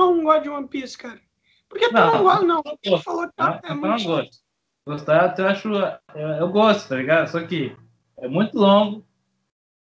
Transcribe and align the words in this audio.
não 0.00 0.22
gosta 0.24 0.40
de 0.42 0.48
One 0.50 0.68
Piece, 0.68 0.98
cara? 0.98 1.20
Porque 1.68 1.88
tu 1.88 1.94
não, 1.94 2.12
Não, 2.14 2.22
gosta, 2.24 2.44
não. 2.44 2.62
Tu 2.62 2.98
falou 2.98 3.28
que 3.28 3.34
tá? 3.36 3.60
é 3.62 3.70
Eu 3.70 3.76
muito 3.76 3.98
não 3.98 4.04
gosto. 4.04 4.38
Gostar, 4.86 5.38
eu 5.38 5.46
acho. 5.46 5.68
Eu, 6.14 6.28
eu 6.40 6.48
gosto, 6.50 6.88
tá 6.88 6.96
ligado? 6.96 7.28
Só 7.28 7.46
que 7.46 7.76
é 8.16 8.26
muito 8.26 8.58
longo, 8.58 9.06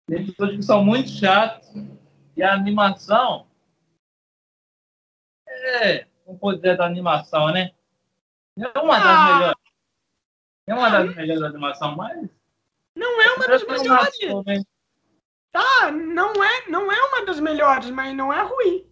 tem 0.06 0.22
episódios 0.22 0.58
que 0.58 0.62
são 0.62 0.84
muito 0.84 1.08
chatos, 1.08 1.68
e 2.36 2.42
a 2.42 2.54
animação. 2.54 3.46
É. 5.48 6.06
O 6.24 6.38
poder 6.38 6.76
da 6.76 6.86
animação, 6.86 7.50
né? 7.52 7.72
É 8.58 8.78
uma 8.78 8.98
das 8.98 9.06
Ah. 9.06 9.34
melhores. 9.34 9.62
É 10.68 10.74
uma 10.74 10.90
das 10.90 11.16
melhores 11.16 11.40
da 11.40 11.48
animação, 11.48 11.96
mas. 11.96 12.30
Não 12.96 13.20
é 13.22 13.32
uma 13.34 13.46
das 13.48 13.66
não 13.66 13.74
melhores. 13.74 14.18
né? 14.46 14.62
Tá, 15.50 15.90
não 15.90 16.42
é, 16.44 16.68
não 16.68 16.92
é 16.92 17.02
uma 17.08 17.26
das 17.26 17.40
melhores, 17.40 17.90
mas 17.90 18.14
não 18.14 18.32
é 18.32 18.42
ruim. 18.42 18.86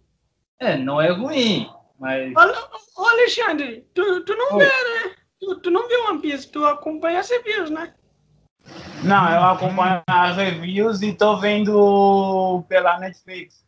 É, 0.61 0.77
não 0.77 1.01
é 1.01 1.09
ruim, 1.09 1.67
mas. 1.99 2.31
Ô, 2.35 3.01
ô, 3.01 3.07
Alexandre, 3.07 3.83
tu, 3.95 4.23
tu 4.23 4.35
não 4.35 4.57
Oi. 4.57 4.63
vê, 4.63 4.67
né? 5.07 5.15
Tu, 5.39 5.55
tu 5.59 5.71
não 5.71 5.87
viu 5.87 6.05
One 6.05 6.21
Piece, 6.21 6.51
tu 6.51 6.63
acompanha 6.63 7.19
as 7.19 7.31
reviews, 7.31 7.71
né? 7.71 7.95
Não, 9.03 9.33
eu 9.33 9.43
acompanho 9.43 10.03
as 10.05 10.37
reviews 10.37 11.01
e 11.01 11.13
tô 11.13 11.37
vendo 11.37 12.63
pela 12.69 12.99
Netflix. 12.99 13.65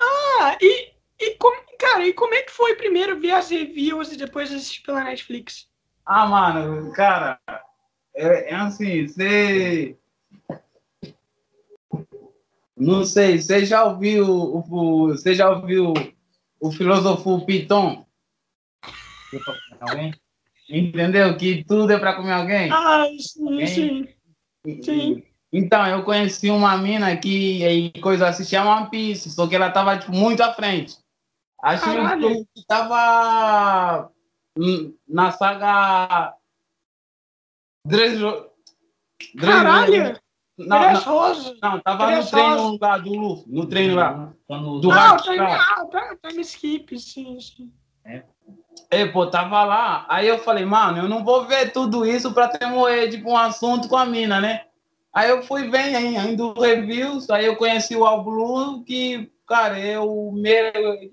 Ah, 0.00 0.58
e, 0.60 0.92
e 1.20 1.36
como, 1.36 1.56
cara, 1.78 2.04
e 2.04 2.12
como 2.14 2.34
é 2.34 2.42
que 2.42 2.50
foi 2.50 2.74
primeiro 2.74 3.20
ver 3.20 3.30
as 3.30 3.48
reviews 3.48 4.10
e 4.10 4.16
depois 4.16 4.52
assistir 4.52 4.82
pela 4.82 5.04
Netflix? 5.04 5.68
Ah, 6.04 6.26
mano, 6.26 6.92
cara, 6.92 7.38
é, 8.12 8.50
é 8.50 8.54
assim, 8.56 9.06
você. 9.06 9.96
Não 12.80 13.04
sei, 13.04 13.38
você 13.38 13.66
já 13.66 13.84
ouviu 13.84 14.26
o, 14.26 15.08
você 15.08 15.34
já 15.34 15.50
ouviu 15.50 15.92
o 16.58 16.72
filósofo 16.72 17.44
Piton? 17.44 18.06
Alguém? 19.78 20.14
Entendeu? 20.66 21.36
Que 21.36 21.62
tudo 21.62 21.92
é 21.92 21.98
para 21.98 22.16
comer 22.16 22.32
alguém? 22.32 22.70
Ah, 22.72 23.06
sim, 23.18 23.66
sim. 23.66 24.82
sim. 24.82 25.22
Então, 25.52 25.86
eu 25.86 26.04
conheci 26.04 26.50
uma 26.50 26.78
mina 26.78 27.14
que 27.18 27.62
e 27.64 28.00
coisa 28.00 28.28
assistia 28.28 28.64
One 28.64 28.88
Piece, 28.88 29.30
só 29.30 29.46
que 29.46 29.56
ela 29.56 29.70
tava 29.70 29.98
tipo, 29.98 30.12
muito 30.12 30.42
à 30.42 30.54
frente. 30.54 30.96
Acho 31.62 31.84
Caralho. 31.84 32.46
que 32.54 32.66
tava 32.66 34.10
hum, 34.56 34.94
na 35.06 35.32
saga 35.32 36.34
Dresro... 37.84 38.48
Caralho! 39.38 40.19
Não, 40.66 40.80
Três 40.80 41.04
não, 41.04 41.12
rosas. 41.12 41.60
não, 41.60 41.80
tava 41.80 42.10
no 42.10 42.26
treino 42.26 42.56
rosas. 42.56 42.78
lá 42.80 42.98
do 42.98 43.14
Luffy, 43.14 43.44
no 43.52 43.66
treino 43.66 43.94
lá. 43.96 44.32
Quando 44.46 44.80
Do 44.80 44.90
Ah, 44.90 44.94
o 44.94 44.98
Hard 44.98 45.22
time, 45.22 45.38
ah, 45.40 46.16
time 46.28 46.40
skip, 46.42 46.98
sim, 46.98 47.38
sim. 47.40 47.72
É, 48.90 49.06
pô, 49.06 49.26
tava 49.26 49.64
lá. 49.64 50.04
Aí 50.08 50.26
eu 50.26 50.38
falei, 50.38 50.64
mano, 50.64 50.98
eu 50.98 51.08
não 51.08 51.24
vou 51.24 51.46
ver 51.46 51.72
tudo 51.72 52.04
isso 52.04 52.32
pra 52.32 52.48
ter 52.48 52.66
morrer, 52.66 53.08
tipo, 53.08 53.30
um 53.30 53.36
assunto 53.36 53.88
com 53.88 53.96
a 53.96 54.04
mina, 54.04 54.40
né? 54.40 54.64
Aí 55.12 55.28
eu 55.30 55.42
fui 55.42 55.68
ver 55.68 55.94
hein, 55.94 56.16
indo 56.32 56.52
reviews, 56.52 57.28
aí 57.30 57.44
eu 57.46 57.56
conheci 57.56 57.96
o 57.96 58.04
All 58.04 58.22
Blue, 58.22 58.82
que, 58.84 59.30
cara, 59.46 59.78
é 59.78 59.98
o, 59.98 60.30
meu, 60.32 60.72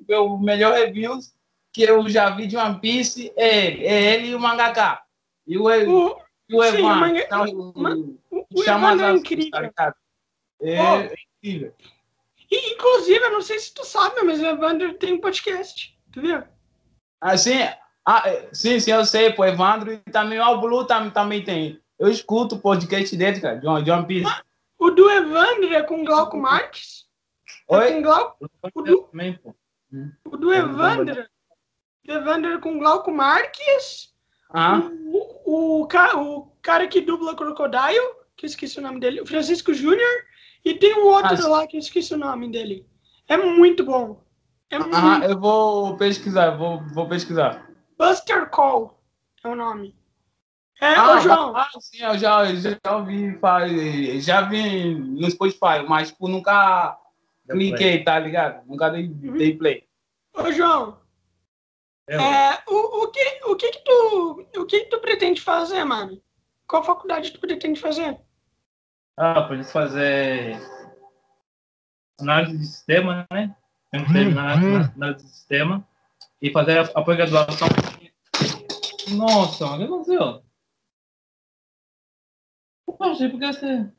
é 0.10 0.20
o 0.20 0.38
melhor 0.38 0.74
reviews 0.74 1.34
que 1.74 1.84
eu 1.84 2.08
já 2.10 2.30
vi 2.32 2.48
de 2.48 2.58
One 2.58 2.80
Piece, 2.80 3.32
é 3.36 3.66
ele, 3.68 3.86
é 3.86 4.14
ele 4.14 4.28
e 4.30 4.36
o 4.36 4.40
mangaka. 4.40 5.00
E 5.48 5.58
o, 5.58 5.64
O, 5.66 5.70
e 5.70 5.76
o 5.76 5.84
sim, 5.84 6.56
o 6.56 6.64
Evan, 6.64 6.96
manga- 6.96 7.20
então, 7.24 7.46
o, 7.46 8.18
o 8.27 8.27
chama 8.64 9.06
é 9.08 9.12
incrível. 9.12 9.74
tá? 9.74 9.96
É, 10.62 10.78
Pô. 10.78 10.84
é 10.84 11.14
incrível. 11.44 11.74
E, 12.50 12.74
inclusive, 12.74 13.24
eu 13.26 13.32
não 13.32 13.42
sei 13.42 13.60
se 13.60 13.74
tu 13.74 13.84
sabe, 13.86 14.22
mas 14.22 14.40
o 14.40 14.46
Evandro 14.46 14.94
tem 14.94 15.14
um 15.14 15.20
podcast. 15.22 15.98
Tu 16.14 16.22
viu? 16.22 16.44
Assim, 17.20 17.60
ah, 18.06 18.24
é, 18.26 18.50
sim, 18.54 18.80
sim, 18.80 18.92
eu 18.92 19.06
sei, 19.06 19.34
pô, 19.34 19.44
Evandro 19.46 19.92
e 19.92 19.98
também 20.12 20.40
o 20.40 20.62
Blue 20.62 20.86
tam, 20.86 21.10
também 21.10 21.44
tem. 21.44 21.82
Eu 22.00 22.08
escuto 22.08 22.56
o 22.56 22.60
podcast 22.60 23.16
dele, 23.18 23.42
cara, 23.42 23.56
de 23.60 23.68
One, 23.68 23.84
de 23.84 23.92
One 23.92 24.06
Piece. 24.06 24.32
O 24.80 24.92
do 24.92 25.10
Evandro 25.10 25.74
é 25.74 25.82
com 25.84 26.06
Glauco 26.06 26.38
Marques. 26.38 27.06
É 27.70 27.76
Oi? 27.78 27.94
com 27.96 28.02
Glauco, 28.04 28.50
o 28.74 28.82
do, 28.82 29.02
também, 29.04 29.34
pô. 29.34 29.54
o 30.26 30.38
do 30.38 30.54
Evandro. 30.54 31.26
O 32.08 32.12
Evandro 32.12 32.54
é 32.54 32.58
com 32.60 32.78
Glauco 32.80 33.12
Marques. 33.12 34.14
Ah, 34.52 34.80
O, 35.46 35.82
o, 35.82 35.88
ca- 35.88 36.16
o 36.16 36.50
cara 36.62 36.88
que 36.88 37.02
dubla 37.02 37.36
Crocodile, 37.36 38.16
que 38.38 38.46
eu 38.46 38.48
esqueci 38.48 38.78
o 38.80 38.82
nome 38.84 39.00
dele, 39.00 39.20
o 39.20 39.26
Francisco 39.26 39.74
Júnior. 39.74 40.26
E 40.64 40.76
tem 40.76 40.94
um 40.96 41.06
outro 41.08 41.46
Ah, 41.46 41.48
lá 41.48 41.68
que 41.68 41.76
eu 41.76 41.80
esqueci 41.80 42.14
o 42.14 42.18
nome 42.18 42.50
dele. 42.50 42.86
É 43.28 43.36
muito 43.36 43.84
bom. 43.84 44.24
É 44.70 44.78
muito. 44.80 44.96
aham, 44.96 45.24
eu 45.24 45.40
vou 45.40 45.98
pesquisar, 45.98 46.52
vou, 46.52 46.82
vou 46.94 47.08
pesquisar. 47.08 47.68
Buster 47.98 48.50
Call 48.50 49.02
é 49.44 49.48
o 49.48 49.56
nome. 49.56 49.96
É, 50.80 50.96
Ah, 50.96 51.16
ô 51.16 51.20
João. 51.20 51.56
ah, 51.58 51.70
sim, 51.80 52.04
eu 52.04 52.18
já, 52.18 52.46
já 52.54 52.78
ouvi, 52.96 53.40
já 54.22 54.42
vi 54.42 54.94
no 54.94 55.30
Spotify, 55.32 55.84
mas 55.88 56.10
tipo, 56.12 56.28
nunca 56.28 56.98
cliquei, 57.50 58.04
tá 58.04 58.20
ligado? 58.20 58.64
Nunca 58.68 58.90
dei, 58.90 59.08
Uhum. 59.08 59.38
dei 59.38 59.58
play. 59.58 59.88
Ô 60.36 60.52
João. 60.52 61.00
Eu, 62.08 62.22
É, 62.22 62.64
o, 62.68 63.04
o, 63.04 63.08
que, 63.12 63.40
o, 63.46 63.56
que, 63.56 63.72
que 63.72 63.80
tu, 63.84 64.48
o 64.58 64.66
que, 64.66 64.82
que 64.82 64.90
tu 64.90 65.00
pretende 65.00 65.42
fazer, 65.42 65.84
mano? 65.84 66.22
Qual 66.68 66.84
faculdade 66.84 67.32
tu 67.32 67.40
pretende 67.40 67.80
fazer? 67.80 68.20
Ah, 69.18 69.42
pode 69.48 69.64
fazer 69.64 70.56
análise 72.20 72.58
de 72.58 72.66
sistema, 72.68 73.26
né? 73.32 73.56
Tem 73.92 74.06
que 74.06 74.14
ter 74.14 74.28
análise 74.28 74.92
análise 74.96 75.26
de 75.26 75.32
sistema 75.32 75.88
e 76.42 76.52
fazer 76.52 76.78
a, 76.80 76.82
a 76.84 77.04
pós-graduação. 77.04 77.68
Nossa, 79.16 79.66
mano, 79.66 79.76
o 79.76 79.80
que 79.80 79.86
aconteceu? 79.86 80.44
Poxa, 82.86 83.30
por 83.30 83.40
que 83.40 83.48
você. 83.48 83.92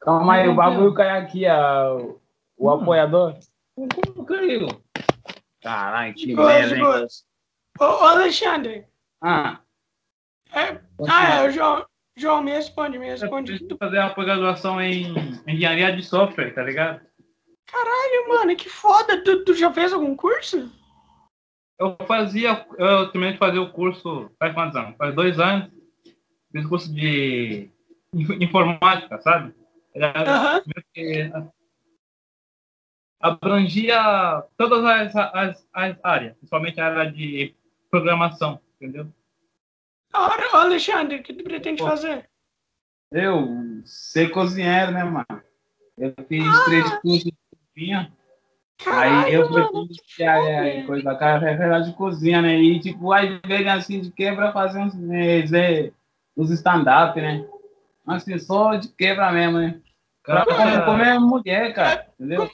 Calma 0.00 0.34
aí, 0.34 0.48
o 0.48 0.54
bagulho 0.54 0.94
caiu 0.94 1.24
aqui, 1.24 1.46
a, 1.46 1.94
o 1.94 2.20
Hum. 2.58 2.70
apoiador. 2.70 3.38
Como 3.74 4.24
caiu? 4.24 4.68
Caralho, 5.62 6.14
que 6.14 6.26
De 6.26 6.34
merda, 6.36 6.74
de 6.76 6.80
hein? 6.80 7.08
ô 7.80 7.84
Alexandre. 7.84 8.86
Ah, 9.20 9.60
É, 10.52 10.80
ah, 11.08 11.34
é, 11.36 11.48
o 11.48 11.50
João. 11.50 11.86
João, 12.16 12.42
me 12.42 12.52
responde, 12.52 12.98
me 12.98 13.06
responde. 13.06 13.52
Eu 13.52 13.58
preciso 13.58 13.78
fazer 13.78 13.98
a 13.98 14.10
pós-graduação 14.10 14.80
em 14.80 15.12
engenharia 15.46 15.94
de 15.96 16.02
software, 16.02 16.54
tá 16.54 16.62
ligado? 16.62 17.00
Caralho, 17.66 18.28
mano, 18.28 18.56
que 18.56 18.68
foda. 18.68 19.22
Tu, 19.24 19.44
tu 19.44 19.54
já 19.54 19.72
fez 19.72 19.92
algum 19.92 20.14
curso? 20.14 20.70
Eu 21.78 21.96
fazia, 22.06 22.66
eu 22.78 23.08
terminei 23.10 23.32
de 23.32 23.38
fazer 23.38 23.58
o 23.58 23.72
curso 23.72 24.30
faz 24.38 24.54
quantos 24.54 24.76
anos? 24.76 24.96
Faz 24.96 25.14
dois 25.14 25.40
anos. 25.40 25.70
Fiz 26.52 26.66
curso 26.66 26.94
de 26.94 27.68
inf- 28.12 28.40
informática, 28.40 29.20
sabe? 29.20 29.52
Era 29.92 30.12
Aham. 30.22 30.62
que 30.92 31.32
abrangia 33.20 34.44
todas 34.56 34.84
as, 34.84 35.16
as, 35.16 35.68
as 35.72 35.96
áreas, 36.04 36.36
principalmente 36.36 36.80
a 36.80 36.86
área 36.86 37.10
de 37.10 37.54
programação, 37.90 38.60
entendeu? 38.76 39.08
Da 40.14 40.20
Ô, 40.52 40.56
Alexandre, 40.58 41.16
o 41.16 41.22
que 41.22 41.34
tu 41.34 41.42
pretende 41.42 41.82
Pô. 41.82 41.88
fazer? 41.88 42.28
eu 43.10 43.82
ser 43.84 44.30
cozinheiro, 44.30 44.92
né, 44.92 45.04
mano? 45.04 45.42
Eu 45.98 46.14
fiz 46.28 46.64
três 46.64 46.92
cursos 47.00 47.24
de 47.24 47.34
cozinha. 47.74 48.12
Caralho, 48.84 49.26
Aí 49.26 49.34
eu 49.34 49.48
pretendo 49.48 49.88
criar 50.14 50.38
é, 50.44 50.82
coisa, 50.82 51.14
carreira 51.14 51.80
de 51.80 51.92
cozinha, 51.94 52.42
né? 52.42 52.56
E 52.58 52.80
tipo, 52.80 53.12
às 53.12 53.28
vezes 53.46 53.66
assim 53.68 54.00
de 54.00 54.10
quebra 54.10 54.52
fazer 54.52 54.80
uns, 54.80 54.94
zé, 55.48 55.92
uns 56.36 56.50
stand-up, 56.50 57.20
né? 57.20 57.46
Assim, 58.06 58.38
só 58.38 58.74
de 58.74 58.88
quebra 58.88 59.30
mesmo, 59.32 59.58
né? 59.58 59.80
Cara, 60.24 60.44
comer, 60.44 60.84
comer 60.84 61.20
mulher, 61.20 61.74
cara, 61.74 62.06
entendeu? 62.18 62.50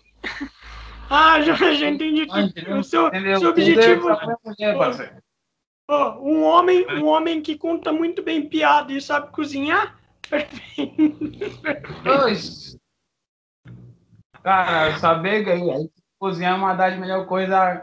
Ah, 1.08 1.40
já, 1.40 1.54
já 1.54 1.88
entendi. 1.88 2.26
Ah, 2.30 2.42
entendeu? 2.42 2.78
O 2.78 2.84
seu, 2.84 3.08
Entendeu? 3.08 3.40
seu 3.40 3.50
objetivo 3.50 4.08
mulher, 4.44 4.78
parceiro. 4.78 5.22
Ó, 5.90 6.20
um 6.20 6.44
homem, 6.44 6.86
um 7.02 7.06
homem 7.06 7.42
que 7.42 7.58
conta 7.58 7.92
muito 7.92 8.22
bem 8.22 8.48
piada 8.48 8.92
e 8.92 9.00
sabe 9.00 9.32
cozinhar. 9.32 9.98
Perfeito. 10.28 11.88
Cara, 14.40 14.96
saber 14.98 15.44
cozinhar 16.16 16.54
é 16.54 16.56
uma 16.56 16.74
das 16.74 16.96
melhores 16.96 17.26
coisas 17.26 17.82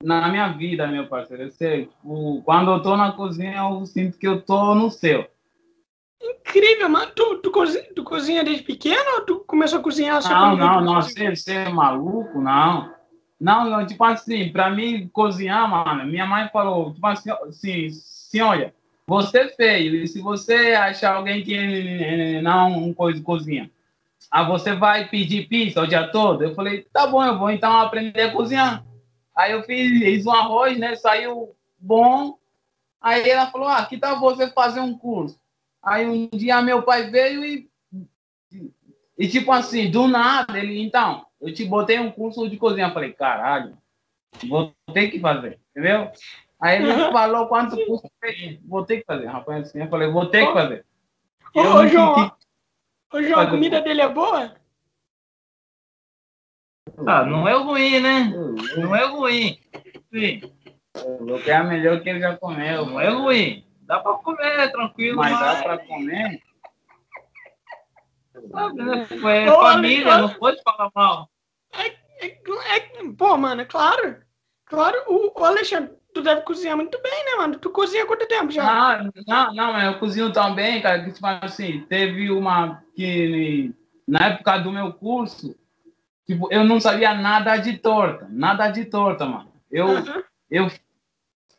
na 0.00 0.28
minha 0.28 0.52
vida, 0.52 0.86
meu 0.86 1.08
parceiro. 1.08 1.42
Eu 1.42 1.50
sei, 1.50 1.86
tipo, 1.86 2.40
quando 2.44 2.70
eu 2.70 2.80
tô 2.80 2.96
na 2.96 3.10
cozinha, 3.10 3.56
eu 3.68 3.84
sinto 3.84 4.16
que 4.16 4.28
eu 4.28 4.40
tô 4.40 4.72
no 4.76 4.88
céu. 4.88 5.28
Incrível, 6.22 6.88
mano. 6.88 7.10
Tu, 7.16 7.38
tu, 7.38 7.50
cozinha, 7.50 7.94
tu 7.96 8.04
cozinha 8.04 8.44
desde 8.44 8.62
pequeno 8.62 9.16
ou 9.16 9.22
tu 9.22 9.40
começou 9.40 9.80
a 9.80 9.82
cozinhar 9.82 10.22
só 10.22 10.28
Não, 10.28 10.56
não, 10.56 10.80
não, 10.80 11.02
você 11.02 11.52
é 11.52 11.68
maluco, 11.68 12.40
não. 12.40 12.94
Não, 13.38 13.68
não, 13.68 13.86
tipo 13.86 14.02
assim, 14.02 14.50
pra 14.50 14.70
mim 14.70 15.08
cozinhar, 15.08 15.68
mano, 15.68 16.06
minha 16.06 16.26
mãe 16.26 16.48
falou, 16.48 16.94
tipo 16.94 17.06
assim, 17.06 17.30
assim, 17.30 17.86
assim 17.86 18.40
olha, 18.40 18.74
você 19.06 19.40
é 19.40 19.48
feio, 19.48 19.96
e 19.96 20.08
se 20.08 20.20
você 20.20 20.72
achar 20.74 21.16
alguém 21.16 21.44
que 21.44 21.54
eh, 21.54 22.40
não 22.40 22.94
coisa 22.94 23.22
cozinha, 23.22 23.70
ah, 24.30 24.42
você 24.44 24.74
vai 24.74 25.08
pedir 25.08 25.48
pizza 25.48 25.82
o 25.82 25.86
dia 25.86 26.08
todo? 26.08 26.42
Eu 26.42 26.54
falei, 26.54 26.82
tá 26.92 27.06
bom, 27.06 27.24
eu 27.24 27.38
vou 27.38 27.50
então 27.50 27.78
aprender 27.78 28.22
a 28.22 28.32
cozinhar. 28.32 28.84
Aí 29.36 29.52
eu 29.52 29.62
fiz 29.62 30.26
um 30.26 30.32
arroz, 30.32 30.78
né? 30.78 30.96
Saiu 30.96 31.54
bom. 31.78 32.38
Aí 33.00 33.28
ela 33.28 33.50
falou, 33.50 33.68
ah, 33.68 33.84
que 33.84 33.98
tal 33.98 34.18
você 34.18 34.50
fazer 34.50 34.80
um 34.80 34.96
curso? 34.96 35.38
Aí 35.82 36.06
um 36.08 36.28
dia 36.28 36.60
meu 36.62 36.82
pai 36.82 37.10
veio 37.10 37.44
e, 37.44 37.70
e 39.18 39.28
tipo 39.28 39.52
assim, 39.52 39.90
do 39.90 40.08
nada, 40.08 40.58
ele, 40.58 40.82
então, 40.82 41.25
eu 41.40 41.52
te 41.52 41.64
botei 41.64 41.98
um 41.98 42.10
curso 42.10 42.48
de 42.48 42.56
cozinha. 42.56 42.88
Eu 42.88 42.92
falei, 42.92 43.12
caralho, 43.12 43.76
vou 44.48 44.74
ter 44.92 45.10
que 45.10 45.20
fazer, 45.20 45.58
entendeu? 45.70 46.10
Aí 46.60 46.76
ele 46.76 46.90
uhum. 46.90 47.12
falou 47.12 47.48
quanto 47.48 47.76
custa, 47.86 48.08
vou 48.64 48.84
ter 48.84 48.98
que 48.98 49.04
fazer, 49.04 49.26
rapaz, 49.26 49.68
assim, 49.68 49.80
eu 49.80 49.88
falei, 49.88 50.08
vou 50.08 50.26
ter 50.26 50.46
que 50.46 50.52
fazer. 50.52 50.86
Ô, 51.54 51.60
ô 51.60 51.86
João, 51.86 52.32
ô, 53.12 53.22
João 53.22 53.40
a 53.40 53.50
comida 53.50 53.80
dele 53.82 54.00
é 54.00 54.08
boa? 54.08 54.56
Ah, 57.06 57.24
não 57.24 57.46
é 57.46 57.52
ruim, 57.54 58.00
né? 58.00 58.32
Não 58.78 58.96
é 58.96 59.04
ruim. 59.06 59.58
Sim. 60.10 60.40
O 60.94 61.38
que 61.42 61.50
é 61.50 61.56
a 61.56 61.64
melhor 61.64 62.00
que 62.00 62.08
ele 62.08 62.20
já 62.20 62.36
comeu. 62.36 62.86
Não 62.86 63.00
é 63.00 63.10
ruim. 63.10 63.66
Dá 63.82 64.00
pra 64.00 64.14
comer, 64.14 64.72
tranquilo. 64.72 65.18
Mas, 65.18 65.32
mas... 65.32 65.40
dá 65.40 65.62
pra 65.62 65.78
comer? 65.78 66.40
Sabe, 68.50 68.82
né? 68.82 69.06
É 69.10 69.46
família, 69.46 70.18
não 70.18 70.34
pode 70.34 70.60
falar 70.62 70.90
mal. 70.94 71.30
É, 71.72 71.86
é, 72.26 72.76
é, 72.76 73.12
pô, 73.16 73.36
mano, 73.36 73.62
é 73.62 73.64
claro. 73.64 74.16
Claro, 74.64 74.96
o, 75.06 75.40
o 75.40 75.44
Alexandre, 75.44 75.92
tu 76.12 76.22
deve 76.22 76.42
cozinhar 76.42 76.76
muito 76.76 77.00
bem, 77.00 77.24
né, 77.24 77.36
mano? 77.36 77.58
Tu 77.58 77.70
cozinha 77.70 78.02
há 78.02 78.06
quanto 78.06 78.26
tempo 78.26 78.50
já? 78.50 78.64
Não, 78.64 79.10
não, 79.26 79.54
não, 79.54 79.80
eu 79.80 79.98
cozinho 79.98 80.32
também, 80.32 80.80
cara. 80.80 81.04
Que, 81.04 81.12
tipo 81.12 81.26
assim, 81.26 81.80
teve 81.88 82.30
uma 82.30 82.82
que 82.94 83.72
na 84.06 84.28
época 84.28 84.58
do 84.58 84.72
meu 84.72 84.92
curso, 84.92 85.54
tipo, 86.26 86.48
eu 86.52 86.64
não 86.64 86.80
sabia 86.80 87.14
nada 87.14 87.56
de 87.56 87.76
torta, 87.78 88.26
nada 88.30 88.68
de 88.68 88.84
torta, 88.86 89.24
mano. 89.24 89.52
Eu, 89.70 89.86
uhum. 89.86 90.22
eu 90.50 90.70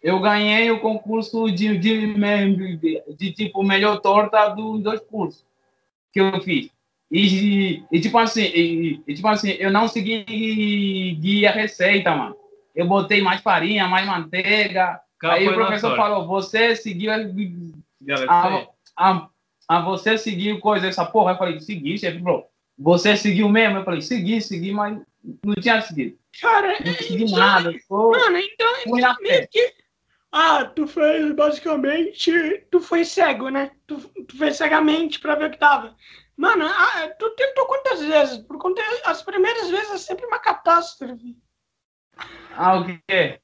eu 0.02 0.20
ganhei 0.20 0.70
o 0.72 0.80
concurso 0.80 1.52
de, 1.52 1.78
de, 1.78 2.14
de, 2.14 3.04
de 3.18 3.32
tipo 3.34 3.64
melhor 3.64 4.00
torta 4.00 4.48
dos 4.50 4.82
dois 4.82 5.02
cursos 5.02 5.46
que 6.12 6.22
eu 6.22 6.40
fiz. 6.42 6.72
E, 7.12 7.84
e 7.92 8.00
tipo 8.02 8.18
assim, 8.18 8.44
e, 8.44 9.02
e, 9.08 9.14
tipo 9.14 9.28
assim, 9.28 9.52
eu 9.52 9.72
não 9.72 9.88
segui 9.88 10.24
guia 11.20 11.52
receita, 11.52 12.14
mano. 12.14 12.36
Eu 12.76 12.86
botei 12.86 13.22
mais 13.22 13.42
farinha, 13.42 13.88
mais 13.88 14.06
manteiga. 14.06 15.00
Qual 15.20 15.32
aí 15.32 15.48
o 15.48 15.54
professor 15.54 15.96
falou, 15.96 16.28
você 16.28 16.76
seguiu 16.76 17.12
a, 17.12 18.68
a, 18.96 19.30
a, 19.68 19.82
você 19.82 20.18
seguiu 20.18 20.60
coisa 20.60 20.88
essa 20.88 21.06
porra. 21.06 21.32
Eu 21.32 21.38
falei, 21.38 21.60
segui, 21.60 21.98
chefe, 21.98 22.20
bro. 22.20 22.44
Você 22.78 23.18
seguiu 23.18 23.50
mesmo? 23.50 23.78
Eu 23.78 23.84
falei, 23.84 24.02
segui, 24.02 24.40
segui, 24.42 24.72
mas 24.72 25.00
não 25.44 25.56
tinha 25.56 25.82
seguido. 25.82 26.18
Cara, 26.40 26.78
não 26.86 26.94
segui 26.94 27.24
então, 27.24 27.40
nada. 27.40 27.72
Mano, 27.90 28.38
então, 28.38 28.74
então 28.86 29.16
meio 29.22 29.48
que 29.48 29.74
ah, 30.32 30.66
tu 30.66 30.88
foi 30.88 31.34
basicamente. 31.34 32.32
Tu 32.70 32.80
foi 32.80 33.06
cego, 33.06 33.50
né? 33.50 33.72
Tu, 33.88 33.98
tu 34.28 34.38
foi 34.38 34.52
cegamente 34.52 35.20
pra 35.20 35.36
ver 35.36 35.48
o 35.48 35.52
que 35.52 35.58
tava. 35.58 35.96
Mano, 36.38 36.66
ah, 36.66 37.10
tu 37.18 37.32
tentou 37.32 37.66
quantas 37.66 38.00
vezes? 38.00 38.38
Por 38.38 38.60
conta, 38.60 38.82
as 39.06 39.24
primeiras 39.24 39.70
vezes 39.72 39.92
é 39.92 39.98
sempre 39.98 40.26
uma 40.28 40.38
catástrofe. 40.38 41.36
Ah, 42.56 42.78
o 42.78 42.86
quê? 42.86 43.40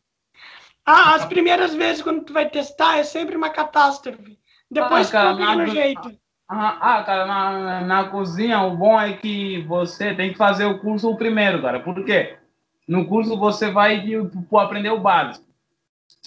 Ah, 0.86 1.16
as 1.16 1.26
primeiras 1.26 1.74
vezes 1.74 2.04
quando 2.04 2.24
tu 2.24 2.34
vai 2.34 2.50
testar 2.50 2.98
é 2.98 3.04
sempre 3.04 3.36
uma 3.36 3.50
catástrofe. 3.50 4.38
Depois 4.70 5.10
ah, 5.10 5.12
cara, 5.12 5.34
tu 5.34 5.40
fica 5.40 5.56
no 5.56 5.68
jeito. 5.68 6.20
Ah, 6.48 6.98
ah, 6.98 7.04
cara, 7.04 7.26
na, 7.26 7.82
na 7.82 8.10
cozinha 8.10 8.62
o 8.62 8.78
bom 8.78 9.00
é 9.00 9.14
que 9.14 9.64
você 9.64 10.14
tem 10.14 10.32
que 10.32 10.38
fazer 10.38 10.66
o 10.66 10.80
curso 10.80 11.16
primeiro, 11.16 11.62
cara. 11.62 11.80
Por 11.80 12.06
quê? 12.06 12.38
No 12.88 13.08
curso 13.08 13.38
você 13.40 13.72
vai 13.72 14.04
aprender 14.60 14.90
o 14.92 15.00
básico. 15.00 15.46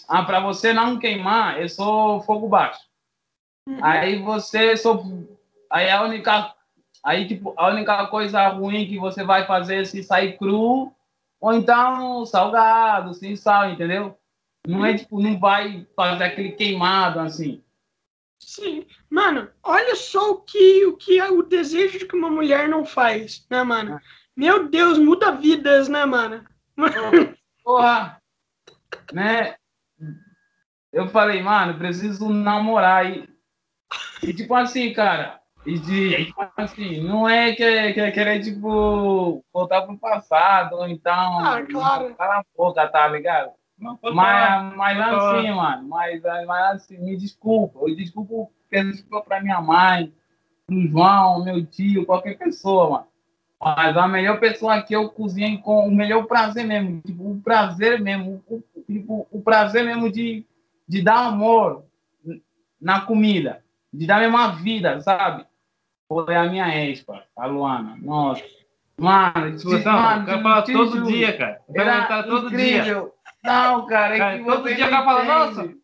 Ah, 0.09 0.25
para 0.25 0.41
você 0.41 0.73
não 0.73 0.99
queimar, 0.99 1.61
eu 1.61 1.69
sou 1.69 2.21
fogo 2.23 2.49
baixo. 2.49 2.81
Uhum. 3.69 3.79
Aí 3.83 4.21
você 4.21 4.77
sou 4.77 5.05
aí 5.71 5.91
a 5.91 6.03
única 6.03 6.56
aí 7.07 7.29
tipo 7.29 7.55
a 7.57 7.69
única 7.69 8.05
coisa 8.09 8.49
ruim 8.49 8.89
que 8.89 8.99
você 8.99 9.23
vai 9.23 9.47
fazer 9.47 9.83
é 9.83 9.85
se 9.85 10.03
sair 10.03 10.37
cru 10.37 10.93
ou 11.41 11.53
então 11.55 12.27
salgado, 12.27 13.15
sem 13.15 13.37
sal, 13.37 13.71
entendeu? 13.71 14.19
Não 14.67 14.85
é 14.85 14.95
tipo 14.99 15.23
não 15.23 15.39
vai 15.39 15.87
fazer 15.95 16.25
aquele 16.25 16.51
queimado 16.53 17.21
assim. 17.21 17.63
Sim, 18.41 18.85
mano, 19.09 19.49
olha 19.63 19.95
só 19.95 20.33
o 20.33 20.41
que 20.41 20.85
o 20.87 20.97
que 20.97 21.21
é 21.21 21.31
o 21.31 21.45
desejo 21.45 22.01
de 22.01 22.07
que 22.07 22.17
uma 22.17 22.29
mulher 22.29 22.69
não 22.69 22.85
faz, 22.85 23.47
né, 23.49 23.63
mano? 23.63 24.01
Meu 24.37 24.69
Deus, 24.69 24.99
muda 24.99 25.31
vidas, 25.31 25.89
né, 25.89 26.05
mano? 26.05 26.45
Porra, 27.63 28.21
né? 29.13 29.55
Eu 30.93 31.09
falei, 31.09 31.43
mano, 31.43 31.79
preciso 31.79 32.29
namorar. 32.29 33.11
E, 33.11 33.29
e 34.23 34.35
tipo 34.35 34.55
assim, 34.55 34.93
cara, 34.93 35.41
e 35.67 35.79
de, 35.79 36.27
tipo 36.27 36.47
assim, 36.57 37.01
não 37.03 37.29
é 37.29 37.53
que, 37.53 37.93
que 37.93 38.11
querer, 38.13 38.41
tipo, 38.41 39.45
voltar 39.53 39.83
pro 39.83 39.99
passado, 39.99 40.77
ou 40.77 40.89
então. 40.89 41.41
Ah, 41.41 41.63
claro. 41.63 42.15
Cala 42.15 42.39
a 42.39 42.45
boca, 42.57 42.87
tá 42.89 43.07
ligado? 43.09 43.51
Não, 43.79 43.99
mas, 44.15 44.75
mas 44.75 44.99
assim, 44.99 45.51
mano, 45.51 45.89
mas, 45.89 46.23
mas 46.47 46.77
assim, 46.77 46.99
me 46.99 47.17
desculpa. 47.17 47.81
Eu 47.83 47.95
desculpo, 47.95 48.51
peço 48.71 48.93
desculpa 48.93 49.27
pra 49.27 49.43
minha 49.43 49.61
mãe, 49.61 50.13
pro 50.67 50.87
João, 50.87 51.45
meu 51.45 51.65
tio, 51.67 52.07
qualquer 52.07 52.39
pessoa, 52.39 52.91
mano. 52.91 53.07
Mas 53.61 53.97
a 53.97 54.07
melhor 54.07 54.39
pessoa 54.39 54.83
que 54.83 54.95
eu 54.95 55.11
cozinhei 55.11 55.59
com 55.59 55.87
o 55.87 55.95
melhor 55.95 56.27
prazer 56.27 56.65
mesmo, 56.67 57.01
tipo, 57.01 57.31
o 57.31 57.41
prazer 57.43 58.01
mesmo, 58.01 58.43
o, 58.49 58.63
tipo, 58.87 59.27
o 59.31 59.43
prazer 59.43 59.85
mesmo 59.85 60.11
de 60.11 60.47
de 60.89 61.03
dar 61.03 61.27
amor 61.27 61.85
na 62.81 63.01
comida, 63.01 63.63
de 63.93 64.07
dar 64.07 64.21
mesmo 64.21 64.37
a 64.37 64.49
vida, 64.49 65.01
sabe? 65.01 65.45
Foi 66.09 66.35
a 66.35 66.45
minha 66.45 66.85
ex, 66.85 67.05
a 67.37 67.47
Luana. 67.47 67.97
Nossa. 68.01 68.43
Mano, 68.99 69.57
tipo, 69.57 69.71
mano, 69.71 70.31
eu 70.31 70.43
falar 70.43 70.63
todo 70.63 70.91
juro. 70.93 71.07
dia, 71.07 71.37
cara. 71.37 71.61
Eu 71.69 71.83
Era 71.83 72.23
todo 72.23 72.47
incrível. 72.47 73.03
dia. 73.05 73.53
Não, 73.53 73.87
cara, 73.87 74.15
é 74.15 74.19
cara, 74.19 74.39
que 74.39 74.45
todo 74.45 74.75
dia 74.75 74.85
ela 74.87 75.05
fala, 75.05 75.25
nossa, 75.25 75.75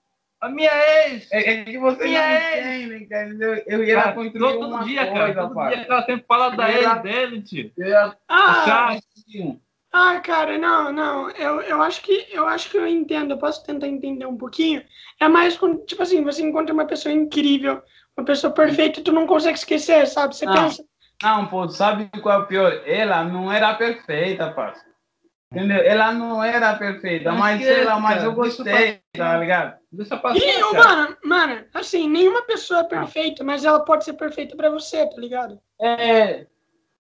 a 0.41 0.49
minha 0.49 0.71
ex. 1.07 1.31
É, 1.31 1.51
é 1.51 1.65
que 1.65 1.79
você 1.79 2.05
minha 2.05 2.67
ex. 2.67 2.87
entende, 2.87 3.07
cara. 3.07 3.29
Eu, 3.67 3.85
ia 3.85 3.95
cara, 3.95 4.13
construir 4.15 4.41
todo, 4.41 4.71
todo 4.71 4.85
dia, 4.85 5.07
coisa, 5.07 5.35
cara. 5.35 5.49
Todo 5.49 5.69
dia 5.69 5.87
ela 5.89 6.05
sempre 6.05 6.25
fala 6.27 6.49
da 6.51 6.73
ex 6.73 7.03
dele, 7.03 7.43
tio. 7.43 7.73
Ah, 8.29 8.97
ah, 9.93 10.21
cara, 10.21 10.57
não, 10.57 10.91
não. 10.91 11.31
Eu, 11.33 11.61
eu 11.61 11.83
acho 11.83 12.01
que 12.01 12.27
eu 12.33 12.49
acho 12.49 12.71
que 12.71 12.79
eu 12.79 12.87
entendo. 12.87 13.33
Eu 13.33 13.39
posso 13.39 13.63
tentar 13.65 13.87
entender 13.87 14.25
um 14.25 14.39
pouquinho. 14.39 14.83
É 15.21 15.29
mais 15.29 15.57
quando, 15.57 15.85
tipo 15.85 16.03
assim, 16.03 16.25
você 16.25 16.43
encontra 16.43 16.73
uma 16.73 16.87
pessoa 16.87 17.13
incrível, 17.13 17.83
uma 18.17 18.25
pessoa 18.25 18.53
perfeita, 18.53 19.01
e 19.01 19.03
tu 19.03 19.13
não 19.13 19.27
consegue 19.27 19.59
esquecer, 19.59 20.07
sabe? 20.07 20.37
Você 20.37 20.45
não, 20.45 20.53
pensa. 20.53 20.85
Não, 21.23 21.47
pô, 21.47 21.69
sabe 21.69 22.11
qual 22.21 22.41
é 22.41 22.43
o 22.43 22.47
pior? 22.47 22.83
Ela 22.87 23.25
não 23.25 23.51
era 23.51 23.75
perfeita, 23.75 24.51
parça. 24.51 24.85
Entendeu? 25.53 25.79
Ela 25.79 26.13
não 26.13 26.43
era 26.43 26.75
perfeita, 26.75 27.31
mas, 27.33 27.61
mas 27.61 27.67
sei 27.67 27.85
lá, 27.85 28.01
mas 28.01 28.25
eu 28.25 28.33
gostei, 28.33 29.01
tá 29.13 29.37
ligado? 29.37 29.77
Deixa 29.93 30.17
passar. 30.17 30.39
E, 30.39 30.61
mano, 30.73 31.17
mano, 31.23 31.65
assim, 31.75 32.09
nenhuma 32.09 32.43
pessoa 32.43 32.81
é 32.81 32.85
perfeita, 32.85 33.45
mas 33.45 33.63
ela 33.63 33.85
pode 33.85 34.05
ser 34.05 34.15
perfeita 34.15 34.57
pra 34.57 34.71
você, 34.71 35.07
tá 35.07 35.21
ligado? 35.21 35.61
É, 35.79 36.47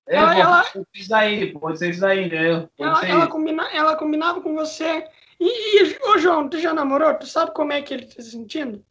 é, 0.06 0.16
ela, 0.16 0.38
ela, 0.38 0.64
pode 0.64 0.72
ser 0.72 0.86
isso 0.94 1.14
aí, 1.14 1.52
pode 1.52 1.78
ser 1.78 1.90
isso 1.90 2.04
aí, 2.04 2.28
né? 2.28 2.68
Ela, 2.78 3.08
ela, 3.08 3.26
combina, 3.26 3.66
ela 3.72 3.96
combinava 3.96 4.42
com 4.42 4.54
você. 4.54 5.06
E, 5.40 5.82
e, 5.82 5.98
ô 6.10 6.18
João, 6.18 6.46
tu 6.46 6.58
já 6.58 6.74
namorou? 6.74 7.14
Tu 7.14 7.26
sabe 7.26 7.52
como 7.52 7.72
é 7.72 7.80
que 7.80 7.94
ele 7.94 8.04
tá 8.04 8.22
se 8.22 8.30
sentindo? 8.30 8.84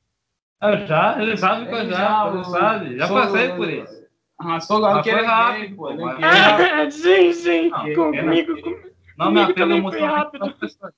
Eu 0.62 0.86
já, 0.86 1.22
ele 1.22 1.36
sabe 1.38 1.68
que 1.68 1.74
eu 1.74 1.90
já, 1.90 2.28
ele 2.28 2.44
sabe. 2.46 2.98
Já 2.98 3.08
sou, 3.08 3.18
passei 3.18 3.50
por 3.54 3.70
isso. 3.70 4.02
Ah, 4.38 4.60
sou 4.60 4.78
igual 4.78 5.02
que 5.02 5.10
ele 5.10 5.22
rápido, 5.24 5.76
pô. 5.76 5.90
É, 5.90 6.90
sim, 6.92 7.34
sim. 7.34 7.70
Não, 7.70 7.94
comigo, 7.94 8.58
é 8.58 8.62
comigo. 8.62 8.92
Não 9.18 9.32
me 9.32 9.42
apelo 9.42 9.82
muito 9.82 10.00
rápido. 10.00 10.56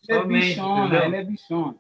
Ele 0.08 0.20
é 0.20 0.26
bichona, 0.26 1.06
ele 1.06 1.16
é 1.16 1.24
bichona. 1.24 1.76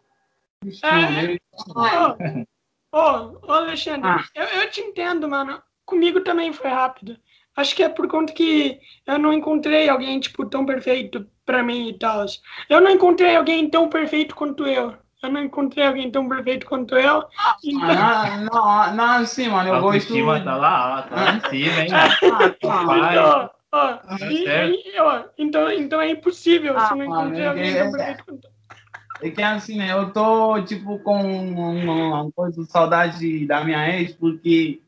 É. 0.83 2.45
Ô, 2.91 3.37
ô, 3.47 3.51
Alexandre, 3.51 4.09
ah. 4.09 4.23
eu, 4.35 4.45
eu 4.61 4.69
te 4.69 4.81
entendo, 4.81 5.27
mano. 5.27 5.61
Comigo 5.85 6.21
também 6.21 6.53
foi 6.53 6.69
rápido. 6.69 7.17
Acho 7.55 7.75
que 7.75 7.83
é 7.83 7.89
por 7.89 8.07
conta 8.07 8.33
que 8.33 8.79
eu 9.05 9.19
não 9.19 9.33
encontrei 9.33 9.89
alguém, 9.89 10.19
tipo, 10.19 10.45
tão 10.45 10.65
perfeito 10.65 11.27
para 11.45 11.61
mim 11.61 11.89
e 11.89 11.97
tal. 11.97 12.25
Eu 12.69 12.81
não 12.81 12.91
encontrei 12.91 13.35
alguém 13.35 13.69
tão 13.69 13.89
perfeito 13.89 14.35
quanto 14.35 14.65
eu. 14.65 14.95
Eu 15.23 15.31
não 15.31 15.43
encontrei 15.43 15.85
alguém 15.85 16.11
tão 16.11 16.27
perfeito 16.27 16.65
quanto 16.65 16.95
eu. 16.95 17.23
Então... 17.63 17.89
Ah, 17.89 18.37
não, 18.51 18.95
não, 18.95 19.25
sim, 19.25 19.47
mano, 19.47 19.69
eu 19.69 19.81
gosto... 19.81 20.13
Cima 20.13 20.41
tá 20.41 20.55
lá, 20.55 21.03
tá 21.03 21.15
lá 21.15 21.33
em 21.33 21.39
cima, 21.49 21.81
hein? 21.81 21.89
Ah, 23.75 23.97
tá, 23.97 24.19
então, 24.19 24.29
e, 24.29 24.95
e, 24.95 24.99
ó, 24.99 25.23
então, 25.35 25.71
então 25.71 25.99
é 25.99 26.11
impossível 26.11 26.77
ah, 26.77 26.81
se 26.81 26.93
não 26.95 27.05
encontrei 27.05 27.47
alguém 27.47 27.73
tão 27.73 27.91
perfeito 27.91 28.23
quanto 28.25 28.45
eu. 28.45 29.27
É 29.27 29.31
que 29.31 29.41
assim, 29.41 29.77
né? 29.77 29.91
Eu 29.91 30.11
tô, 30.11 30.61
tipo, 30.61 30.99
com 30.99 31.19
uma 31.23 32.31
coisa 32.33 32.61
de 32.61 32.69
saudade 32.69 33.47
da 33.47 33.63
minha 33.63 33.89
ex, 33.97 34.13
porque 34.13 34.79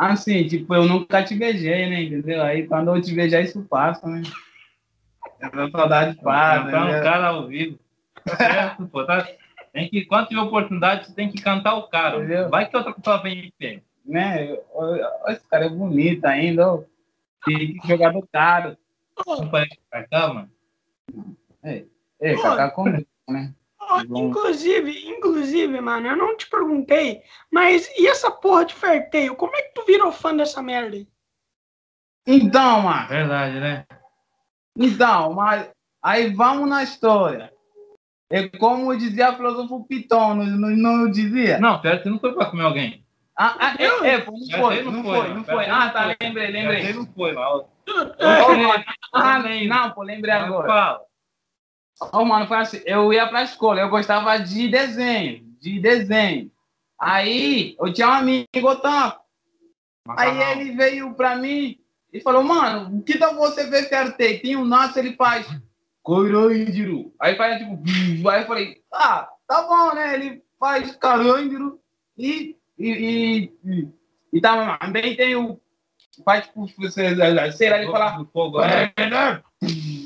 Assim, 0.00 0.46
tipo, 0.46 0.74
eu 0.74 0.86
nunca 0.86 1.22
te 1.22 1.34
beijei, 1.34 1.90
né? 1.90 2.04
Entendeu? 2.04 2.42
Aí 2.42 2.66
quando 2.66 2.96
eu 2.96 3.02
te 3.02 3.14
beijar, 3.14 3.42
isso 3.42 3.60
passa, 3.64 4.08
né? 4.08 4.22
Essa 5.38 5.70
saudade 5.70 6.18
passa. 6.22 6.64
Cantar 6.64 6.86
um 6.86 7.02
cara 7.02 7.26
ao 7.26 7.46
vivo. 7.46 7.78
Certo, 8.36 8.86
pô, 8.88 9.04
tá? 9.04 9.26
Tem 9.72 9.88
que, 9.88 10.04
quando 10.04 10.28
tiver 10.28 10.40
oportunidade, 10.40 11.06
você 11.06 11.14
tem 11.14 11.30
que 11.30 11.40
cantar 11.40 11.74
o 11.74 11.88
cara. 11.88 12.16
Entendeu? 12.18 12.48
Vai 12.48 12.68
que 12.68 12.76
outra 12.76 12.92
pessoa 12.92 13.22
vem 13.22 13.46
e 13.46 13.52
pega. 13.52 13.82
né? 14.04 14.56
Esse 15.28 15.46
cara 15.48 15.66
é 15.66 15.68
bonito 15.68 16.24
ainda, 16.24 16.74
ó. 16.74 16.82
Que 17.44 17.78
que 17.78 17.88
jogador 17.88 18.26
caro. 18.32 18.76
Ô, 19.26 19.36
Não 19.36 19.50
parece 19.50 19.78
mano. 20.12 20.50
É. 21.62 21.84
Kaká 22.36 22.70
comigo, 22.70 23.06
né? 23.28 23.54
Bom. 24.06 24.28
inclusive, 24.28 25.08
inclusive, 25.08 25.80
mano, 25.80 26.06
eu 26.06 26.16
não 26.16 26.36
te 26.36 26.48
perguntei, 26.48 27.22
mas 27.50 27.90
e 27.98 28.06
essa 28.06 28.30
porra 28.30 28.64
de 28.64 28.74
Ferteio? 28.74 29.34
Como 29.34 29.56
é 29.56 29.62
que 29.62 29.74
tu 29.74 29.84
virou 29.84 30.12
fã 30.12 30.36
dessa 30.36 30.62
merda? 30.62 30.96
aí? 30.96 31.08
Então, 32.26 32.82
mano. 32.82 33.08
Verdade, 33.08 33.58
né? 33.58 33.84
Então, 34.76 35.32
mas 35.32 35.68
aí 36.02 36.32
vamos 36.32 36.68
na 36.68 36.82
história. 36.84 37.52
É 38.30 38.48
como 38.48 38.96
dizia 38.96 39.32
o 39.32 39.36
filósofo 39.36 39.84
Piton, 39.84 40.34
não, 40.34 40.46
não, 40.46 40.70
não 40.76 41.10
dizia? 41.10 41.58
Não, 41.58 41.80
que 41.80 41.88
você 41.88 42.08
não 42.08 42.18
foi 42.20 42.32
pra 42.32 42.46
comer 42.46 42.62
alguém. 42.62 43.04
Ah, 43.36 43.56
ah, 43.58 43.74
é, 43.78 44.08
é, 44.08 44.18
pô, 44.20 44.32
não 44.32 44.60
foi, 44.60 44.82
não 44.82 44.92
não 44.92 45.02
foi, 45.02 45.18
foi, 45.18 45.28
não 45.28 45.34
não 45.36 45.44
foi. 45.44 45.54
foi. 45.54 45.66
Ah, 45.66 45.90
tá, 45.90 46.00
Não 46.00 46.14
foi. 46.14 46.16
lembrei, 46.20 46.50
lembrei. 46.50 46.80
Ele 46.80 46.92
não 46.92 47.06
foi. 47.06 47.30
É, 47.30 47.34
mano, 47.34 48.84
ah, 49.14 49.38
não, 49.66 49.90
pô, 49.92 50.02
lembrei 50.02 50.34
Mas 50.34 50.44
agora. 50.44 50.68
fala. 50.68 51.00
Ô, 52.12 52.24
mano, 52.24 52.46
foi 52.46 52.56
assim, 52.58 52.80
eu 52.86 53.12
ia 53.12 53.26
pra 53.26 53.42
escola, 53.42 53.80
eu 53.80 53.88
gostava 53.88 54.38
de 54.38 54.68
desenho, 54.68 55.42
de 55.60 55.80
desenho. 55.80 56.50
Aí, 56.98 57.76
eu 57.80 57.92
tinha 57.92 58.08
um 58.08 58.12
amigo, 58.12 58.46
Otan, 58.62 59.14
Aí 60.16 60.40
ele 60.52 60.72
veio 60.72 61.14
pra 61.14 61.36
mim 61.36 61.78
e 62.12 62.20
falou, 62.20 62.42
mano, 62.42 62.98
o 62.98 63.02
que 63.02 63.18
tal 63.18 63.34
você 63.34 63.68
ver 63.68 63.88
Fertei? 63.88 64.38
Tem 64.38 64.56
um 64.56 64.64
nosso, 64.64 64.98
ele 64.98 65.14
faz 65.14 65.46
Coroíndiru. 66.02 67.12
Aí 67.20 67.36
faz 67.36 67.58
tipo, 67.58 67.82
aí 68.28 68.42
eu 68.42 68.46
falei, 68.46 68.82
ah, 68.92 69.28
tá 69.46 69.62
bom, 69.62 69.94
né? 69.94 70.14
Ele 70.14 70.42
faz 70.58 70.96
Coroíndiru 70.96 71.80
e, 72.16 72.56
e, 72.78 73.52
e, 73.64 73.88
e, 74.32 74.40
tá, 74.40 74.78
também 74.78 75.16
tem 75.16 75.36
o, 75.36 75.60
faz 76.24 76.46
tipo, 76.46 76.90
sei 76.90 77.14
lá, 77.14 77.28
ele 77.46 77.90
fala, 77.90 78.26
fogo, 78.32 78.60
né? 78.60 78.92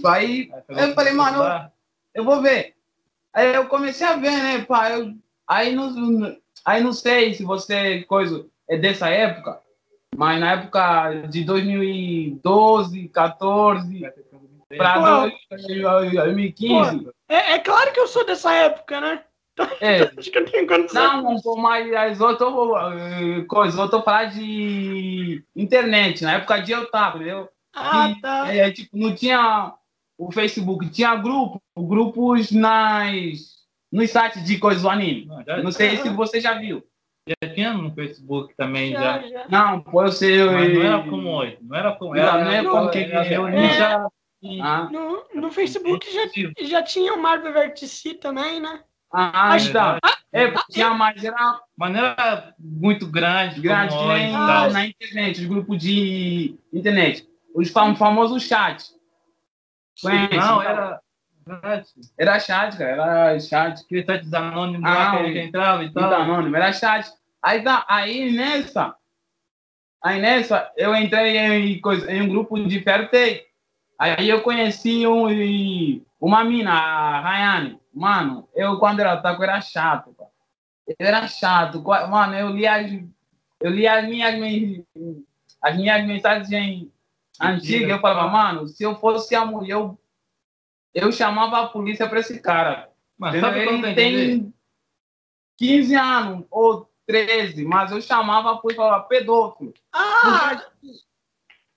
aí 0.06 0.50
eu 0.68 0.94
falei, 0.94 1.12
mano, 1.12 1.70
eu 2.14 2.24
vou 2.24 2.40
ver. 2.40 2.74
Aí 3.32 3.54
eu 3.54 3.66
comecei 3.66 4.06
a 4.06 4.16
ver, 4.16 4.30
né, 4.30 4.64
pá, 4.64 4.90
eu, 4.90 5.12
aí, 5.46 5.74
não, 5.74 6.36
aí 6.64 6.82
não 6.82 6.92
sei 6.92 7.34
se 7.34 7.42
você, 7.42 8.02
coisa, 8.04 8.46
é 8.68 8.78
dessa 8.78 9.08
época, 9.08 9.60
mas 10.16 10.38
na 10.40 10.52
época 10.52 11.26
de 11.28 11.42
2012, 11.42 13.08
14, 13.08 14.12
pra 14.76 14.94
Pô. 14.94 15.30
2015, 16.12 17.08
é, 17.28 17.52
é 17.54 17.58
claro 17.58 17.92
que 17.92 18.00
eu 18.00 18.06
sou 18.06 18.24
dessa 18.24 18.52
época, 18.54 19.00
né? 19.00 19.22
é, 19.80 20.02
Acho 20.18 20.30
que 20.30 20.38
eu 20.38 20.44
tenho 20.50 20.66
condição. 20.66 21.22
não, 21.22 21.40
pô, 21.40 21.56
mas 21.56 21.92
as 21.92 22.20
outras 22.20 22.52
eh, 22.52 23.44
coisas, 23.48 23.78
eu 23.78 23.88
tô 23.88 24.02
falando 24.02 24.32
de 24.32 25.44
internet, 25.54 26.22
na 26.24 26.34
época 26.34 26.58
de 26.60 26.74
otaku, 26.74 27.18
entendeu? 27.18 27.48
Ah, 27.74 28.12
tá. 28.20 28.54
É, 28.54 28.70
tipo, 28.70 28.96
não 28.96 29.14
tinha 29.14 29.72
o 30.18 30.30
Facebook, 30.32 30.88
tinha 30.90 31.14
grupo, 31.16 31.60
grupos 31.76 32.50
nas, 32.52 33.64
nos 33.92 34.10
sites 34.10 34.44
de 34.44 34.58
coisas 34.58 34.82
do 34.82 34.88
anime. 34.88 35.26
Não, 35.26 35.42
já, 35.44 35.62
Não 35.62 35.72
sei 35.72 35.96
se 35.96 36.08
Aham. 36.08 36.16
você 36.16 36.40
já 36.40 36.54
viu. 36.54 36.84
já 37.28 37.54
tinha 37.54 37.72
no 37.72 37.92
Facebook 37.92 38.54
também, 38.56 38.92
já. 38.92 39.20
Já, 39.22 39.28
já. 39.28 39.48
Não, 39.48 39.80
pô, 39.80 40.02
eu 40.04 40.12
sei. 40.12 40.44
Mas 40.44 40.72
não 40.74 40.82
era 40.82 41.02
como 41.02 41.28
hoje. 41.30 41.58
Não 41.62 41.76
era 41.76 41.92
como... 41.96 42.14
Não, 42.14 42.20
Era, 42.22 42.44
não 42.44 42.50
é 42.52 42.56
era, 42.58 42.68
como 42.70 42.90
que- 42.90 43.04
que- 43.04 43.10
reunir 43.10 43.64
é. 43.64 43.70
já... 43.70 44.06
Ah, 44.62 44.88
No, 44.90 45.24
no 45.34 45.50
Facebook 45.50 46.06
já, 46.12 46.66
já 46.66 46.82
tinha 46.82 47.14
o 47.14 47.20
Marvel 47.20 47.52
Vertice 47.52 48.14
também, 48.14 48.60
né? 48.60 48.82
ah, 49.12 49.52
Acho- 49.54 49.68
então. 49.70 49.98
É, 50.32 50.50
porque 50.50 50.72
tinha 50.72 50.86
era 50.86 50.96
Mas 51.76 51.92
não 51.92 52.00
era 52.00 52.54
muito 52.58 53.06
grande, 53.06 53.60
grande 53.60 53.96
que 53.96 54.04
nem 54.04 54.28
e 54.28 54.32
tal. 54.32 54.70
na 54.70 54.86
internet, 54.86 55.40
os 55.40 55.46
grupos 55.46 55.78
de 55.78 56.58
internet. 56.72 57.28
Os 57.54 57.70
fam 57.70 57.94
famosos 57.94 58.42
chats. 58.42 58.92
Conhece? 60.02 60.34
Não, 60.36 60.60
era... 60.60 61.00
Era 62.18 62.40
chat, 62.40 62.76
cara, 62.76 62.90
era 62.90 63.40
chat. 63.40 63.82
Aquele 63.84 64.04
site 64.04 64.34
anônimo 64.34 64.84
Ah, 64.86 64.94
lá 64.94 65.10
que 65.10 65.16
ele 65.24 65.40
entrava 65.40 65.84
e 65.84 65.86
Então, 65.86 66.02
tal. 66.10 66.22
anônimo, 66.22 66.56
era 66.56 66.72
chat. 66.72 67.08
Aí, 67.42 67.62
tá, 67.62 67.84
aí 67.86 68.32
nessa, 68.32 68.96
aí 70.02 70.20
nessa, 70.20 70.72
eu 70.76 70.96
entrei 70.96 71.36
em, 71.36 71.80
em 72.08 72.22
um 72.22 72.28
grupo 72.28 72.58
de 72.66 72.80
Fertei. 72.80 73.44
Aí 73.98 74.28
eu 74.28 74.42
conheci 74.42 75.06
um, 75.06 75.30
e- 75.30 76.02
uma 76.20 76.44
mina, 76.44 76.72
a 76.72 77.20
Rayane. 77.20 77.80
Mano, 77.92 78.48
eu 78.54 78.78
quando 78.78 79.00
era 79.00 79.16
taco 79.16 79.42
era 79.42 79.60
chato, 79.60 80.12
pá. 80.14 80.24
Eu 80.86 80.96
era 80.98 81.26
chato. 81.28 81.82
Mano, 81.82 82.34
eu 82.34 82.48
lia 82.50 82.74
as, 82.74 82.90
eu 83.60 83.70
lia 83.70 83.98
as 84.00 84.04
minhas, 84.08 84.34
as 85.62 85.76
minhas 85.76 86.06
mensagens 86.06 86.88
antigas. 87.40 87.90
Eu 87.90 88.00
falava, 88.00 88.28
mano, 88.28 88.66
se 88.66 88.82
eu 88.82 88.96
fosse 88.96 89.34
a 89.34 89.44
mulher, 89.44 89.74
eu, 89.74 89.98
eu 90.92 91.12
chamava 91.12 91.60
a 91.60 91.68
polícia 91.68 92.08
pra 92.08 92.20
esse 92.20 92.40
cara. 92.40 92.90
Mas 93.16 93.40
sabe 93.40 93.60
o 93.60 93.62
que 93.62 93.68
eu 93.68 93.74
Ele 93.86 93.94
tem 93.94 94.54
15 95.56 95.94
anos 95.94 96.44
ou 96.50 96.90
13, 97.06 97.64
mas 97.64 97.92
eu 97.92 98.00
chamava 98.00 98.56
por 98.58 98.74
falar 98.74 99.00
pedófilo. 99.02 99.72
Ah, 99.92 100.66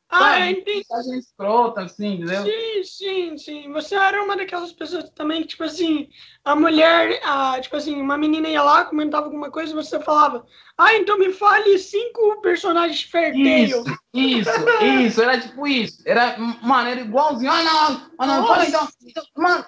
ah, 0.10 0.20
Sabe? 0.20 0.52
entendi. 0.52 0.78
Mensagem 0.78 1.20
escrota, 1.20 1.82
assim, 1.82 2.14
entendeu? 2.14 2.44
Sim, 2.44 2.84
sim, 2.84 3.38
sim. 3.38 3.72
Você 3.74 3.94
era 3.94 4.24
uma 4.24 4.38
daquelas 4.38 4.72
pessoas 4.72 5.10
também 5.10 5.42
que, 5.42 5.50
tipo 5.50 5.64
assim, 5.66 6.08
a 6.46 6.56
mulher, 6.56 7.20
a, 7.24 7.60
tipo 7.60 7.76
assim, 7.76 8.02
uma 8.02 8.18
menina 8.18 8.48
ia 8.48 8.64
lá, 8.64 8.86
comentava 8.86 9.26
alguma 9.26 9.52
coisa 9.52 9.74
e 9.74 9.76
você 9.76 10.00
falava, 10.00 10.46
ah, 10.78 10.94
então 10.96 11.20
me 11.20 11.34
fale 11.34 11.78
cinco 11.78 12.40
personagens 12.42 13.02
ferteio. 13.02 13.84
Isso, 13.84 13.98
isso, 14.14 14.84
isso, 14.84 15.22
era 15.22 15.42
tipo 15.42 15.68
isso. 15.68 16.02
Era, 16.06 16.38
mano, 16.38 16.88
era 16.88 17.02
igualzinho. 17.02 17.52
Ah, 17.52 17.64
não, 17.64 18.12
ah, 18.18 18.28
não, 18.28 18.48
fala 18.48 18.66
então. 18.66 18.88
Mano. 19.36 19.66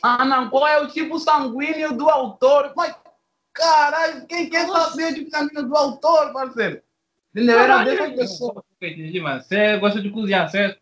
Ah, 0.00 0.24
não, 0.24 0.48
qual 0.48 0.66
é 0.66 0.80
o 0.80 0.88
tipo 0.88 1.18
sanguíneo 1.18 1.96
do 1.96 2.08
autor? 2.08 2.72
Mas, 2.76 2.94
caralho, 3.52 4.26
quem 4.28 4.48
quer 4.48 4.66
Nossa. 4.68 4.90
saber 4.90 5.12
o 5.12 5.14
tipo 5.14 5.30
sanguíneo 5.30 5.68
do 5.68 5.76
autor, 5.76 6.32
parceiro? 6.32 6.82
Entendeu? 7.34 7.58
Era 7.58 7.84
dessa 7.84 8.10
pessoa. 8.10 8.64
Eu 8.80 8.88
entendi, 8.88 9.20
mano. 9.20 9.42
Você 9.42 9.76
gosta 9.78 10.00
de 10.00 10.10
cozinhar, 10.10 10.48
certo? 10.50 10.80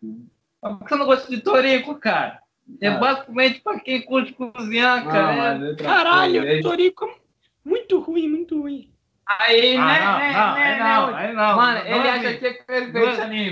Mas 0.62 0.72
por 0.76 0.82
que 0.84 0.88
você 0.90 0.96
não 0.96 1.06
gosta 1.06 1.30
de 1.30 1.40
torico, 1.40 1.94
cara? 1.96 2.40
É 2.80 2.88
Ah. 2.88 2.98
basicamente 2.98 3.60
pra 3.60 3.80
quem 3.80 4.02
curte 4.02 4.32
cozinhar, 4.32 5.04
Não, 5.04 5.10
cara. 5.12 5.66
É- 5.66 5.72
é 5.72 5.74
Caralho, 5.76 6.42
coisa. 6.42 6.62
Torico, 6.62 7.20
muito 7.64 7.98
ruim, 8.00 8.28
muito 8.28 8.60
ruim. 8.60 8.90
Aí, 9.38 9.76
Ah, 9.76 9.86
né, 9.86 10.00
não, 10.00 10.18
né, 10.18 10.32
não, 10.32 10.54
né, 10.54 10.64
aí 10.64 10.78
não, 10.80 11.06
né, 11.12 11.16
aí 11.18 11.32
não. 11.34 11.56
Mano, 11.56 11.78
Não 11.78 11.86
ele 11.86 12.08
é 12.08 12.10
acha 12.10 12.34
que 12.34 12.46
é 12.46 12.52
perfeito 12.54 12.92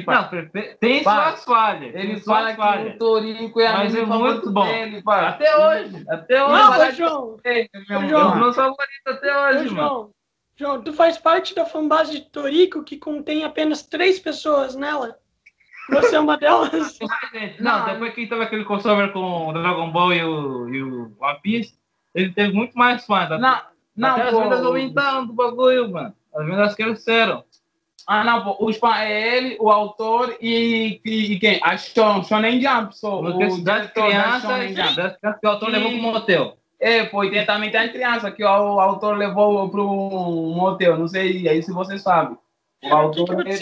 Não 0.06 0.12
é- 0.12 0.22
perfe- 0.24 0.76
tem 0.80 1.04
Pai, 1.04 1.30
suas 1.30 1.44
falhas. 1.44 1.94
Ele 1.94 2.14
tem 2.14 2.20
fala 2.20 2.50
que 2.50 2.56
falhas. 2.56 2.94
o 2.94 2.98
Torico 2.98 3.60
é 3.60 3.72
Mas 3.72 3.94
é 3.94 4.04
muito 4.04 4.50
bom. 4.50 4.64
dele, 4.66 5.02
pai. 5.02 5.26
Até 5.26 5.56
hoje. 5.56 6.04
Até 6.08 6.44
hoje. 6.44 6.52
Não, 6.52 6.70
ô, 6.88 6.90
João, 6.90 7.36
Ei, 7.44 7.68
meu 7.88 7.98
Ô, 8.00 8.08
João. 8.08 8.32
É 8.34 8.38
meu 8.40 8.52
favorito 8.52 9.06
até 9.06 9.36
ô, 9.38 9.42
hoje, 9.60 9.70
mano. 9.74 10.10
João, 10.58 10.82
tu 10.82 10.92
faz 10.92 11.16
parte 11.16 11.54
da 11.54 11.64
fanbase 11.64 12.12
de 12.12 12.20
Torico 12.22 12.82
que 12.82 12.96
contém 12.96 13.44
apenas 13.44 13.82
três 13.82 14.18
pessoas 14.18 14.74
nela? 14.74 15.16
Você 15.88 16.16
é 16.16 16.20
uma 16.20 16.36
delas? 16.36 16.98
Não, 17.60 17.78
Não. 17.78 17.86
depois 17.86 18.12
que 18.12 18.26
teve 18.26 18.42
aquele 18.42 18.64
crossover 18.64 19.12
com 19.12 19.48
o 19.48 19.52
Dragon 19.52 19.90
Ball 19.92 20.12
e 20.12 20.24
o, 20.24 20.68
e 20.68 20.82
o 20.82 21.16
One 21.20 21.38
Piece, 21.42 21.78
ele 22.12 22.32
teve 22.32 22.52
muito 22.52 22.76
mais 22.76 23.06
fãs. 23.06 23.30
Até, 23.30 23.38
Não, 23.38 23.60
não, 23.96 24.08
até 24.10 24.22
as 24.22 24.30
pô. 24.30 24.42
vendas 24.42 24.64
aumentaram 24.64 25.26
do 25.26 25.32
bagulho, 25.32 25.90
mano. 25.90 26.14
As 26.34 26.44
vendas 26.44 26.74
cresceram. 26.74 27.44
Ah, 28.06 28.24
não, 28.24 28.42
pô. 28.42 28.66
Os 28.66 28.76
fãs 28.78 28.98
é 28.98 29.36
ele, 29.36 29.56
o 29.60 29.70
autor 29.70 30.36
e, 30.40 31.00
e, 31.04 31.32
e 31.34 31.38
quem? 31.38 31.60
A 31.62 31.76
Shon, 31.78 32.24
Shonen 32.24 32.60
Jump, 32.60 32.98
só. 32.98 33.20
O 33.20 33.62
das 33.62 33.90
crianças, 33.92 34.74
das 34.74 35.16
crianças 35.16 35.40
que 35.40 35.46
o 35.46 35.50
autor 35.50 35.70
levou 35.70 35.90
pro 35.90 36.02
motel. 36.02 36.58
É, 36.80 37.04
pô, 37.06 37.28
tem 37.28 37.44
também 37.44 37.70
tem 37.70 37.80
as 37.80 37.90
crianças 37.92 38.32
que 38.34 38.44
o, 38.44 38.46
o 38.46 38.80
autor 38.80 39.16
levou 39.16 39.68
pro 39.68 39.84
motel. 39.84 40.96
Não 40.96 41.08
sei 41.08 41.48
aí 41.48 41.62
se 41.62 41.72
você 41.72 41.98
sabe. 41.98 42.34
O 42.34 42.36
O 42.36 43.10
que, 43.10 43.24
que 43.24 43.30
autor 43.32 43.48
é? 43.48 43.58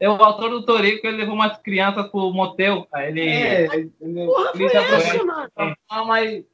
É 0.00 0.08
o 0.08 0.20
autor 0.20 0.50
do 0.50 0.66
Torico, 0.66 1.06
ele 1.06 1.18
levou 1.18 1.34
umas 1.34 1.56
crianças 1.58 2.08
pro 2.08 2.32
motel. 2.32 2.88
Aí 2.92 3.08
ele. 3.10 3.20
é, 3.20 3.66
entendeu? 3.76 4.26
Porra, 4.26 4.50
Ele 4.54 4.68
foi 4.68 4.78
essa, 4.78 5.24
mano? 5.24 5.76
Ah, 5.88 6.04
mas 6.04 6.44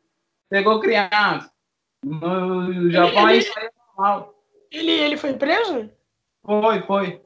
pegou 0.50 0.80
criança. 0.80 1.50
No 2.04 2.90
Japão 2.90 3.30
Ele- 3.30 3.38
isso 3.38 3.58
aí 3.58 3.64
é 3.66 3.70
normal. 3.96 4.34
Ele, 4.70 4.90
ele 4.92 5.16
foi 5.16 5.32
preso? 5.32 5.90
Foi, 6.44 6.82
foi. 6.82 7.22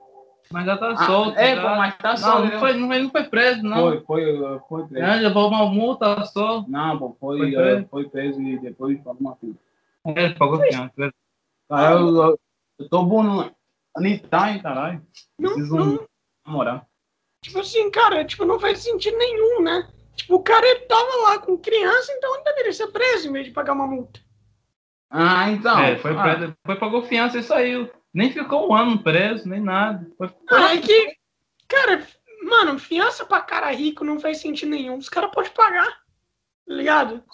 Mas 0.51 0.67
já 0.67 0.77
tá 0.77 0.91
Ah, 0.93 1.07
solto. 1.07 1.39
é, 1.39 1.57
já. 1.57 1.63
pô, 1.63 1.77
mas 1.77 1.97
tá 1.99 2.11
Não, 2.11 2.17
solto. 2.19 2.45
não 2.53 2.59
foi, 2.61 2.73
não, 2.75 2.93
ele 2.93 3.05
não 3.05 3.11
foi 3.11 3.25
preso, 3.25 3.63
não. 3.63 3.79
Foi, 3.81 4.01
foi, 4.03 4.61
foi 4.69 4.87
preso. 4.87 5.07
Ele 5.07 5.21
levou 5.29 5.49
uma 5.49 5.65
multa 5.67 6.25
só. 6.27 6.65
Não, 6.69 6.99
pô, 6.99 7.17
foi, 7.19 7.39
Foi 7.39 7.53
foi, 7.53 7.63
preso? 7.63 7.89
foi 7.91 8.09
preso 8.09 8.43
e 8.43 8.59
depois 8.59 9.03
falou 9.03 9.19
uma 9.21 9.37
coisa. 9.37 9.57
Ele 10.07 10.35
pagou 10.35 10.59
criança. 10.59 11.13
Cara, 11.71 11.93
eu, 11.95 12.17
eu, 12.17 12.41
eu 12.81 12.89
tô 12.89 13.03
bom, 13.05 13.23
não 13.23 13.43
é? 13.43 13.51
Anitta, 13.97 14.51
hein, 14.51 14.59
caralho. 14.61 15.03
Não, 15.39 15.53
Preciso 15.55 15.77
não, 15.77 16.07
namorar. 16.47 16.87
tipo 17.43 17.59
assim, 17.61 17.91
cara, 17.91 18.25
tipo, 18.25 18.45
não 18.45 18.59
faz 18.59 18.79
sentido 18.81 19.17
nenhum, 19.17 19.63
né? 19.63 19.89
Tipo, 20.17 20.35
o 20.37 20.43
cara 20.43 20.67
ele 20.67 20.81
tava 20.81 21.17
lá 21.23 21.39
com 21.39 21.57
criança, 21.57 22.13
então 22.13 22.35
ele 22.35 22.45
deveria 22.45 22.73
ser 22.73 22.89
preso 22.89 23.29
em 23.29 23.33
vez 23.33 23.47
de 23.47 23.53
pagar 23.53 23.73
uma 23.73 23.87
multa. 23.87 24.21
Ah, 25.11 25.51
então. 25.51 25.79
É, 25.79 25.97
foi, 25.97 26.13
ah, 26.17 26.23
preso, 26.23 26.55
foi 26.67 26.77
pagou 26.77 27.03
fiança 27.03 27.39
e 27.39 27.43
saiu. 27.43 27.91
Nem 28.13 28.31
ficou 28.33 28.71
um 28.71 28.75
ano 28.75 29.03
preso, 29.03 29.49
nem 29.49 29.61
nada. 29.61 30.07
Foi, 30.19 30.29
Ah, 30.51 30.75
é 30.75 30.79
que, 30.81 31.17
cara, 31.67 32.07
mano, 32.45 32.79
fiança 32.79 33.25
pra 33.25 33.41
cara 33.41 33.71
rico 33.71 34.05
não 34.05 34.21
faz 34.21 34.39
sentido 34.39 34.71
nenhum. 34.71 34.99
Os 34.99 35.09
caras 35.09 35.31
podem 35.31 35.53
pagar, 35.53 35.89
tá 35.89 36.75
ligado? 36.75 37.25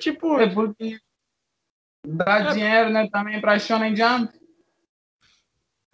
Tipo, 0.00 0.38
É 0.40 0.48
porque 0.52 0.98
dá 2.06 2.40
É. 2.40 2.52
dinheiro, 2.52 2.90
né, 2.90 3.08
também 3.10 3.40
pra 3.40 3.58
Shonen 3.58 3.94
Jump. 3.96 4.32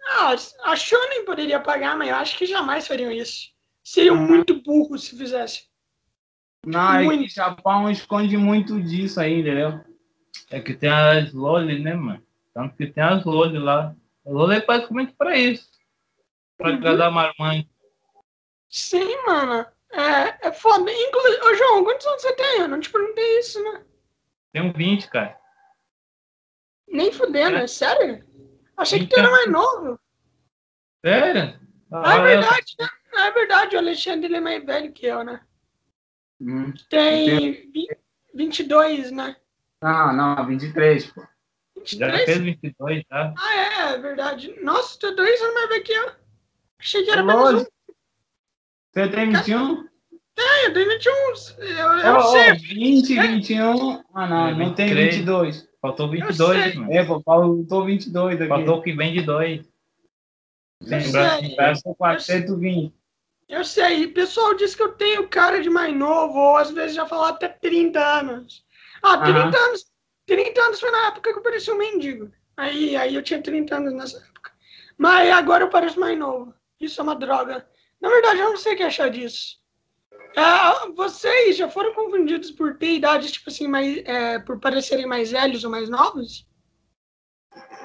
ah, 0.09 0.35
a 0.65 0.75
Shonen 0.75 1.23
poderia 1.25 1.59
pagar, 1.59 1.95
mas 1.95 2.09
eu 2.09 2.15
acho 2.15 2.37
que 2.37 2.45
jamais 2.45 2.87
fariam 2.87 3.11
isso. 3.11 3.49
Seriam 3.83 4.15
muito 4.15 4.61
burros 4.61 5.05
se 5.05 5.17
fizessem. 5.17 5.63
Não, 6.65 6.93
é 6.93 7.17
que 7.17 7.27
Japão 7.29 7.89
esconde 7.89 8.37
muito 8.37 8.79
disso 8.81 9.19
aí, 9.19 9.39
entendeu? 9.39 9.83
É 10.49 10.59
que 10.59 10.73
tem 10.75 10.89
as 10.89 11.31
Loli, 11.33 11.81
né, 11.81 11.95
mano? 11.95 12.23
Tanto 12.53 12.75
que 12.75 12.85
tem 12.87 13.03
as 13.03 13.23
Loli 13.23 13.57
lá. 13.57 13.95
A 14.25 14.29
Loli 14.29 14.55
é 14.57 14.65
basicamente 14.65 15.13
pra 15.13 15.37
isso. 15.37 15.69
Pra 16.57 16.69
Uhum. 16.69 16.75
agradar 16.75 17.07
a 17.07 17.11
marmãe. 17.11 17.69
Sim, 18.69 19.15
mano. 19.25 19.65
É, 19.91 20.47
é 20.47 20.51
foda. 20.53 20.89
Inclusive, 20.91 21.41
ô 21.43 21.55
João, 21.55 21.83
quantos 21.83 22.05
anos 22.07 22.21
você 22.21 22.33
tem? 22.35 22.59
Eu 22.61 22.67
não 22.67 22.79
te 22.79 22.89
perguntei 22.91 23.39
isso, 23.39 23.61
né? 23.63 23.85
Tem 24.53 24.61
um 24.61 24.71
20, 24.71 25.09
cara. 25.09 25.39
Nem 26.87 27.11
fudendo, 27.11 27.57
é 27.57 27.67
sério? 27.67 28.25
Achei 28.77 28.99
que 28.99 29.07
tu 29.07 29.19
era 29.19 29.29
mais 29.29 29.49
novo. 29.51 29.99
Sério? 31.05 31.59
Ah, 31.91 32.15
é 32.15 32.17
Ah, 32.19 32.21
verdade, 32.21 32.75
né? 32.79 32.87
É 33.13 33.31
verdade, 33.31 33.75
o 33.75 33.79
Alexandre 33.79 34.25
ele 34.27 34.37
é 34.37 34.41
mais 34.41 34.63
velho 34.65 34.93
que 34.93 35.05
eu, 35.05 35.23
né? 35.23 35.41
Hum. 36.39 36.73
Tem 36.89 37.51
vi- 37.71 37.87
22, 38.33 39.11
né? 39.11 39.35
Não, 39.81 40.13
não, 40.13 40.45
23, 40.45 41.11
pô. 41.11 41.21
Já 41.85 42.07
23? 42.07 42.25
fez 42.25 42.39
22, 42.39 43.03
tá? 43.07 43.33
Ah, 43.37 43.55
é, 43.55 43.93
é 43.93 43.97
verdade. 43.97 44.55
Nossa, 44.61 44.97
tu 44.99 45.07
é 45.07 45.15
dois 45.15 45.41
anos 45.41 45.53
mais 45.53 45.69
velho 45.69 45.83
que 45.83 45.91
eu. 45.93 46.11
Achei 46.79 47.03
que 47.03 47.11
era 47.11 47.23
menos 47.23 47.63
um. 47.63 47.65
Você 48.93 49.07
tem 49.07 49.31
21? 49.31 49.87
É, 50.37 50.65
eu 50.67 50.73
tenho 50.73 50.89
21. 50.89 51.11
Eu, 51.59 51.87
eu 51.99 52.15
Oh, 52.17 52.21
sei. 52.31 52.53
20, 52.53 53.19
21. 53.19 54.03
Ah, 54.13 54.27
não, 54.27 54.47
É, 54.47 54.53
não 54.55 54.73
tem 54.73 54.87
23. 54.87 55.15
22. 55.17 55.69
Faltou 55.81 56.09
sei. 56.09 56.21
22, 56.21 56.75
mano. 56.75 56.93
É, 56.93 57.05
pô, 57.05 57.21
faltou 57.21 57.85
22 57.85 58.35
aqui. 58.39 58.47
Faltou 58.47 58.77
o 58.77 58.81
que 58.81 58.93
vem 58.93 59.13
de 59.13 59.21
dois. 59.21 59.65
Eu 60.81 60.87
Lembrar 60.87 61.39
sei. 61.39 61.49
que 61.49 61.55
Parece 61.55 61.83
420. 61.97 62.93
Eu 63.49 63.63
sei. 63.65 64.05
O 64.05 64.13
pessoal 64.13 64.53
diz 64.55 64.73
que 64.73 64.81
eu 64.81 64.93
tenho 64.93 65.27
cara 65.27 65.61
de 65.61 65.69
mais 65.69 65.95
novo, 65.95 66.37
ou 66.37 66.57
às 66.57 66.71
vezes 66.71 66.95
já 66.95 67.05
falar 67.05 67.29
até 67.29 67.47
30 67.47 67.99
anos. 67.99 68.63
Ah, 69.03 69.17
30 69.19 69.57
anos. 69.57 69.90
30 70.31 70.61
anos 70.61 70.79
foi 70.79 70.89
na 70.91 71.07
época 71.07 71.33
que 71.33 71.39
eu 71.39 71.43
parecia 71.43 71.73
um 71.73 71.77
mendigo. 71.77 72.31
Aí, 72.55 72.95
aí 72.95 73.13
eu 73.13 73.21
tinha 73.21 73.41
30 73.41 73.75
anos 73.75 73.93
nessa 73.93 74.17
época. 74.17 74.51
Mas 74.97 75.29
agora 75.29 75.65
eu 75.65 75.69
pareço 75.69 75.99
mais 75.99 76.17
novo. 76.17 76.53
Isso 76.79 77.01
é 77.01 77.03
uma 77.03 77.15
droga. 77.15 77.67
Na 77.99 78.07
verdade, 78.07 78.39
eu 78.39 78.49
não 78.49 78.55
sei 78.55 78.73
o 78.73 78.77
que 78.77 78.83
achar 78.83 79.09
disso. 79.09 79.57
É, 80.37 80.89
vocês 80.95 81.57
já 81.57 81.67
foram 81.67 81.93
confundidos 81.93 82.49
por 82.49 82.77
ter 82.77 82.93
idades, 82.93 83.33
tipo 83.33 83.49
assim, 83.49 83.67
mais, 83.67 83.97
é, 84.05 84.39
por 84.39 84.57
parecerem 84.57 85.05
mais 85.05 85.31
velhos 85.31 85.65
ou 85.65 85.69
mais 85.69 85.89
novos? 85.89 86.47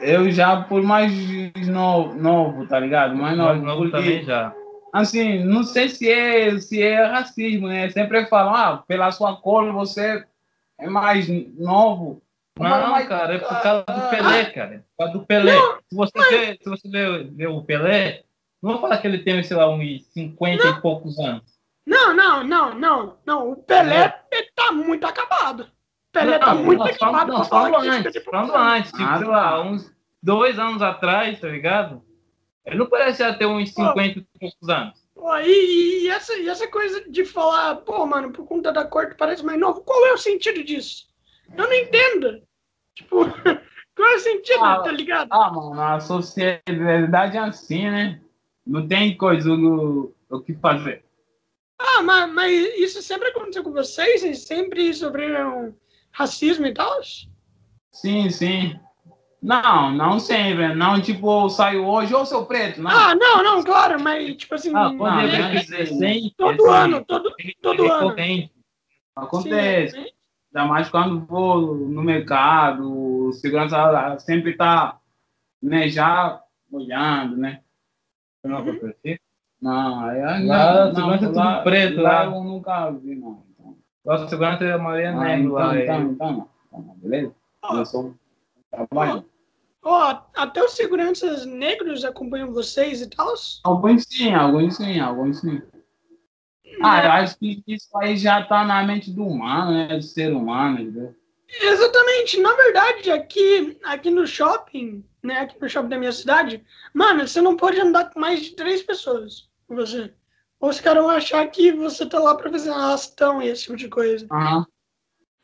Eu 0.01 0.31
já 0.31 0.63
por 0.63 0.85
mais 0.85 1.13
novo, 1.67 2.15
novo 2.15 2.69
tá 2.69 2.79
ligado? 2.79 3.17
Mais 3.17 3.37
novo. 3.37 3.61
Novo 3.61 3.83
porque, 3.83 3.97
também 3.97 4.23
já. 4.23 4.55
Assim, 4.93 5.43
não 5.43 5.65
sei 5.65 5.89
se 5.89 6.09
é, 6.09 6.57
se 6.61 6.81
é 6.81 7.07
racismo, 7.07 7.67
né? 7.67 7.91
Sempre 7.91 8.25
falam, 8.27 8.55
ah, 8.55 8.85
pela 8.87 9.11
sua 9.11 9.35
cor 9.35 9.73
você 9.73 10.25
é 10.79 10.89
mais 10.89 11.27
novo. 11.59 12.23
Não, 12.59 12.91
Mas- 12.91 13.09
cara, 13.09 13.35
é 13.35 13.39
por 13.39 13.63
causa 13.63 13.85
do 13.85 13.93
Ah, 13.93 14.09
Pelé, 14.09 14.45
cara. 14.47 14.75
É 14.75 14.79
por 14.79 14.97
causa 14.99 15.13
do 15.13 15.27
Pelé. 15.27 15.55
Não, 15.55 15.77
se 15.89 15.95
você 15.97 16.31
vê, 16.31 16.59
se 16.63 16.69
você 16.71 16.89
vê, 16.89 17.25
vê 17.25 17.47
o 17.47 17.63
Pelé, 17.63 18.23
não 18.63 18.73
vou 18.73 18.81
falar 18.81 18.99
que 18.99 19.07
ele 19.07 19.19
tem, 19.19 19.43
sei 19.43 19.57
lá, 19.57 19.69
uns 19.69 20.05
50 20.13 20.67
e 20.67 20.81
poucos 20.81 21.19
anos. 21.19 21.43
Não, 21.87 22.15
não, 22.15 22.43
não, 22.43 22.75
não, 22.75 23.19
não. 23.27 23.51
O 23.53 23.57
Pelé 23.57 24.23
ele 24.33 24.51
tá 24.55 24.73
muito 24.73 25.07
acabado. 25.07 25.61
O 25.65 26.13
Pelé 26.13 26.39
tá 26.39 26.55
Não, 26.55 26.65
muito 26.65 26.79
nós 26.79 26.97
falamos- 26.97 27.23
acabado 27.23 27.49
falamos 27.49 27.83
que 27.83 27.89
antes, 27.89 28.13
tipo, 28.13 28.31
falando 28.31 28.55
antes, 28.57 28.91
tipo, 28.91 29.05
Ah, 29.05 29.19
sei 29.19 29.27
tá. 29.27 29.33
lá, 29.33 29.63
uns 29.63 29.93
dois 30.23 30.59
anos 30.59 30.81
atrás, 30.81 31.39
tá 31.39 31.49
ligado? 31.49 32.03
Ele 32.65 32.77
não 32.79 32.87
parecia 32.87 33.35
ter 33.35 33.47
uns 33.47 33.73
50 33.75 34.19
e 34.19 34.27
poucos 34.41 34.69
anos. 34.69 35.07
Pô, 35.15 35.37
e, 35.39 36.05
e 36.05 36.09
essa, 36.09 36.35
e 36.37 36.49
essa 36.49 36.67
coisa 36.69 37.09
de 37.09 37.25
falar, 37.25 37.77
pô, 37.77 38.05
mano, 38.07 38.33
por 38.33 38.47
conta 38.47 38.73
da 38.73 38.85
cor 38.85 39.11
tu 39.11 39.17
parece 39.17 39.45
mais 39.45 39.59
novo, 39.61 39.83
qual 39.83 40.05
é 40.07 40.13
o 40.13 40.19
sentido 40.19 40.65
disso? 40.65 41.06
Eu 41.57 41.65
não 41.65 41.73
entendo. 41.73 42.43
Tipo, 42.95 43.25
qual 43.97 44.09
é 44.09 44.15
o 44.17 44.21
sentido, 44.21 44.65
Ah, 44.65 44.83
tá 44.83 44.93
ligado? 44.93 45.29
Ah, 45.33 45.51
mano, 45.51 45.81
a 45.81 46.01
sociedade 46.01 47.37
é 47.37 47.41
assim, 47.41 47.91
né? 47.91 48.21
Não 48.67 48.87
tem 48.87 49.17
coisa 49.17 49.53
o, 49.53 50.13
o 50.29 50.41
que 50.41 50.55
fazer. 50.55 51.05
Ah, 51.79 52.03
mas, 52.03 52.33
mas 52.33 52.53
isso 52.79 53.03
sempre 53.03 53.29
aconteceu 53.29 53.63
com 53.63 53.73
vocês? 53.73 54.23
Vocês 54.23 54.41
sempre 54.41 54.93
sofreram 54.95 55.75
racismo 56.11 56.67
e 56.67 56.73
tal? 56.73 57.01
Sim, 57.93 58.31
sim. 58.31 58.79
Não, 59.43 59.93
não 59.93 60.19
sempre. 60.19 60.75
Não, 60.75 61.01
tipo, 61.01 61.49
saiu 61.49 61.87
hoje, 61.87 62.15
ô 62.15 62.25
seu 62.25 62.45
preto. 62.47 62.83
Não. 62.83 62.91
Ah, 62.91 63.15
não, 63.15 63.43
não, 63.43 63.63
claro, 63.63 64.01
mas 64.03 64.35
tipo 64.37 64.55
assim. 64.55 64.71
Ah, 64.71 64.91
não, 64.91 64.91
que 64.91 64.97
não. 64.99 65.49
recém, 65.51 66.35
todo 66.37 66.69
ano, 66.69 67.05
todo, 67.05 67.33
todo 67.63 67.93
ano. 67.93 68.15
Acontece. 69.15 69.95
Sim, 69.95 70.07
Ainda 70.57 70.69
mais 70.69 70.89
quando 70.89 71.27
vou 71.27 71.75
no 71.77 72.03
mercado, 72.03 73.27
o 73.27 73.33
segurança 73.35 74.19
sempre 74.21 74.57
tá, 74.57 74.99
né, 75.63 75.87
já 75.87 76.43
olhando, 76.73 77.37
né? 77.37 77.61
Não 78.43 78.57
aconteceu. 78.57 79.19
Não, 79.61 80.01
aí 80.01 80.23
aí 80.23 80.47
Lá, 80.47 80.87
não, 80.87 80.95
segurança 80.95 81.25
é 81.25 81.29
tudo 81.29 81.39
lá, 81.39 81.63
preto, 81.63 82.01
lá 82.01 82.23
lá. 82.23 82.25
eu 82.25 82.43
nunca 82.43 82.91
vi, 82.91 83.17
não. 83.17 83.43
Então, 83.51 83.77
Nossa, 84.03 84.29
segurança 84.29 84.65
é 84.65 84.73
a 84.73 84.79
maioria 84.79 85.11
ah, 85.11 85.21
negro 85.21 85.53
lá. 85.53 85.79
então, 85.79 85.95
é. 85.95 85.99
então, 85.99 86.11
então, 86.13 86.33
não. 86.33 86.49
Então, 86.69 86.83
não, 86.83 86.95
beleza? 86.95 87.35
Ó, 87.63 87.77
Eu 87.77 87.85
sou 87.87 88.15
trabalho. 88.71 89.27
ó, 89.83 90.19
até 90.35 90.65
os 90.65 90.73
seguranças 90.73 91.45
negros 91.45 92.03
acompanham 92.03 92.51
vocês 92.55 93.03
e 93.03 93.11
tal? 93.11 93.35
Alguns 93.63 94.05
sim, 94.05 94.33
alguns 94.33 94.77
sim, 94.79 95.01
alguns 95.01 95.39
sim. 95.41 95.61
Ah, 96.83 97.05
eu 97.05 97.11
acho 97.13 97.39
que 97.39 97.63
isso 97.67 97.89
aí 97.99 98.17
já 98.17 98.43
tá 98.43 98.65
na 98.65 98.83
mente 98.83 99.11
do 99.11 99.27
humano, 99.27 99.73
né? 99.73 99.97
Do 99.97 100.03
ser 100.03 100.33
humano, 100.33 100.81
entendeu? 100.81 101.15
Exatamente. 101.49 102.41
Na 102.41 102.55
verdade, 102.55 103.11
aqui, 103.11 103.79
aqui 103.85 104.11
no 104.11 104.27
shopping, 104.27 105.05
né? 105.23 105.41
Aqui 105.41 105.61
no 105.61 105.69
shopping 105.69 105.89
da 105.89 105.99
minha 105.99 106.13
cidade, 106.13 106.63
mano, 106.93 107.27
você 107.27 107.41
não 107.41 107.57
pode 107.57 107.81
andar 107.81 108.11
com 108.11 108.21
mais 108.21 108.43
de 108.43 108.51
três 108.57 108.83
pessoas 108.83 109.49
com 109.67 109.75
você. 109.77 110.13
Ou 110.61 110.71
os 110.71 110.81
caras 110.81 111.03
vão 111.03 111.11
achar 111.11 111.47
que 111.47 111.73
você 111.73 112.07
tá 112.07 112.19
lá 112.19 112.35
pra 112.35 112.51
fazer 112.51 112.71
arrastão 112.71 113.43
e 113.43 113.49
esse 113.49 113.65
tipo 113.65 113.77
de 113.77 113.89
coisa. 113.89 114.27
Aham. 114.31 114.67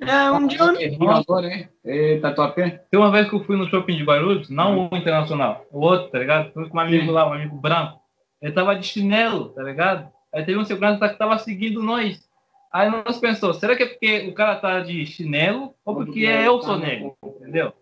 É, 0.00 0.30
um 0.32 0.48
dia 0.48 0.58
eu... 0.58 1.10
Agora, 1.10 1.46
hein? 1.46 1.68
Eita, 1.84 2.34
top. 2.34 2.60
Tem 2.90 2.98
uma 2.98 3.12
vez 3.12 3.28
que 3.28 3.36
eu 3.36 3.44
fui 3.44 3.56
no 3.56 3.68
shopping 3.68 3.96
de 3.96 4.02
Guarulhos, 4.02 4.50
não 4.50 4.88
o 4.88 4.96
internacional, 4.96 5.64
o 5.70 5.78
outro, 5.80 6.10
tá 6.10 6.18
ligado? 6.18 6.52
Fui 6.52 6.68
com 6.68 6.76
um 6.76 6.80
amigo 6.80 7.12
lá, 7.12 7.28
um 7.28 7.32
amigo 7.32 7.56
branco. 7.56 8.00
Ele 8.40 8.52
tava 8.52 8.74
de 8.74 8.84
chinelo, 8.84 9.50
tá 9.50 9.62
ligado? 9.62 10.10
Aí 10.34 10.44
teve 10.44 10.58
um 10.58 10.64
segurança 10.64 11.08
que 11.08 11.18
tava 11.18 11.38
seguindo 11.38 11.82
nós. 11.82 12.28
Aí 12.72 12.88
nós 12.90 13.18
pensou, 13.18 13.52
será 13.52 13.76
que 13.76 13.82
é 13.82 13.86
porque 13.86 14.26
o 14.28 14.34
cara 14.34 14.56
tá 14.56 14.80
de 14.80 15.04
chinelo 15.04 15.74
ou 15.84 15.94
porque 15.94 16.24
é 16.24 16.46
eu 16.48 16.62
sou 16.62 16.78
negro? 16.78 17.14
Entendeu? 17.22 17.72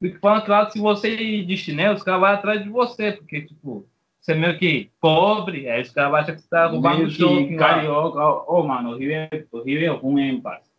Porque 0.00 0.18
falando 0.18 0.44
claro, 0.46 0.70
se 0.70 0.78
você 0.78 1.14
ir 1.14 1.44
de 1.44 1.56
chinelo, 1.58 1.94
os 1.94 2.02
caras 2.02 2.20
vão 2.20 2.30
atrás 2.30 2.62
de 2.62 2.70
você, 2.70 3.12
porque, 3.12 3.42
tipo, 3.42 3.86
você 4.18 4.32
é 4.32 4.34
meio 4.34 4.58
que 4.58 4.90
pobre, 4.98 5.68
aí 5.68 5.82
os 5.82 5.90
caras 5.90 6.10
vão 6.10 6.20
achar 6.20 6.34
que 6.36 6.40
você 6.40 6.48
tá 6.48 6.66
roubando 6.68 7.04
o 7.04 7.10
shopping 7.10 7.56
carioca. 7.56 8.50
Ô, 8.50 8.62
mano, 8.62 8.92
o 8.92 8.96
Rio 8.96 9.12
é, 9.12 9.28
o 9.52 9.60
Rio 9.62 9.84
é 9.84 9.88
ruim, 9.88 10.22
hein, 10.22 10.40
parceiro. 10.40 10.70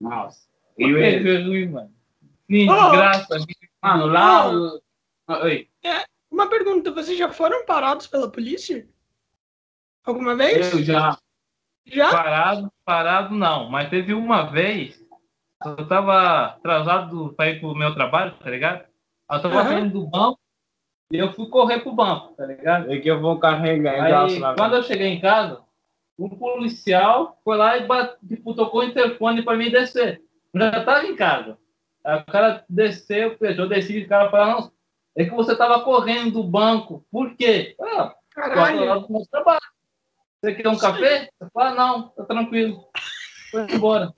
Nossa. 0.00 0.48
Por 0.76 0.86
Rio 0.86 0.98
é... 0.98 1.14
É 1.16 1.42
ruim, 1.42 1.68
mano? 1.68 1.92
Sim, 2.50 2.70
Oh! 2.70 2.74
desgraça. 2.90 3.36
Mano, 3.82 4.06
lá... 4.06 4.50
Oh! 4.50 4.80
o- 5.28 5.42
Oi. 5.44 5.68
Uma 6.30 6.48
pergunta, 6.48 6.90
vocês 6.90 7.18
já 7.18 7.30
foram 7.30 7.64
parados 7.66 8.06
pela 8.06 8.30
polícia? 8.30 8.88
Alguma 10.04 10.34
vez? 10.36 10.72
Eu 10.72 10.82
já... 10.82 11.18
Já? 11.86 12.10
Parado, 12.10 12.72
parado 12.84 13.34
não. 13.34 13.68
Mas 13.68 13.90
teve 13.90 14.14
uma 14.14 14.44
vez, 14.44 15.04
eu 15.64 15.86
tava 15.86 16.46
atrasado 16.46 17.34
para 17.36 17.50
ir 17.50 17.60
pro 17.60 17.74
meu 17.74 17.94
trabalho, 17.94 18.34
tá 18.38 18.50
ligado? 18.50 18.84
Eu 19.30 19.42
tava 19.42 19.60
Aham. 19.60 19.68
saindo 19.68 20.00
do 20.00 20.06
banco 20.06 20.38
e 21.10 21.18
eu 21.18 21.32
fui 21.32 21.48
correr 21.48 21.80
pro 21.80 21.92
banco, 21.92 22.34
tá 22.34 22.46
ligado? 22.46 22.90
É 22.90 22.98
que 22.98 23.08
eu 23.08 23.20
vou 23.20 23.38
carregar. 23.38 24.08
eu 24.08 24.16
Aí, 24.16 24.40
quando 24.56 24.76
eu 24.76 24.82
cheguei 24.82 25.08
em 25.08 25.20
casa, 25.20 25.62
um 26.18 26.28
policial 26.28 27.38
foi 27.44 27.56
lá 27.56 27.76
e 27.76 27.86
bate, 27.86 28.16
tipo, 28.26 28.54
tocou 28.54 28.80
o 28.80 28.84
interfone 28.84 29.42
para 29.42 29.56
mim 29.56 29.70
descer. 29.70 30.22
Eu 30.52 30.60
já 30.60 30.84
tava 30.84 31.04
em 31.04 31.16
casa. 31.16 31.58
Aí 32.04 32.18
o 32.20 32.24
cara 32.26 32.64
desceu, 32.68 33.36
eu 33.40 33.68
desci 33.68 33.98
e 33.98 34.04
o 34.04 34.08
cara 34.08 34.30
falou, 34.30 34.60
não, 34.60 34.72
é 35.16 35.24
que 35.24 35.30
você 35.30 35.52
estava 35.52 35.80
correndo 35.80 36.32
do 36.32 36.44
banco. 36.44 37.04
Por 37.10 37.34
quê? 37.36 37.74
Ah, 37.80 38.14
Caralho. 38.30 39.00
do 39.00 39.12
meu 39.12 39.26
trabalho. 39.30 39.60
Você 40.44 40.54
quer 40.56 40.68
um 40.68 40.76
café? 40.76 41.30
Você 41.40 41.50
fala, 41.54 41.70
ah, 41.70 41.74
não, 41.74 42.08
tá 42.08 42.24
tranquilo. 42.24 42.84
Foi 43.50 43.66
embora. 43.72 44.12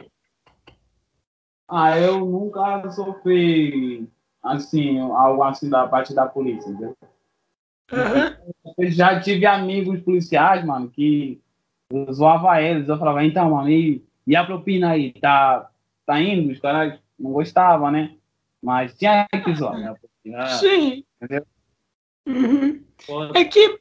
Ah, 1.68 1.96
eu 1.96 2.18
nunca 2.26 2.90
sofri 2.90 4.08
assim, 4.42 4.98
algo 4.98 5.44
assim 5.44 5.70
da 5.70 5.86
parte 5.86 6.12
da 6.12 6.26
polícia, 6.26 6.68
entendeu? 6.68 6.96
Aham. 7.92 8.36
Eu 8.76 8.90
já 8.90 9.20
tive 9.20 9.46
amigos 9.46 10.00
policiais, 10.00 10.64
mano, 10.64 10.90
que 10.90 11.40
eu 11.90 12.12
zoava 12.12 12.60
eles. 12.60 12.88
Eu 12.88 12.98
falava, 12.98 13.24
então, 13.24 13.50
mano, 13.50 13.70
e, 13.70 14.04
e 14.26 14.34
a 14.34 14.44
propina 14.44 14.90
aí? 14.90 15.12
Tá, 15.12 15.70
tá 16.04 16.20
indo? 16.20 16.50
Os 16.50 16.58
caras 16.58 16.98
não 17.16 17.30
gostavam, 17.30 17.92
né? 17.92 18.16
Mas 18.60 18.98
tinha 18.98 19.28
que 19.44 19.54
zoar, 19.54 19.78
né? 19.78 19.94
Sim. 20.58 21.04
Entendeu? 21.22 21.46
Uhum. 22.26 22.84
É 23.32 23.44
que, 23.44 23.78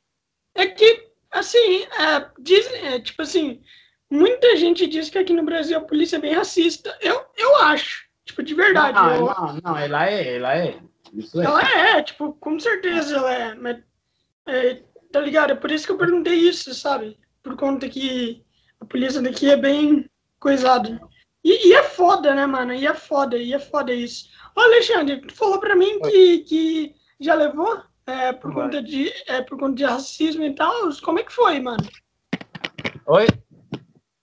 é 0.54 0.68
que, 0.68 1.05
assim, 1.40 1.84
é, 1.84 2.28
diz, 2.40 2.66
é, 2.74 3.00
tipo 3.00 3.22
assim, 3.22 3.62
muita 4.10 4.56
gente 4.58 4.88
diz 4.88 5.10
que 5.10 5.18
aqui 5.18 5.34
no 5.34 5.44
Brasil 5.44 5.78
a 5.78 5.82
polícia 5.82 6.18
é 6.18 6.20
bem 6.20 6.34
racista. 6.34 6.96
Eu, 7.02 7.26
eu 7.38 7.56
acho, 7.58 8.06
tipo, 8.26 8.42
de 8.44 8.54
verdade. 8.54 8.98
Não, 8.98 9.16
eu- 9.16 9.26
não, 9.26 9.60
não, 9.64 9.78
ela 9.78 10.10
é, 10.10 10.36
ela 10.36 10.58
é. 10.58 10.80
Isso 11.14 11.42
é. 11.42 11.46
Ela 11.46 11.62
é, 11.98 12.04
tipo, 12.04 12.34
com 12.34 12.60
certeza 12.60 13.18
ela 13.18 13.34
é, 13.34 13.56
mas, 13.56 13.78
é, 14.48 14.82
tá 15.12 15.20
ligado? 15.20 15.52
É 15.52 15.56
por 15.56 15.72
isso 15.72 15.86
que 15.86 15.92
eu 15.92 15.98
perguntei 15.98 16.36
isso, 16.36 16.74
sabe? 16.74 17.18
Por 17.44 17.56
conta 17.56 17.88
que 17.88 18.44
a 18.80 18.86
polícia 18.86 19.22
daqui 19.22 19.50
é 19.50 19.56
bem 19.58 20.10
coisada. 20.40 21.00
E, 21.44 21.70
e 21.70 21.74
é 21.74 21.84
foda, 21.84 22.34
né, 22.34 22.46
mano? 22.46 22.74
E 22.74 22.88
é 22.88 22.94
foda, 22.94 23.38
e 23.38 23.54
é 23.54 23.60
foda 23.60 23.94
isso. 23.94 24.30
Ô, 24.56 24.62
Alexandre, 24.62 25.22
tu 25.22 25.34
falou 25.36 25.60
pra 25.60 25.76
mim 25.76 26.00
que, 26.02 26.40
que 26.40 26.96
já 27.20 27.34
levou 27.36 27.82
é, 28.08 28.34
por, 28.34 28.54
Vai. 28.54 28.66
conta 28.66 28.82
de, 28.84 29.10
é, 29.28 29.42
por 29.42 29.58
conta 29.60 29.76
de 29.76 29.84
racismo 29.86 30.44
e 30.44 30.54
tal. 30.54 30.72
Como 31.04 31.20
é 31.20 31.24
que 31.24 31.32
foi, 31.34 31.60
mano? 31.60 31.84
Oi? 33.08 33.28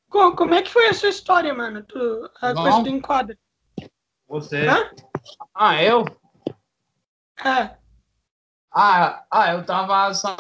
Co- 0.09 0.37
Como 0.37 0.55
é 0.55 0.63
que 0.63 0.71
foi 0.71 0.89
a 0.89 0.95
sua 0.95 1.09
história, 1.09 1.53
mano? 1.55 1.83
Tu, 1.85 2.31
a 2.41 2.53
Bom. 2.55 2.63
coisa 2.63 2.83
do 2.83 2.89
enquadro. 2.89 3.37
você. 4.29 4.67
Hã? 4.69 4.91
Ah, 5.55 5.83
eu? 5.83 6.05
É. 7.45 7.77
Ah, 8.75 9.27
ah, 9.31 9.53
eu 9.53 9.65
tava 9.67 10.13
só, 10.15 10.35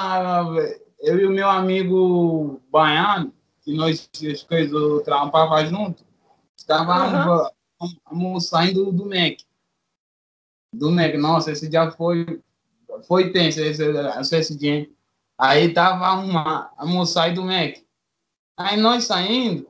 eu 1.00 1.18
e 1.18 1.26
o 1.26 1.30
meu 1.30 1.48
amigo 1.50 2.62
baiano, 2.70 3.34
que 3.60 3.74
nós 3.74 4.08
as 4.30 4.42
coisas 4.42 5.02
trampava 5.02 5.64
junto, 5.66 6.02
estava 6.56 7.50
almoçando 8.06 8.90
do 8.90 9.04
Mac. 9.06 9.40
Do 10.72 10.90
Mac, 10.90 11.14
nossa, 11.16 11.52
esse 11.52 11.68
dia 11.68 11.90
foi 11.90 12.40
foi 13.06 13.30
tenso 13.30 13.60
esse, 13.60 13.82
esse, 14.36 14.56
dia. 14.56 14.88
Aí 15.38 15.72
tava 15.72 16.12
uma 16.14 16.70
almoçar 16.76 17.32
do 17.34 17.44
Mac. 17.44 17.76
Aí 18.56 18.76
nós 18.76 19.04
saindo, 19.04 19.68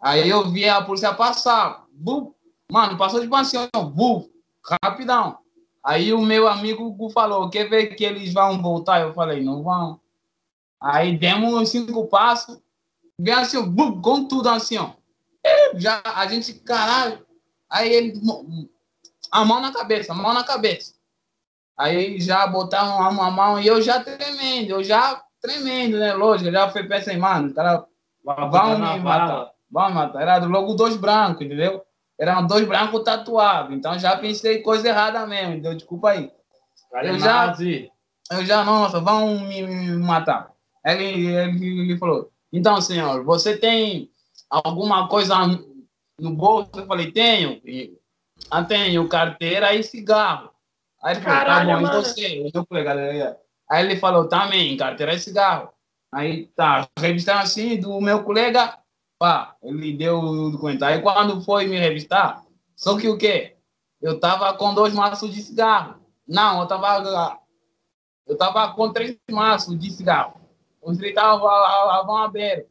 aí 0.00 0.28
eu 0.28 0.50
vi 0.50 0.68
a 0.68 0.82
polícia 0.82 1.12
passar. 1.12 1.84
Bum, 1.90 2.32
mano, 2.70 2.96
passou 2.96 3.20
de 3.20 3.34
assim, 3.34 3.56
ó, 3.74 3.82
bum, 3.82 4.28
rapidão. 4.82 5.38
Aí 5.82 6.12
o 6.12 6.20
meu 6.20 6.48
amigo 6.48 6.96
falou, 7.10 7.48
quer 7.48 7.68
ver 7.68 7.94
que 7.94 8.04
eles 8.04 8.32
vão 8.32 8.60
voltar? 8.60 9.00
Eu 9.00 9.14
falei, 9.14 9.42
não 9.42 9.62
vão. 9.62 10.00
Aí 10.80 11.16
demos 11.16 11.54
uns 11.54 11.68
cinco 11.68 12.06
passos, 12.06 12.60
bem 13.20 13.34
assim, 13.34 13.58
com 14.02 14.26
tudo 14.26 14.48
assim, 14.48 14.78
ó. 14.78 14.90
Já 15.76 16.02
a 16.04 16.26
gente, 16.26 16.54
caralho. 16.54 17.24
Aí 17.70 17.92
ele, 17.92 18.20
a 19.30 19.44
mão 19.44 19.60
na 19.60 19.72
cabeça, 19.72 20.12
a 20.12 20.16
mão 20.16 20.34
na 20.34 20.42
cabeça. 20.42 20.95
Aí 21.76 22.18
já 22.20 22.46
botaram 22.46 23.02
a 23.02 23.30
mão, 23.30 23.60
e 23.60 23.66
eu 23.66 23.82
já 23.82 24.00
tremendo, 24.02 24.70
eu 24.70 24.82
já 24.82 25.22
tremendo, 25.42 25.98
né? 25.98 26.14
Lógico, 26.14 26.48
eu 26.48 26.52
já 26.52 26.68
fui 26.70 26.84
pensando, 26.84 27.20
mano, 27.20 27.52
cara, 27.54 27.84
vão 28.24 28.78
me 28.78 29.00
matar. 29.00 29.50
Vão 29.70 29.90
matar. 29.90 30.22
Era 30.22 30.38
logo 30.46 30.74
dois 30.74 30.96
brancos, 30.96 31.44
entendeu? 31.44 31.82
Eram 32.18 32.46
dois 32.46 32.66
brancos 32.66 33.02
tatuados. 33.02 33.76
Então 33.76 33.98
já 33.98 34.16
pensei 34.16 34.62
coisa 34.62 34.88
errada 34.88 35.26
mesmo, 35.26 35.52
entendeu? 35.52 35.74
Desculpa 35.74 36.10
aí. 36.10 36.32
Eu 37.02 37.18
já- 37.18 37.46
nazi. 37.46 37.90
Eu 38.30 38.44
já, 38.44 38.64
nossa, 38.64 38.98
vão 38.98 39.38
me, 39.40 39.62
me 39.62 39.96
matar. 39.98 40.50
Ele, 40.84 41.26
ele, 41.26 41.80
ele 41.80 41.98
falou, 41.98 42.30
então, 42.52 42.80
senhor, 42.80 43.22
você 43.24 43.56
tem 43.56 44.10
alguma 44.48 45.08
coisa 45.08 45.34
no 46.18 46.30
bolso? 46.34 46.70
Eu 46.74 46.86
falei, 46.86 47.12
tenho. 47.12 47.60
Ah, 48.50 48.64
tenho 48.64 49.06
carteira 49.08 49.74
e 49.74 49.82
cigarro. 49.82 50.50
Aí 51.06 51.14
ele 51.14 51.20
falou, 51.20 51.38
Caralho, 51.38 51.68
tá 51.68 51.76
bom, 51.76 51.82
mano. 51.82 52.00
e 52.00 52.04
você? 52.04 52.40
O 52.40 52.50
meu 52.52 52.66
colega, 52.66 52.94
ele- 52.94 53.36
Aí 53.70 53.84
ele 53.84 53.96
falou, 53.96 54.28
também, 54.28 54.76
carteira 54.76 55.14
e 55.14 55.20
cigarro. 55.20 55.70
Aí 56.12 56.46
tá, 56.56 56.88
revistar 56.98 57.40
assim 57.42 57.78
do 57.78 58.00
meu 58.00 58.24
colega, 58.24 58.76
pá, 59.16 59.54
ele 59.62 59.96
deu 59.96 60.18
o 60.18 60.50
documento. 60.50 60.82
Aí 60.84 61.00
quando 61.00 61.40
foi 61.42 61.68
me 61.68 61.78
revistar, 61.78 62.44
só 62.74 62.98
que 62.98 63.08
o 63.08 63.16
quê? 63.16 63.54
Eu 64.02 64.18
tava 64.18 64.52
com 64.54 64.74
dois 64.74 64.92
maços 64.92 65.32
de 65.32 65.40
cigarro. 65.42 66.00
Não, 66.26 66.62
eu 66.62 66.66
tava 66.66 67.38
eu 68.26 68.36
tava 68.36 68.72
com 68.74 68.92
três 68.92 69.16
maços 69.30 69.78
de 69.78 69.88
cigarro. 69.92 70.40
Os 70.82 70.98
três 70.98 71.12
estavam 71.12 72.16
abertos. 72.16 72.68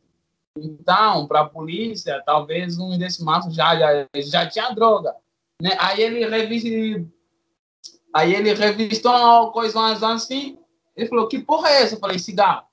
Então, 0.57 1.25
para 1.25 1.41
a 1.41 1.49
polícia, 1.49 2.21
talvez 2.25 2.77
um 2.77 2.97
desses 2.97 3.23
maços 3.23 3.55
já, 3.55 3.77
já, 3.77 4.07
já 4.17 4.49
tinha 4.49 4.73
droga. 4.73 5.15
Né? 5.61 5.71
Aí 5.79 6.01
ele 6.01 6.27
revistou, 6.27 7.09
aí 8.15 8.33
ele 8.33 8.53
revistou 8.53 9.11
uma 9.11 9.51
coisa 9.51 9.79
assim. 10.13 10.57
Ele 10.95 11.07
falou: 11.09 11.27
Que 11.27 11.39
porra 11.39 11.69
é 11.69 11.81
essa? 11.81 11.95
Eu 11.95 11.99
falei: 11.99 12.17
Cigarro. 12.17 12.65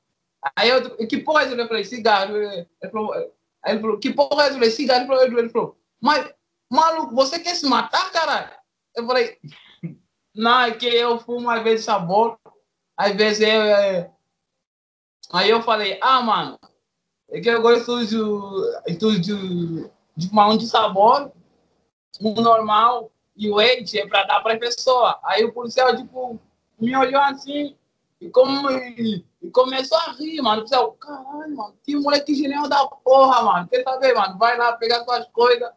Aí 0.57 0.69
eu, 0.69 0.97
que 1.07 1.19
porra 1.19 1.43
é 1.43 1.45
essa? 1.47 1.55
Eu 1.55 1.69
falei: 1.69 1.85
Cigarro. 1.85 2.37
Ele 2.37 2.91
falou, 2.91 3.13
aí 3.13 3.73
ele 3.73 3.81
falou: 3.81 3.99
Que 3.99 4.13
porra 4.13 4.43
é 4.43 4.47
essa? 4.47 4.51
Eu 4.51 4.59
falei: 4.59 4.71
Cigarro. 4.71 5.01
Ele 5.01 5.07
falou, 5.09 5.23
ele 5.23 5.49
falou: 5.49 5.77
Mas, 6.01 6.33
maluco, 6.71 7.15
você 7.15 7.39
quer 7.39 7.55
se 7.55 7.67
matar, 7.67 8.11
caralho? 8.13 8.51
Eu 8.95 9.07
falei: 9.07 9.39
Não, 10.35 10.61
é 10.61 10.71
que 10.71 10.87
eu 10.87 11.19
fumo 11.19 11.51
às 11.51 11.63
vezes 11.63 11.85
sabor. 11.85 12.39
Às 12.97 13.17
vezes 13.17 13.41
eu. 13.41 13.63
é, 13.63 14.11
Aí 15.33 15.49
eu 15.49 15.63
falei, 15.63 15.99
ah, 16.03 16.21
mano, 16.21 16.59
é 17.31 17.41
que 17.41 17.49
eu 17.49 17.63
gosto 17.63 18.05
de, 18.05 18.99
de, 18.99 19.19
de, 19.19 19.91
de 20.15 20.31
um 20.31 20.57
de 20.59 20.67
sabor, 20.67 21.33
um 22.21 22.35
normal, 22.35 23.11
e 23.43 23.51
o 23.51 23.59
hate 23.59 23.99
é 23.99 24.07
pra 24.07 24.23
dar 24.23 24.41
pra 24.41 24.57
pessoa. 24.57 25.19
Aí 25.25 25.45
o 25.45 25.53
policial, 25.53 25.97
tipo, 25.97 26.39
me 26.79 26.97
olhou 26.97 27.21
assim 27.21 27.77
e, 28.21 28.31
como, 28.31 28.71
e, 28.71 29.25
começou 29.53 29.99
a 29.99 30.13
rir, 30.13 30.41
mano. 30.41 30.59
O 30.59 30.59
policial, 30.59 30.93
caralho, 30.93 31.57
mano, 31.57 31.75
que 31.83 31.97
moleque 31.97 32.37
genial 32.37 32.69
da 32.69 32.87
porra, 32.87 33.43
mano. 33.43 33.69
Quer 33.69 33.83
saber, 33.83 34.15
mano? 34.15 34.39
Vai 34.39 34.57
lá 34.57 34.75
pegar 34.75 35.03
suas 35.03 35.27
coisas. 35.31 35.69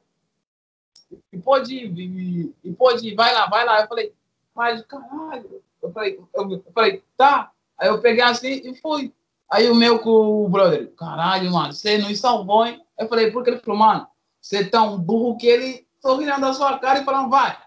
E 1.34 1.40
pode 1.40 1.74
ir, 1.74 2.00
e, 2.00 2.54
e 2.64 2.72
pode 2.72 3.08
ir, 3.08 3.16
vai 3.16 3.34
lá, 3.34 3.48
vai 3.48 3.66
lá. 3.66 3.82
Eu 3.82 3.88
falei, 3.88 4.14
mas 4.54 4.86
caralho. 4.86 5.64
Eu 5.82 5.92
falei, 5.92 6.20
eu 6.36 6.64
falei, 6.72 7.04
tá. 7.18 7.52
Aí 7.80 7.88
eu 7.88 8.00
peguei 8.00 8.24
assim 8.24 8.62
e 8.64 8.76
fui. 8.76 9.12
Aí 9.50 9.72
o 9.72 9.76
meu 9.76 9.98
com 9.98 10.46
o 10.46 10.50
brother, 10.50 10.92
caralho, 10.92 11.52
mano, 11.52 11.74
você 11.74 11.98
não 11.98 12.14
salvou, 12.14 12.66
hein? 12.66 12.84
Eu 12.98 13.08
falei, 13.08 13.32
por 13.32 13.44
que 13.44 13.50
ele 13.50 13.60
falou, 13.60 13.80
mano, 13.80 14.08
você 14.40 14.58
é 14.58 14.64
tão 14.64 15.00
burro 15.00 15.38
que 15.38 15.48
ele 15.48 15.85
sorrindo 16.06 16.40
da 16.40 16.54
sua 16.54 16.78
cara 16.78 17.00
e 17.00 17.04
falando, 17.04 17.32
vai. 17.32 17.58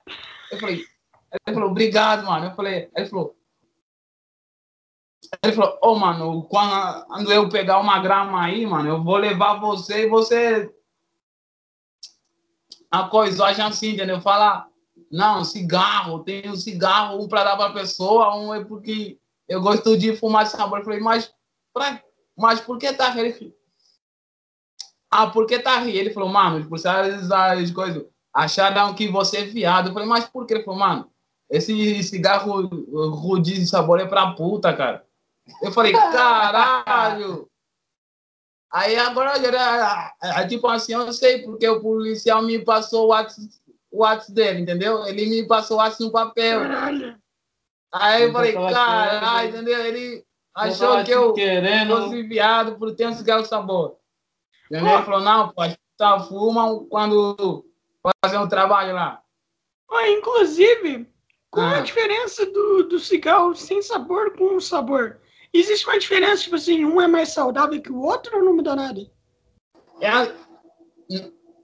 Eu 0.53 0.61
falei, 0.61 0.77
ele 1.46 1.55
falou, 1.55 1.70
obrigado, 1.70 2.24
mano. 2.24 2.46
Eu 2.46 2.55
falei, 2.55 2.88
ele 2.94 3.07
falou, 3.07 3.37
ele 5.42 5.53
falou, 5.53 5.79
ô, 5.83 5.94
mano, 5.96 6.44
quando 6.44 7.33
eu 7.33 7.48
pegar 7.48 7.81
uma 7.81 7.98
grama 7.98 8.44
aí, 8.44 8.64
mano, 8.64 8.88
eu 8.88 9.03
vou 9.03 9.16
levar 9.16 9.59
você 9.59 10.05
e 10.05 10.09
você. 10.09 10.72
A 12.88 13.09
coisa, 13.09 13.48
assim, 13.66 13.90
entendeu? 13.90 14.20
Falar, 14.20 14.68
não, 15.11 15.44
cigarro, 15.44 16.22
tem 16.22 16.48
um 16.48 16.57
cigarro, 16.57 17.20
um 17.20 17.29
pra 17.29 17.42
dar 17.42 17.57
pra 17.57 17.72
pessoa, 17.72 18.37
um 18.37 18.55
é 18.55 18.64
porque 18.64 19.18
eu 19.48 19.61
gosto 19.61 19.98
de 19.98 20.16
fumar 20.16 20.44
de 20.44 20.53
sabor. 20.53 20.79
Eu 20.79 20.85
falei, 20.85 21.01
mas, 21.01 21.35
pra, 21.72 22.03
mas 22.37 22.61
por 22.61 22.79
que 22.79 22.92
tá 22.92 23.11
rindo? 23.11 23.53
Ah, 25.11 25.27
por 25.27 25.44
que 25.46 25.59
tá 25.59 25.81
rindo? 25.81 25.98
Ele 25.98 26.12
falou, 26.12 26.29
mano, 26.29 26.59
os 26.59 26.66
policiais 26.66 27.31
as 27.31 27.70
coisas 27.72 28.07
acharam 28.35 28.95
que 28.95 29.09
você 29.09 29.38
é 29.38 29.45
viado. 29.45 29.88
Eu 29.88 29.93
falei, 29.93 30.09
mas 30.09 30.27
por 30.27 30.47
que? 30.47 30.55
Ele 30.55 30.64
falou, 30.64 30.81
mano, 30.81 31.11
esse 31.51 32.03
cigarro 32.03 32.67
rudi 33.11 33.55
de 33.55 33.67
sabor 33.67 34.01
é 34.01 34.07
pra 34.07 34.33
puta, 34.33 34.73
cara. 34.75 35.05
Eu 35.62 35.73
falei, 35.73 35.93
caralho! 36.12 37.49
Aí 38.71 38.97
agora, 38.97 39.38
era, 39.38 40.14
é, 40.23 40.47
tipo 40.47 40.67
assim, 40.69 40.93
eu 40.93 41.11
sei 41.12 41.43
porque 41.43 41.67
o 41.67 41.81
policial 41.81 42.43
me 42.43 42.59
passou 42.59 43.07
o 43.07 43.09
WhatsApp, 43.09 43.49
o 43.91 44.01
WhatsApp 44.01 44.33
dele, 44.33 44.61
entendeu? 44.61 45.07
Ele 45.07 45.27
me 45.27 45.47
passou 45.47 45.79
o 45.79 45.81
WhatsApp 45.81 46.05
no 46.05 46.12
papel. 46.12 46.61
Caralho. 46.61 47.19
Aí 47.91 48.25
eu 48.25 48.33
falei, 48.33 48.53
caralho, 48.53 49.53
querendo- 49.53 49.71
entendeu? 49.71 49.87
Ele 49.87 50.25
achou 50.55 51.03
que 51.03 51.11
eu 51.11 51.33
querendo. 51.33 51.97
fosse 51.97 52.23
viado 52.25 52.79
por 52.79 52.95
ter 52.95 53.09
um 53.09 53.14
cigarro 53.14 53.43
de 53.43 53.49
sabor. 53.49 53.97
Entendeu? 54.71 54.95
Ele 54.95 55.03
falou, 55.05 55.21
não, 55.23 55.49
pode 55.49 55.79
tá, 55.97 56.21
fumam 56.21 56.87
quando 56.88 57.68
fazer 58.25 58.39
um 58.39 58.49
trabalho 58.49 58.95
lá. 58.95 59.23
Ó, 59.91 60.01
inclusive, 60.07 61.07
Qual 61.51 61.67
é 61.67 61.77
a 61.77 61.79
Ah. 61.79 61.83
diferença 61.83 62.45
do, 62.45 62.83
do 62.85 62.99
cigarro 62.99 63.55
sem 63.55 63.81
sabor 63.81 64.37
com 64.37 64.57
o 64.57 64.61
sabor? 64.61 65.19
Existe 65.51 65.87
uma 65.87 65.99
diferença, 65.99 66.43
tipo 66.43 66.57
assim, 66.57 66.85
um 66.85 67.01
é 67.01 67.09
mais 67.09 67.31
saudável 67.31 67.81
que 67.81 67.91
o 67.91 68.03
outro 68.03 68.37
ou 68.37 68.45
não 68.45 68.55
muda 68.55 68.77
nada? 68.77 69.01
É, 69.99 70.09
a- 70.11 70.35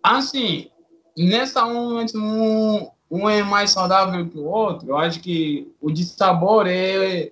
assim, 0.03 0.71
nessa 1.17 1.67
um, 1.67 2.01
um, 2.15 2.91
um 3.11 3.29
é 3.29 3.43
mais 3.43 3.73
saudável 3.73 4.27
que 4.29 4.39
o 4.39 4.45
outro. 4.47 4.89
Eu 4.89 4.97
acho 4.97 5.21
que 5.21 5.71
o 5.81 5.91
de 5.91 6.05
sabor 6.07 6.67
é, 6.67 7.31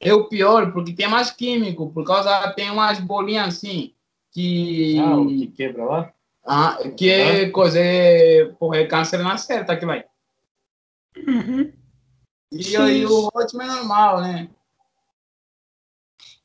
é 0.00 0.14
o 0.14 0.28
pior, 0.28 0.72
porque 0.72 0.94
tem 0.94 1.08
mais 1.08 1.30
químico, 1.30 1.92
por 1.92 2.06
causa 2.06 2.50
tem 2.54 2.70
umas 2.70 2.98
bolinhas 3.00 3.48
assim, 3.48 3.94
que, 4.32 4.98
Ah, 4.98 5.16
o 5.18 5.26
que 5.26 5.46
quebra 5.48 5.84
lá? 5.84 6.12
Ah, 6.44 6.78
que 6.96 7.10
é 7.10 7.50
coisa, 7.50 7.78
é, 7.78 8.46
porra, 8.58 8.78
é 8.78 8.86
câncer 8.86 9.18
na 9.18 9.36
certa 9.36 9.72
aquilo 9.72 9.92
aí. 9.92 10.04
Uhum. 11.16 11.72
E 12.50 12.64
Sim. 12.64 12.76
aí 12.76 13.06
o 13.06 13.28
ótimo 13.34 13.62
é 13.62 13.66
normal, 13.66 14.20
né? 14.20 14.50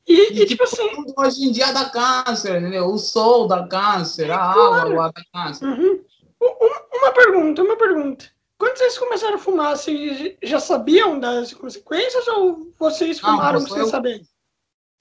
E, 0.07 0.41
e, 0.41 0.45
tipo 0.45 0.63
assim, 0.63 0.87
Tudo 0.95 1.13
hoje 1.17 1.43
em 1.43 1.51
dia 1.51 1.71
dá 1.73 1.89
câncer, 1.89 2.61
entendeu? 2.61 2.85
O 2.87 2.97
sol 2.97 3.45
dá 3.47 3.67
câncer, 3.67 4.31
a 4.31 4.53
Claro. 4.53 4.91
água 5.01 5.11
dá 5.13 5.21
câncer. 5.33 5.65
uhum. 5.65 6.01
Um- 6.41 6.97
uma 6.97 7.11
pergunta, 7.11 7.63
uma 7.63 7.75
pergunta. 7.75 8.25
Quando 8.57 8.77
vocês 8.77 8.97
começaram 8.97 9.35
a 9.35 9.39
fumar, 9.39 9.75
vocês 9.75 10.35
já 10.41 10.59
sabiam 10.59 11.19
das 11.19 11.53
consequências 11.53 12.27
ou 12.27 12.71
vocês 12.79 13.19
Não, 13.21 13.31
fumaram 13.31 13.59
pô, 13.63 13.67
sem 13.73 13.79
eu- 13.79 13.87
saber? 13.87 14.21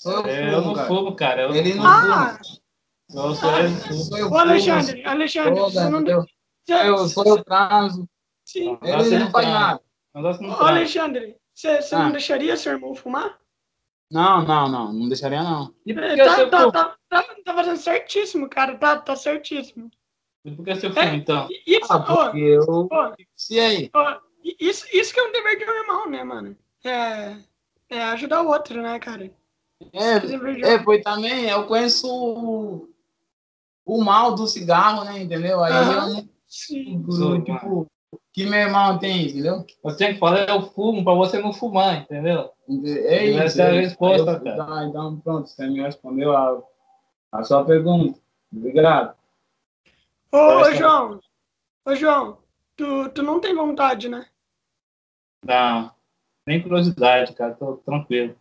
Eu, 0.04 0.26
É, 0.26 0.54
eu 0.54 0.60
não 0.60 0.74
cara. 0.74 0.88
fumo, 0.88 1.14
cara. 1.16 1.42
Eu, 1.42 1.54
Ele 1.54 1.74
não 1.74 1.86
Ah, 1.86 2.00
fuma. 2.00 2.40
Eu 3.14 3.34
sou 3.34 3.50
eu 3.50 3.70
não. 3.70 3.92
Sou 3.92 4.18
eu 4.18 4.30
ô 4.30 4.38
Alexandre, 4.38 5.04
Alexandre, 5.04 5.56
sou, 5.60 5.70
você 5.70 5.88
não... 5.90 6.02
você- 6.04 6.88
Eu 6.88 7.08
sou 7.08 7.24
eu 7.26 7.44
transo. 7.44 8.08
Sim. 8.44 8.78
Não, 8.82 8.88
Ele 8.88 9.04
você 9.04 9.18
não 9.18 9.30
faz 9.30 9.46
nada. 9.48 9.80
Não 10.14 10.50
Ô. 10.50 10.64
Alexandre, 10.64 11.36
você, 11.54 11.78
Ah. 11.92 11.98
não 12.04 12.12
deixaria 12.12 12.56
seu 12.56 12.72
irmão 12.72 12.94
fumar? 12.94 13.38
Não, 14.10 14.42
não, 14.44 14.68
não. 14.68 14.92
Não 14.92 15.08
deixaria, 15.08 15.42
não. 15.42 15.74
E 15.84 15.92
É, 15.92 16.16
Tá, 16.24 16.46
tá, 16.48 16.70
tá, 16.70 16.96
tá, 17.08 17.22
tá 17.44 17.54
fazendo 17.54 17.76
certíssimo, 17.76 18.48
cara. 18.48 18.76
Tá, 18.78 18.96
tá 18.98 19.16
certíssimo. 19.16 19.90
E 20.44 20.50
por 20.52 20.64
que 20.64 20.74
você 20.74 20.88
fuma, 20.90 21.04
então? 21.06 21.48
E 21.50 21.76
Isso, 21.78 21.92
Ah, 21.92 21.96
ó, 22.08 22.24
porque 22.26 22.38
eu... 22.38 22.88
ó, 22.90 23.12
Se 23.34 23.58
aí? 23.58 23.90
ó, 23.92 24.20
isso, 24.60 24.86
isso 24.96 25.12
que 25.12 25.18
é 25.18 25.22
um 25.24 25.32
dever 25.32 25.58
de 25.58 25.64
um 25.64 25.74
irmão, 25.82 26.08
né, 26.08 26.22
mano? 26.22 26.56
É, 26.84 27.36
é 27.90 28.04
ajudar 28.04 28.42
o 28.42 28.48
outro, 28.48 28.80
né, 28.80 28.96
cara? 29.00 29.28
É, 29.92 30.72
é, 30.74 30.78
pois 30.78 31.02
também 31.02 31.46
eu 31.50 31.66
conheço 31.66 32.88
o, 33.86 34.02
mal 34.04 34.34
do 34.34 34.46
cigarro, 34.46 35.04
né? 35.04 35.22
Entendeu? 35.22 35.62
Aí 35.62 35.72
Aham. 35.72 36.18
eu 36.18 36.28
Sim. 36.48 37.04
não... 37.08 37.42
Tipo, 37.42 37.86
que 38.32 38.44
meu 38.44 38.58
irmão 38.60 38.98
tem, 38.98 39.28
entendeu? 39.28 39.64
Você 39.82 39.96
tem 39.96 40.12
que 40.14 40.20
falar, 40.20 40.48
eu 40.48 40.62
fumo 40.62 41.02
pra 41.02 41.14
você 41.14 41.38
não 41.40 41.52
fumar, 41.52 42.02
entendeu? 42.02 42.50
É 42.68 43.24
isso. 43.26 43.40
Essa 43.40 43.62
é 43.62 43.66
a 43.70 43.74
é. 43.74 43.80
resposta, 43.80 44.30
eu- 44.32 44.40
cara. 44.42 44.64
tá, 44.66 44.84
então, 44.84 45.18
pronto. 45.20 45.48
Você 45.48 45.66
me 45.68 45.80
respondeu 45.80 46.36
a, 46.36 46.62
a 47.32 47.42
sua 47.44 47.64
pergunta. 47.64 48.18
Obrigado. 48.54 49.14
Ô, 50.32 50.36
ô, 50.36 50.46
Parece- 50.60 50.76
João. 50.78 51.20
Ô, 51.86 51.94
João, 51.94 52.38
tu, 52.76 53.08
tu 53.10 53.22
não 53.22 53.40
tem 53.40 53.54
vontade, 53.54 54.08
né? 54.08 54.26
Não. 55.44 55.90
Nem 56.46 56.60
curiosidade, 56.62 57.32
cara. 57.32 57.54
Tô 57.54 57.76
tranquilo. 57.78 58.36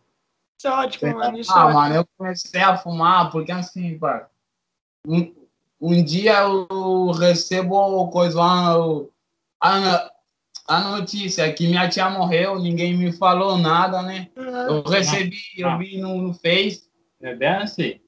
Isso 0.58 0.68
é 0.68 0.70
ótimo, 0.70 1.14
mano. 1.14 1.38
Isso 1.38 1.52
é 1.52 1.54
Ah, 1.54 1.64
ótimo. 1.66 1.80
mano, 1.80 1.94
eu 1.96 2.06
comecei 2.16 2.60
a 2.60 2.76
fumar 2.76 3.30
porque 3.30 3.52
assim, 3.52 3.98
pá, 3.98 4.28
um, 5.06 5.34
um 5.80 6.02
dia 6.02 6.34
eu 6.40 7.10
recebo 7.12 8.08
coisa, 8.10 8.40
a, 8.42 8.76
a, 9.60 10.10
a 10.68 10.80
notícia 10.96 11.52
que 11.52 11.66
minha 11.68 11.88
tia 11.88 12.08
morreu, 12.10 12.58
ninguém 12.58 12.96
me 12.96 13.12
falou 13.12 13.56
nada, 13.58 14.02
né? 14.02 14.28
Ah, 14.36 14.66
Eu 14.68 14.82
recebi, 14.82 15.36
eu 15.56 15.78
vi 15.78 15.98
no, 16.00 16.16
no 16.22 16.34
Face, 16.34 16.88
É 17.20 17.34
bem 17.34 17.48
assim. 17.48 18.00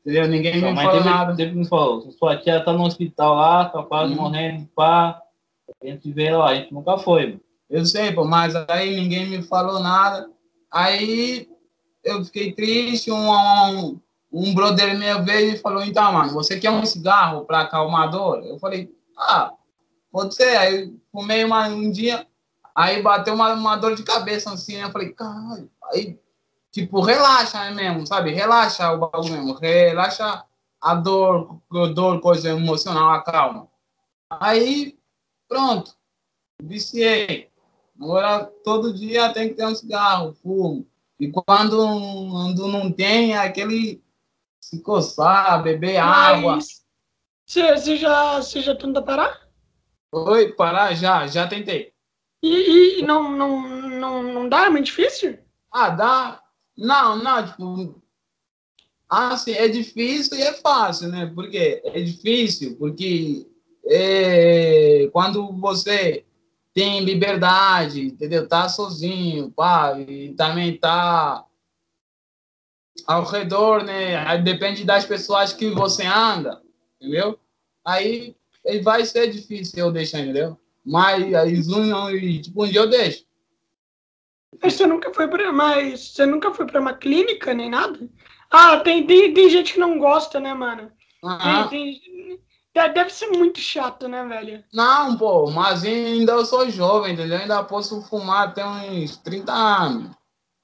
entendeu? 0.00 0.28
Ninguém 0.28 0.60
Sua 0.60 0.70
me 0.70 0.76
falou 0.76 0.92
teve, 0.92 1.04
nada. 1.04 1.36
teve 1.36 1.54
me 1.54 1.66
falou, 1.68 2.10
sua 2.12 2.36
tia 2.36 2.64
tá 2.64 2.72
no 2.72 2.84
hospital 2.84 3.34
lá, 3.34 3.64
tá 3.66 3.82
quase 3.82 4.12
Hum. 4.12 4.16
morrendo, 4.16 4.66
pá. 4.74 5.20
A 5.82 5.86
gente 5.86 6.10
vê 6.12 6.30
lá, 6.30 6.50
a 6.50 6.54
gente 6.54 6.72
nunca 6.72 6.96
foi. 6.98 7.26
mano. 7.26 7.40
Eu 7.68 7.84
sei, 7.84 8.12
pô, 8.12 8.24
mas 8.24 8.54
aí 8.68 8.94
ninguém 8.94 9.26
me 9.26 9.42
falou 9.42 9.80
nada. 9.80 10.30
Aí 10.72 11.48
eu 12.04 12.24
fiquei 12.24 12.52
triste, 12.52 13.10
um, 13.10 13.30
um, 13.32 14.00
um 14.38 14.54
brother 14.54 14.96
meu 14.98 15.24
veio 15.24 15.54
e 15.54 15.58
falou, 15.58 15.82
então, 15.82 16.12
mano, 16.12 16.32
você 16.32 16.58
quer 16.60 16.70
um 16.70 16.84
cigarro 16.84 17.46
para 17.46 17.60
acalmar 17.60 18.02
a 18.02 18.06
dor? 18.08 18.44
Eu 18.44 18.58
falei, 18.58 18.94
ah, 19.16 19.52
pode 20.12 20.34
ser. 20.34 20.56
Aí 20.58 20.94
fumei 21.10 21.42
uma, 21.42 21.68
um 21.68 21.90
dia, 21.90 22.26
aí 22.74 23.02
bateu 23.02 23.34
uma, 23.34 23.54
uma 23.54 23.76
dor 23.76 23.94
de 23.94 24.02
cabeça 24.02 24.52
assim, 24.52 24.76
eu 24.76 24.90
falei, 24.90 25.12
caralho, 25.14 25.70
aí, 25.90 26.18
tipo, 26.70 27.00
relaxa 27.00 27.58
né, 27.58 27.70
mesmo, 27.70 28.06
sabe? 28.06 28.30
Relaxa 28.30 28.92
o 28.92 28.98
bagulho 28.98 29.32
mesmo, 29.32 29.54
relaxa 29.54 30.44
a 30.82 30.94
dor, 30.94 31.58
a 31.72 31.86
dor, 31.86 32.20
coisa 32.20 32.50
emocional, 32.50 33.10
acalma. 33.10 33.68
Aí, 34.28 34.98
pronto, 35.48 35.96
viciei. 36.62 37.48
Agora, 37.98 38.44
todo 38.62 38.92
dia 38.92 39.32
tem 39.32 39.48
que 39.48 39.54
ter 39.54 39.66
um 39.66 39.74
cigarro, 39.74 40.34
fumo. 40.42 40.86
E 41.18 41.30
quando, 41.30 41.78
quando 41.78 42.68
não 42.68 42.92
tem, 42.92 43.32
é 43.32 43.38
aquele 43.38 44.04
se 44.66 44.82
coçar, 44.82 45.62
beber 45.62 45.96
água. 45.96 46.56
Mas 46.56 46.84
Você 47.46 47.72
você 47.72 47.96
já, 47.96 48.42
você 48.42 48.60
já 48.60 48.74
tenta 48.74 49.00
parar? 49.00 49.46
Oi, 50.10 50.52
parar 50.54 50.92
já, 50.92 51.24
já 51.28 51.46
tentei. 51.46 51.92
E, 52.42 52.98
e 52.98 53.02
não, 53.02 53.30
não, 53.30 53.68
não, 53.88 54.22
não 54.24 54.48
dá? 54.48 54.64
É 54.64 54.68
muito 54.68 54.86
difícil? 54.86 55.38
Ah, 55.70 55.90
dá. 55.90 56.42
Não, 56.76 57.16
não, 57.16 57.46
tipo. 57.46 58.02
Assim, 59.08 59.52
é 59.52 59.68
difícil 59.68 60.36
e 60.36 60.42
é 60.42 60.52
fácil, 60.54 61.10
né? 61.10 61.30
Porque 61.32 61.80
é 61.84 62.00
difícil, 62.00 62.76
porque 62.76 63.46
é, 63.86 65.08
quando 65.12 65.52
você 65.60 66.24
tem 66.74 67.04
liberdade, 67.04 68.02
entendeu? 68.02 68.48
Tá 68.48 68.68
sozinho, 68.68 69.52
pá, 69.52 69.96
e 70.00 70.34
também 70.34 70.76
tá 70.76 71.46
ao 73.06 73.24
redor, 73.24 73.82
né? 73.84 74.16
Aí 74.26 74.42
depende 74.42 74.84
das 74.84 75.04
pessoas 75.04 75.52
que 75.52 75.70
você 75.70 76.04
anda, 76.04 76.60
entendeu? 77.00 77.38
Aí 77.84 78.34
vai 78.82 79.04
ser 79.04 79.28
difícil 79.30 79.78
eu 79.78 79.92
deixar, 79.92 80.20
entendeu? 80.20 80.58
Mas 80.84 81.32
aí, 81.34 81.62
tipo, 82.42 82.64
um 82.64 82.68
dia 82.68 82.80
eu 82.80 82.88
deixo. 82.88 83.24
Mas 84.62 84.74
você 84.74 84.86
nunca 84.86 85.12
foi 85.12 85.28
pra, 85.28 85.52
mas 85.52 86.12
você 86.12 86.24
nunca 86.26 86.52
foi 86.52 86.66
pra 86.66 86.80
uma 86.80 86.94
clínica 86.94 87.52
nem 87.52 87.70
nada? 87.70 88.08
Ah, 88.50 88.78
tem, 88.78 89.06
tem, 89.06 89.34
tem 89.34 89.50
gente 89.50 89.74
que 89.74 89.80
não 89.80 89.98
gosta, 89.98 90.40
né, 90.40 90.54
mano? 90.54 90.90
Aham. 91.22 91.68
Tem, 91.68 92.00
tem- 92.00 92.40
de- 92.74 92.88
deve 92.92 93.10
ser 93.10 93.28
muito 93.28 93.58
chato, 93.58 94.06
né, 94.08 94.24
velho? 94.24 94.62
Não, 94.72 95.16
pô, 95.16 95.50
mas 95.50 95.82
ainda 95.84 96.32
eu 96.32 96.44
sou 96.44 96.68
jovem, 96.70 97.14
entendeu? 97.14 97.38
Ainda 97.38 97.64
posso 97.64 98.02
fumar 98.02 98.48
até 98.48 98.64
uns 98.66 99.16
30 99.18 99.52
anos. 99.52 100.14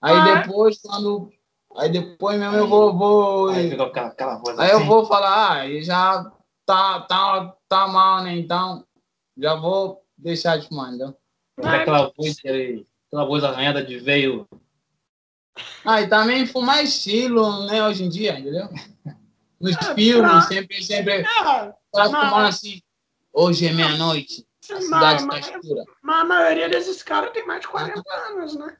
Aí 0.00 0.16
Ah, 0.16 0.28
é? 0.28 0.42
depois, 0.42 0.80
quando. 0.80 1.30
Aí 1.76 1.88
depois 1.90 2.38
mesmo 2.38 2.56
eu 2.56 2.68
vou. 2.68 2.96
vou 2.96 3.48
Aí 3.48 3.70
fica 3.70 3.84
aquela, 3.84 4.08
aquela 4.08 4.36
voz 4.36 4.58
aí 4.58 4.70
eu 4.70 4.78
assim. 4.78 4.86
vou 4.86 5.06
falar, 5.06 5.60
ah, 5.62 5.80
já 5.80 6.30
tá, 6.66 7.00
tá, 7.02 7.56
tá 7.68 7.88
mal, 7.88 8.22
né? 8.22 8.36
Então, 8.36 8.84
já 9.36 9.54
vou 9.54 10.04
deixar 10.16 10.58
de 10.58 10.68
fumar, 10.68 10.88
entendeu? 10.88 11.16
fica 11.56 11.76
aquela 11.76 12.12
voz, 12.16 12.36
aquela 12.38 13.24
voz 13.26 13.44
arranhada 13.44 13.82
de 13.84 13.98
veio. 13.98 14.46
Ah, 15.84 16.00
e 16.00 16.08
também 16.08 16.46
fumar 16.46 16.78
é 16.78 16.82
estilo, 16.84 17.66
né, 17.66 17.84
hoje 17.84 18.04
em 18.04 18.08
dia, 18.08 18.38
entendeu? 18.38 18.68
Nos 19.60 19.76
Ah, 19.76 19.94
filmes, 19.94 20.30
pra- 20.30 20.40
sempre, 20.42 20.82
sempre. 20.82 21.24
Ah, 21.26 21.72
Tá 21.92 22.04
fumando 22.06 22.46
assim. 22.48 22.80
Hoje 23.32 23.66
é 23.66 23.72
meia-noite, 23.72 24.46
a 24.70 24.74
mas, 24.74 24.84
cidade 24.84 25.20
tá 25.20 25.26
mas, 25.26 25.46
escura. 25.48 25.84
mas 26.02 26.20
a 26.20 26.24
maioria 26.24 26.68
desses 26.68 27.02
caras 27.02 27.32
tem 27.32 27.46
mais 27.46 27.60
de 27.62 27.68
40 27.68 28.02
anos, 28.28 28.54
né? 28.56 28.76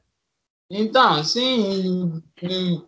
Então, 0.69 1.23
sim. 1.23 2.21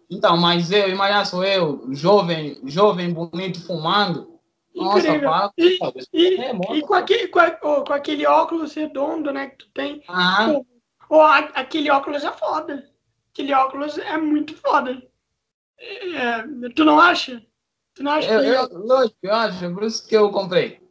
Então, 0.09 0.37
mas 0.37 0.71
eu, 0.71 0.89
imagina 0.89 1.25
sou 1.25 1.43
eu, 1.43 1.93
jovem, 1.93 2.59
jovem, 2.65 3.13
bonito, 3.13 3.61
fumando. 3.65 4.39
Nossa, 4.73 5.19
para. 5.19 5.51
E, 5.57 5.79
e, 6.13 6.35
é 6.37 6.51
e 6.75 6.81
com, 6.81 6.93
aquele, 6.93 7.27
com, 7.29 7.83
com 7.85 7.93
aquele 7.93 8.25
óculos 8.25 8.73
redondo, 8.73 9.31
né, 9.31 9.47
que 9.47 9.57
tu 9.59 9.69
tem. 9.73 10.03
Ah, 10.07 10.59
Ô, 11.09 11.21
a- 11.21 11.37
aquele 11.53 11.89
óculos 11.91 12.23
é 12.23 12.31
foda. 12.31 12.89
Aquele 13.31 13.53
óculos 13.53 13.97
é 13.97 14.17
muito 14.17 14.55
foda. 14.57 15.01
É, 15.79 16.69
tu 16.75 16.83
não 16.83 16.99
acha? 16.99 17.45
Tu 17.93 18.03
não 18.03 18.11
acha 18.11 18.31
eu, 18.31 18.41
que 18.41 18.47
eu, 18.73 18.79
lógico, 18.85 19.17
eu 19.23 19.33
acho, 19.33 19.73
por 19.73 19.83
isso 19.83 20.07
que 20.07 20.15
eu 20.17 20.31
comprei. 20.31 20.81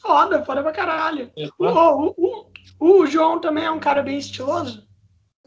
foda, 0.00 0.44
foda 0.44 0.62
pra 0.62 0.72
caralho? 0.72 1.30
É, 1.36 1.46
O, 1.58 1.66
o, 1.66 2.14
o, 2.80 3.00
o 3.02 3.06
João 3.06 3.40
também 3.40 3.64
é 3.64 3.70
um 3.70 3.80
cara 3.80 4.02
bem 4.02 4.18
estiloso. 4.18 4.87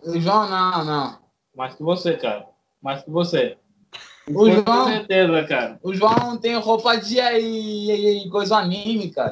O 0.03 0.19
João, 0.19 0.49
não, 0.49 0.85
não. 0.85 1.19
Mais 1.55 1.75
que 1.75 1.83
você, 1.83 2.17
cara. 2.17 2.47
Mais 2.81 3.03
que 3.03 3.09
você. 3.09 3.57
O 4.27 4.33
Com 4.33 4.51
João, 4.51 4.87
certeza, 4.87 5.43
cara. 5.45 5.79
o 5.83 5.93
João 5.93 6.37
tem 6.37 6.55
roupa 6.55 6.95
de 6.95 7.19
aí, 7.19 7.91
aí, 7.91 8.07
aí, 8.07 8.29
coisa 8.29 8.57
anime, 8.57 9.09
cara. 9.11 9.31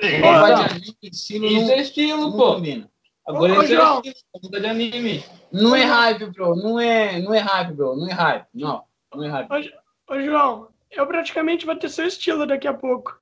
Então, 0.00 0.32
Roupa 0.32 0.46
de 0.54 0.62
anime, 0.62 0.96
estilo 1.02 1.46
Isso 1.46 1.66
não, 1.66 1.70
é 1.72 1.80
estilo, 1.80 2.20
não 2.22 2.32
pô. 2.32 2.54
combina. 2.54 2.90
Agora 3.26 3.58
Ô, 3.58 3.62
é 3.62 3.66
João. 3.66 4.02
estilo, 4.04 4.16
muda 4.42 4.60
de 4.60 4.66
anime. 4.66 5.24
Não 5.50 5.74
é 5.74 5.84
hype, 5.84 6.26
bro. 6.26 6.54
Não 6.56 6.78
é, 6.78 7.20
não 7.20 7.32
é 7.32 7.38
hype, 7.38 7.72
bro. 7.72 7.96
Não 7.96 8.08
é 8.08 8.12
hype. 8.12 8.46
Não, 8.54 8.84
não 9.14 9.24
é 9.24 9.28
hype. 9.28 9.72
Ô, 10.10 10.20
João, 10.20 10.68
eu 10.90 11.06
praticamente 11.06 11.64
vou 11.64 11.76
ter 11.76 11.88
seu 11.88 12.06
estilo 12.06 12.46
daqui 12.46 12.68
a 12.68 12.74
pouco. 12.74 13.18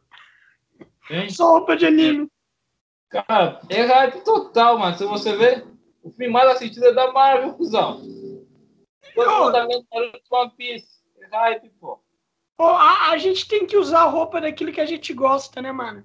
Hein? 1.11 1.31
Só 1.31 1.51
roupa 1.51 1.77
de 1.77 1.87
anime. 1.87 2.29
Cara, 3.09 3.61
é 3.69 3.83
hype 3.83 4.25
total, 4.25 4.79
mano. 4.79 4.97
Se 4.97 5.05
você 5.05 5.37
ver, 5.37 5.67
o 6.03 6.11
filme 6.11 6.33
mais 6.33 6.51
assistido 6.51 6.87
é 6.87 6.93
da 6.93 7.13
Marvel, 7.13 7.55
cuzão. 7.55 8.01
Todo 9.15 9.31
mundo 9.31 9.53
vendo 9.53 9.87
Naruto 9.93 10.21
One 10.31 10.53
Piece. 10.57 11.03
Hype, 11.31 11.71
pô. 11.81 11.99
Ô, 12.59 12.65
a, 12.65 13.11
a 13.11 13.19
gente 13.19 13.49
tem 13.49 13.67
que 13.67 13.77
usar 13.77 14.03
a 14.03 14.09
roupa 14.09 14.41
daquilo 14.41 14.73
que 14.73 14.81
a 14.81 14.87
gente 14.87 15.13
gosta, 15.15 15.63
né, 15.63 15.73
mano? 15.73 16.05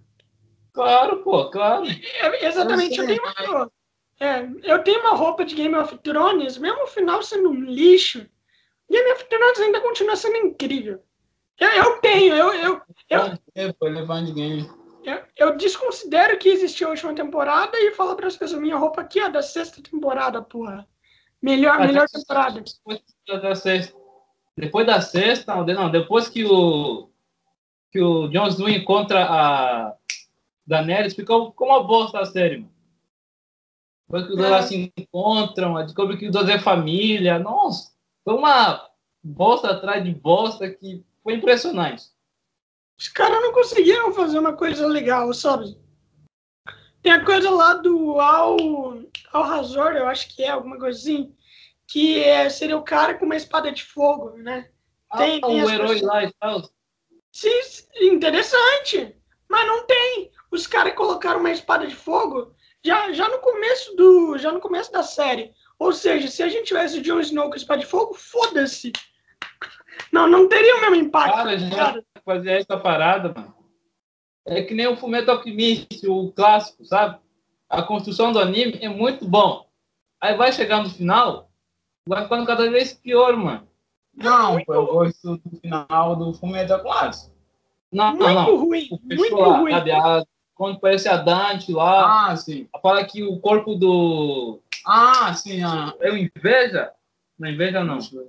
Claro, 0.73 1.23
pô, 1.23 1.49
claro. 1.49 1.86
É, 2.21 2.45
exatamente, 2.45 2.99
eu 2.99 3.05
sei, 3.05 3.17
tenho, 3.17 3.23
uma, 3.23 3.71
é, 4.19 4.49
eu 4.63 4.83
tenho 4.83 5.01
uma 5.01 5.15
roupa 5.15 5.43
de 5.43 5.55
Game 5.55 5.75
of 5.75 5.97
Thrones, 5.99 6.57
mesmo 6.57 6.83
o 6.83 6.88
final 6.88 7.21
sendo 7.21 7.49
um 7.49 7.62
lixo, 7.62 8.25
Game 8.89 9.12
of 9.12 9.25
Thrones 9.25 9.60
ainda 9.60 9.81
continua 9.81 10.15
sendo 10.15 10.38
incrível. 10.38 11.03
Eu, 11.60 11.69
eu 11.69 12.01
tenho, 12.01 12.36
eu, 12.36 12.53
eu, 12.53 12.81
eu, 13.10 13.21
É, 13.55 13.73
pô, 13.73 13.88
ele 13.88 13.99
é 13.99 14.05
fã 14.05 14.23
de 14.23 14.31
game. 14.31 14.69
Eu, 15.08 15.24
eu 15.38 15.58
desconsidero 15.58 16.38
que 16.38 16.50
existiu 16.50 16.88
a 16.88 16.91
última 16.91 17.15
temporada 17.15 17.78
e 17.78 17.93
falo 17.93 18.15
para 18.15 18.28
as 18.28 18.36
pessoas, 18.36 18.62
minha 18.62 18.76
roupa 18.76 19.02
aqui 19.02 19.20
é 19.20 19.30
da 19.30 19.41
sexta 19.41 19.82
temporada, 19.82 20.41
porra. 20.41 20.86
Melhor, 21.41 21.80
melhor 21.80 22.08
tá. 22.10 22.20
temporada. 22.20 22.62
Depois 22.62 23.41
da 23.41 23.56
sexta. 23.56 23.98
Depois 24.58 24.86
da 24.86 25.00
sexta, 25.02 25.56
não, 25.56 25.63
de- 25.63 25.74
não, 25.74 25.89
depois 25.89 26.28
que 26.28 26.43
o 26.43 27.10
que 27.89 28.02
o 28.02 28.28
Jon 28.28 28.48
Snow 28.48 28.67
encontra 28.67 29.24
a 29.24 29.96
Daenerys, 30.65 31.15
ficou, 31.15 31.52
ficou 31.52 31.67
uma 31.70 31.84
bosta 31.84 32.20
a 32.20 32.26
série, 32.26 32.58
mano. 32.58 32.74
Depois 34.08 34.26
que 34.26 34.32
os 34.32 34.38
dois 34.38 34.52
É. 34.52 34.62
se 34.63 34.93
encontram, 34.98 35.86
descobre 35.86 36.17
que 36.17 36.26
os 36.26 36.32
dois 36.34 36.50
é 36.50 36.60
família. 36.60 37.39
Nossa, 37.39 37.93
foi 38.26 38.34
uma 38.34 38.86
bosta 39.24 39.72
atrás 39.72 40.04
de 40.04 40.12
bosta 40.13 40.70
que 40.70 41.02
foi 41.24 41.36
impressionante. 41.36 42.06
Os 42.97 43.07
caras 43.07 43.41
não 43.41 43.53
conseguiram 43.53 44.12
fazer 44.13 44.39
uma 44.39 44.53
coisa 44.53 44.88
legal, 44.88 45.31
sabe? 45.33 45.77
Tem 47.01 47.12
a 47.12 47.23
coisa 47.23 47.49
lá 47.51 47.75
do 47.75 48.19
Al, 48.19 48.57
Al 49.31 49.43
Razor, 49.43 49.93
eu 49.95 50.07
acho 50.07 50.36
que 50.36 50.43
é 50.43 50.49
alguma 50.49 50.77
coisa 50.79 50.97
assim, 50.97 51.36
que 51.86 52.21
é, 52.23 52.49
seria 52.49 52.75
o 52.77 52.83
cara 52.83 53.13
com 53.13 53.25
uma 53.25 53.36
espada 53.36 53.71
de 53.71 53.83
fogo, 53.83 54.31
né? 54.38 54.69
Tem- 55.17 55.39
ah, 55.43 55.47
tem 55.47 55.63
o 55.63 55.69
herói 55.69 55.88
pessoas- 55.95 56.01
lá 56.01 56.23
e 56.23 56.33
tal. 56.39 56.69
Sim, 57.31 57.51
interessante, 58.01 59.15
mas 59.47 59.67
não 59.67 59.86
tem. 59.86 60.31
Os 60.51 60.65
caras 60.65 60.95
colocaram 60.95 61.39
uma 61.39 61.51
espada 61.51 61.86
de 61.86 61.95
fogo 61.95 62.53
já, 62.83 63.12
já 63.13 63.29
no 63.29 63.39
começo 63.39 63.95
do 63.95 64.38
já 64.38 64.51
no 64.51 64.60
começo 64.60 64.91
da 64.91 65.03
série. 65.03 65.53
Ou 65.77 65.93
seja, 65.93 66.27
se 66.27 66.41
a 66.41 66.49
gente 66.49 66.65
tivesse 66.67 66.97
o 66.97 67.01
Jon 67.01 67.19
Snow 67.19 67.49
com 67.49 67.55
espada 67.55 67.79
de 67.81 67.86
fogo, 67.86 68.15
foda-se. 68.15 68.91
Não, 70.12 70.27
não 70.27 70.47
teria 70.47 70.77
o 70.77 70.81
mesmo 70.81 70.95
impacto. 70.95 71.36
Cara, 71.36 71.57
já 71.60 71.69
cara. 71.75 72.03
fazia 72.25 72.51
essa 72.53 72.77
parada, 72.77 73.33
mano. 73.36 73.53
É 74.45 74.62
que 74.63 74.73
nem 74.73 74.88
o 74.88 74.95
Fumeto 74.95 75.29
Alchemist, 75.31 76.07
o 76.07 76.31
clássico, 76.31 76.86
sabe? 76.86 77.19
A 77.69 77.81
construção 77.83 78.31
do 78.31 78.39
anime 78.39 78.77
é 78.81 78.88
muito 78.88 79.25
bom. 79.25 79.67
Aí 80.21 80.36
vai 80.36 80.51
chegar 80.53 80.81
no 80.81 80.89
final, 80.89 81.49
vai 82.07 82.23
ficando 82.23 82.45
cada 82.45 82.69
vez 82.71 82.93
pior, 82.93 83.36
mano. 83.36 83.67
Não, 84.15 84.63
pô, 84.63 84.73
eu 84.73 84.86
gosto 84.88 85.38
do 85.38 85.57
final 85.60 86.15
do 86.15 86.33
Fullmetal 86.33 86.79
Class. 86.81 87.31
Não, 87.91 88.10
Muito 88.12 88.23
não, 88.23 88.33
não. 88.33 88.55
ruim, 88.57 88.88
O 88.91 88.99
muito 89.15 89.36
lá, 89.36 89.57
ruim. 89.57 89.71
sabe? 89.71 89.91
A- 89.91 90.23
quando 90.55 90.79
parece 90.79 91.07
a 91.07 91.17
Dante 91.17 91.71
lá, 91.71 92.29
Ah, 92.31 92.36
sim. 92.36 92.67
fala 92.81 93.05
que 93.05 93.21
o 93.23 93.39
corpo 93.39 93.75
do. 93.75 94.60
Ah, 94.86 95.31
sim. 95.36 95.62
Ah. 95.62 95.93
É 95.99 96.10
o 96.12 96.17
inveja? 96.17 96.91
Não, 97.38 97.47
inveja 97.49 97.83
não. 97.83 97.97
Não, 97.97 98.27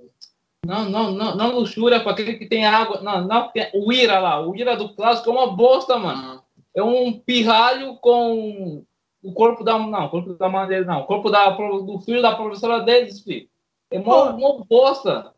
não, 0.69 1.11
não, 1.11 1.35
não 1.35 1.55
luxúria 1.55 1.99
para 1.99 2.11
aquele 2.11 2.35
que 2.35 2.45
tem 2.45 2.65
água. 2.65 3.01
Não, 3.01 3.25
não, 3.25 3.49
tem- 3.49 3.71
o 3.73 3.91
Ira 3.91 4.19
lá, 4.19 4.39
o 4.39 4.55
Ira 4.55 4.75
do 4.75 4.93
clássico 4.95 5.29
é 5.29 5.33
uma 5.33 5.47
bosta, 5.55 5.97
mano. 5.97 6.43
É 6.75 6.83
um 6.83 7.11
pirralho 7.19 7.95
com 7.97 8.83
o 9.23 9.33
corpo 9.33 9.63
da. 9.63 9.77
Não, 9.79 10.05
o 10.05 10.09
corpo 10.09 10.33
da 10.35 10.47
mãe 10.47 10.67
dele, 10.67 10.85
não. 10.85 11.01
O 11.01 11.05
corpo 11.05 11.29
da, 11.29 11.49
do 11.49 11.99
filho 11.99 12.21
da 12.21 12.35
professora 12.35 12.81
deles, 12.81 13.21
filho. 13.21 13.49
É 13.89 13.97
mó, 13.97 14.31
mó 14.33 14.63
bosta. 14.69 15.33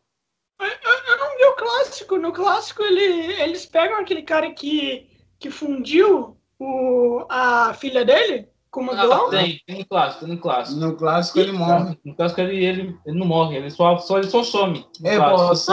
Eu 0.60 1.18
não 1.18 1.36
vi 1.36 1.44
o 1.44 1.56
clássico. 1.56 2.18
No 2.18 2.32
clássico, 2.32 2.82
ele, 2.82 3.32
eles 3.42 3.64
pegam 3.64 3.98
aquele 3.98 4.22
cara 4.22 4.52
que, 4.52 5.08
que 5.40 5.50
fundiu 5.50 6.36
o, 6.58 7.24
a 7.28 7.72
filha 7.74 8.04
dele 8.04 8.51
com 8.72 8.80
uma 8.80 8.94
Ah, 8.94 9.28
tem, 9.30 9.60
tem 9.66 9.78
no 9.80 9.86
clássico, 9.86 10.24
tem 10.24 10.34
no 10.34 10.40
clássico. 10.40 10.80
No 10.80 10.96
clássico 10.96 11.38
ele 11.38 11.52
morre. 11.52 11.96
No 12.04 12.16
clássico 12.16 12.40
ele, 12.40 12.64
ele, 12.64 12.98
ele 13.06 13.18
não 13.18 13.26
morre, 13.26 13.58
ele 13.58 13.70
só, 13.70 13.98
só, 13.98 14.18
ele 14.18 14.28
só 14.28 14.42
some. 14.42 14.84
É, 15.04 15.16
clássico. 15.16 15.48
pô, 15.48 15.54
só 15.54 15.72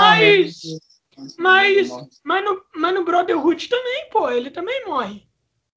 Mas- 1.38 1.90
mas- 2.24 2.44
no, 2.44 2.62
mas 2.76 2.94
no 2.94 3.04
Brotherhood 3.04 3.68
também, 3.68 4.10
pô, 4.12 4.30
ele 4.30 4.52
também 4.52 4.86
morre. 4.86 5.28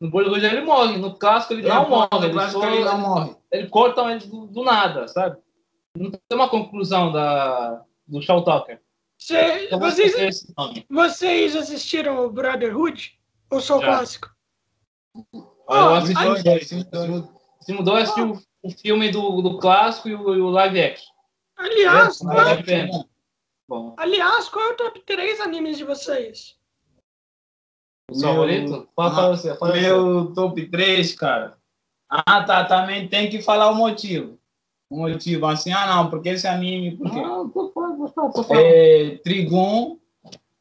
No 0.00 0.10
Bollywood 0.10 0.44
ele 0.44 0.60
morre, 0.62 0.98
no 0.98 1.14
clássico 1.16 1.52
ele 1.54 1.66
É, 1.66 1.68
não 1.72 1.84
pô, 1.84 1.90
morre, 1.90 2.08
no 2.12 2.24
ele, 2.24 2.32
clássico 2.32 2.60
só, 2.60 2.68
ele 2.68 2.84
não 2.84 2.98
morre. 2.98 3.36
ele 3.52 3.68
corta 3.68 4.02
ele 4.10 4.26
do, 4.26 4.46
do 4.48 4.64
nada, 4.64 5.06
sabe? 5.06 5.36
Não 5.96 6.10
tem 6.10 6.20
uma 6.32 6.48
conclusão 6.48 7.12
da, 7.12 7.82
do 8.06 8.20
Shaw 8.20 8.42
Talker. 8.42 8.80
Cê- 9.18 9.68
vou 9.70 9.78
vocês, 9.78 10.44
vocês 10.90 11.54
assistiram 11.54 12.24
o 12.26 12.30
Brotherhood? 12.30 13.16
Ou 13.50 13.60
só 13.60 13.76
o 13.78 13.80
Já. 13.80 13.86
clássico? 13.86 14.28
Eu 15.74 15.94
assisti 15.94 16.26
os 16.26 16.42
dois. 16.42 16.68
Se 17.60 17.72
mudou, 17.72 17.96
eu 17.96 18.02
assisti 18.02 18.20
o, 18.22 18.40
o 18.62 18.70
filme 18.70 19.10
do, 19.10 19.42
do 19.42 19.58
clássico 19.58 20.08
e 20.08 20.14
o, 20.14 20.34
e 20.34 20.40
o 20.40 20.50
live 20.50 20.80
action. 20.80 21.12
aliás, 21.56 22.20
É, 22.20 22.24
qual, 22.24 22.62
pena. 22.64 23.04
Bom, 23.68 23.94
aliás, 23.96 24.48
qual 24.48 24.70
é 24.70 24.72
o 24.72 24.76
top 24.76 25.00
3 25.00 25.40
animes 25.40 25.78
de 25.78 25.84
vocês? 25.84 26.56
o 28.10 28.20
favorito? 28.20 28.88
Fala 28.94 29.14
pra 29.14 29.28
você, 29.28 29.56
fala 29.56 29.72
pra 29.72 29.80
você. 29.80 29.86
Meu 29.86 30.34
top 30.34 30.66
3, 30.66 31.14
cara. 31.14 31.56
Ah, 32.08 32.44
tá. 32.44 32.64
Também 32.64 33.08
tem 33.08 33.30
que 33.30 33.40
falar 33.40 33.70
o 33.70 33.74
motivo. 33.74 34.38
O 34.90 34.98
motivo. 34.98 35.46
Assim, 35.46 35.72
ah, 35.72 35.86
não, 35.86 36.10
porque 36.10 36.30
esse 36.30 36.46
anime. 36.46 36.96
Por 36.96 37.10
quê? 37.10 37.20
Não, 37.20 37.50
falando, 37.50 37.52
tô 37.52 37.72
falando, 38.08 38.32
tô 38.34 38.42
falando. 38.42 38.64
É, 38.64 39.16
Trigun. 39.24 39.98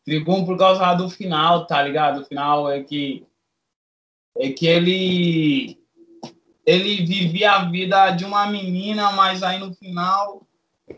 Trigun 0.06 0.46
por 0.46 0.58
causa 0.58 0.94
do 0.94 1.10
final, 1.10 1.68
tá 1.68 1.82
ligado? 1.84 2.22
O 2.22 2.26
final 2.26 2.70
é 2.70 2.82
que. 2.84 3.26
É 4.38 4.50
que 4.50 4.66
ele. 4.68 5.78
Ele 6.66 7.06
vivia 7.06 7.54
a 7.54 7.70
vida 7.70 8.12
de 8.12 8.24
uma 8.24 8.48
menina, 8.48 9.12
mas 9.12 9.44
aí 9.44 9.60
no 9.60 9.74
final. 9.74 10.48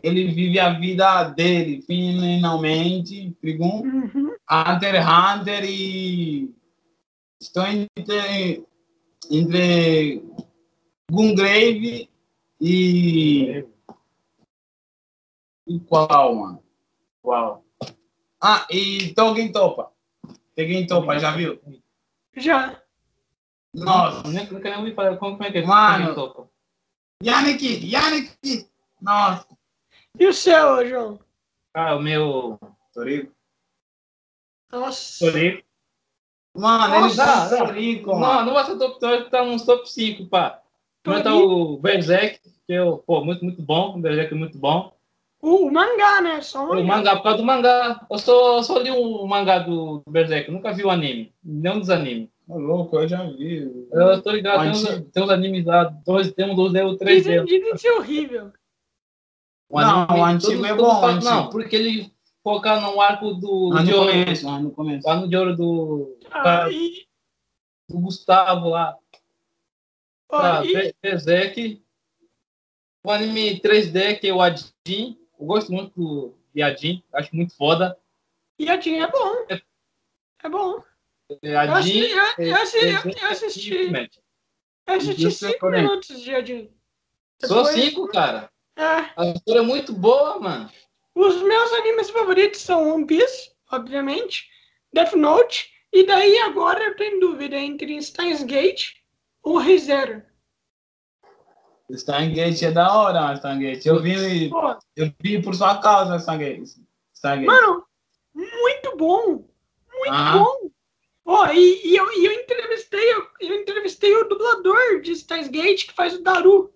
Ele 0.02 0.26
vive 0.28 0.58
a 0.58 0.72
vida 0.72 1.24
dele, 1.24 1.82
finalmente. 1.82 3.34
Trigun. 3.40 3.82
Uhum. 3.82 4.34
Hunter 4.50 4.96
x 4.96 5.06
Hunter 5.06 5.64
e 5.64 6.54
estou 7.40 7.64
entre, 7.66 8.64
entre 9.30 10.22
Gungrave 11.10 12.10
e, 12.60 13.64
e 15.66 15.80
qual, 15.80 16.34
mano? 16.34 16.62
Uau. 17.24 17.64
Ah, 18.40 18.66
e 18.70 19.14
Togen 19.14 19.50
Topa. 19.50 19.92
Togen 20.54 20.86
Topa, 20.86 21.18
já 21.18 21.30
viu? 21.30 21.58
Já. 22.36 22.82
Nossa. 23.74 24.28
Nem- 24.28 24.50
Nunca 24.50 24.70
nem 24.70 24.78
ouvi 24.78 24.94
falar 24.94 25.16
como 25.16 25.42
é 25.42 25.50
que 25.50 25.58
é. 25.58 25.66
Mano. 25.66 26.06
Quem 26.06 26.14
toca? 26.14 26.48
Yannick, 27.22 27.90
Yannick. 27.92 28.68
Nossa. 29.00 29.46
E 30.18 30.26
o 30.26 30.32
seu, 30.32 30.86
João? 30.88 31.18
Ah, 31.74 31.96
o 31.96 32.00
meu. 32.00 32.58
Torico. 32.92 33.32
Nossa. 34.70 35.24
Toriko. 35.24 35.64
Mano, 36.56 36.94
ele 36.94 37.02
Nossa, 37.02 37.16
tá 37.16 37.50
não. 37.58 37.66
Torico, 37.66 38.10
Não, 38.12 38.20
mano. 38.20 38.46
não 38.46 38.54
vai 38.54 38.64
ser 38.64 38.78
top 38.78 39.00
3, 39.00 39.28
tá 39.28 39.44
nos 39.44 39.62
top 39.64 39.90
5, 39.90 40.26
pá. 40.26 40.60
Primeiro 41.02 41.24
tá 41.24 41.34
o 41.34 41.76
Berserk, 41.78 42.40
que 42.66 42.72
é 42.72 42.82
o, 42.82 42.98
pô, 42.98 43.24
muito, 43.24 43.44
muito 43.44 43.60
bom. 43.60 43.96
O 43.96 44.00
Berserk 44.00 44.32
é 44.32 44.36
muito 44.36 44.56
bom. 44.56 44.93
O, 45.46 45.66
o 45.66 45.72
mangá, 45.72 46.20
né? 46.22 46.40
Só 46.40 46.60
o 46.64 46.70
O 46.72 46.74
mangá. 46.76 46.96
mangá, 46.96 47.16
por 47.16 47.22
causa 47.22 47.38
do 47.38 47.44
mangá. 47.44 48.06
Eu 48.10 48.18
só, 48.18 48.62
só 48.62 48.78
li 48.78 48.90
o 48.90 49.26
mangá 49.26 49.58
do 49.58 50.02
Berserk, 50.08 50.48
eu 50.48 50.54
nunca 50.54 50.72
vi 50.72 50.84
o 50.84 50.90
anime. 50.90 51.34
Nenhum 51.44 51.78
dos 51.80 51.90
animes. 51.90 52.28
Ô, 52.48 52.58
louco, 52.58 52.96
eu 52.98 53.06
já 53.08 53.22
vi. 53.24 53.86
Eu 53.92 54.22
tô 54.22 54.30
ligado, 54.30 54.60
tem 54.62 54.70
uns, 54.70 55.10
tem 55.12 55.22
uns 55.22 55.30
animes 55.30 55.64
lá, 55.64 55.84
dois, 55.84 56.32
tem 56.32 56.50
um, 56.50 56.54
dois, 56.54 56.72
o 56.74 56.96
três 56.96 57.24
Dizem, 57.24 57.44
deles. 57.44 57.50
dizem 57.64 57.76
ser 57.76 57.90
horrível. 57.92 58.52
O 59.68 59.80
Não, 59.80 60.06
o 60.06 60.24
antigo 60.24 60.64
é 60.64 60.68
todos 60.68 60.84
bom, 60.84 60.90
o 60.90 61.00
falam- 61.00 61.16
antigo. 61.16 61.30
Não, 61.30 61.50
porque 61.50 61.76
ele 61.76 62.12
foca 62.42 62.80
no 62.80 63.00
arco 63.00 63.34
do, 63.34 63.70
Mas 63.72 63.84
de 63.84 63.90
no 63.92 63.98
ouro, 63.98 64.10
começo, 64.12 64.46
mas 64.46 64.62
no 64.62 64.70
começo. 64.70 65.06
lá 65.08 65.16
no 65.16 65.28
de 65.28 65.36
ouro 65.36 65.56
do, 65.56 66.18
Ah, 66.30 66.68
e, 66.70 67.06
do 67.88 67.98
Gustavo 68.00 68.68
lá. 68.70 68.96
ó, 70.30 70.38
Tá, 70.40 70.64
e- 70.64 70.72
Be- 70.72 70.94
Berserk. 71.02 71.82
O 73.06 73.10
anime 73.10 73.60
3D, 73.60 74.14
que 74.18 74.28
é 74.28 74.34
o 74.34 74.40
Adin. 74.40 75.18
Eu 75.44 75.46
gosto 75.46 75.70
muito 75.70 75.92
do 75.94 76.34
de 76.54 76.62
Adin, 76.62 77.02
acho 77.12 77.36
muito 77.36 77.54
foda. 77.54 77.98
Jean 78.58 79.04
é 79.04 79.10
bom. 79.10 79.46
É 80.42 80.48
bom. 80.48 80.82
É, 81.42 81.52
Eu 81.54 81.58
Adin. 81.58 81.72
assisti, 81.74 82.10
eu, 82.10 82.22
é- 82.22 82.34
eu 82.38 82.56
assisti, 82.56 82.86
é- 82.86 82.94
eu, 82.94 83.10
eu 83.22 83.28
assisti, 83.30 83.74
Ultimate. 83.76 84.20
eu 84.86 84.94
assisti 84.94 85.26
Isso 85.26 85.44
é 85.44 85.48
cinco 85.48 85.60
porém. 85.60 85.82
minutos 85.82 86.20
de 86.22 86.34
Adin. 86.34 86.70
Sou 87.44 87.62
Depois- 87.64 87.74
cinco, 87.74 88.08
cara. 88.08 88.50
É, 88.76 88.82
A 88.82 89.26
história 89.36 89.58
é 89.60 89.62
muito 89.62 89.92
boa, 89.92 90.40
mano. 90.40 90.70
os 91.14 91.42
meus 91.42 91.72
animes 91.74 92.08
favoritos 92.10 92.60
são 92.60 92.94
One 92.94 93.06
Piece, 93.06 93.52
obviamente, 93.70 94.48
Death 94.94 95.12
Note, 95.12 95.70
e 95.92 96.04
daí 96.06 96.38
agora 96.38 96.82
eu 96.82 96.96
tenho 96.96 97.20
dúvida 97.20 97.56
entre 97.56 98.00
Steins 98.02 98.42
Gate 98.42 98.94
ou 99.42 99.58
ReZero. 99.58 100.22
Stargate 101.90 102.64
é 102.64 102.70
da 102.70 102.92
hora, 102.96 103.34
Stargate. 103.34 103.86
Eu 103.86 104.00
vi, 104.00 104.48
Pô, 104.48 104.76
eu 104.96 105.12
vi 105.20 105.42
por 105.42 105.54
sua 105.54 105.78
causa, 105.78 106.16
Stargate. 106.16 106.64
Stargate. 107.14 107.46
mano, 107.46 107.84
muito 108.34 108.96
bom, 108.96 109.26
muito 109.92 110.10
Ah. 110.10 110.38
bom. 110.38 110.70
Ó, 111.26 111.46
e, 111.52 111.80
e 111.86 111.96
eu, 111.96 112.12
e 112.12 112.26
eu 112.26 112.32
entrevistei, 112.32 113.12
eu, 113.12 113.26
eu 113.40 113.54
entrevistei 113.60 114.14
o 114.14 114.28
dublador 114.28 115.00
de 115.00 115.16
Steins 115.16 115.48
Gate, 115.48 115.86
que 115.86 115.94
faz 115.94 116.14
o 116.14 116.22
Daru. 116.22 116.72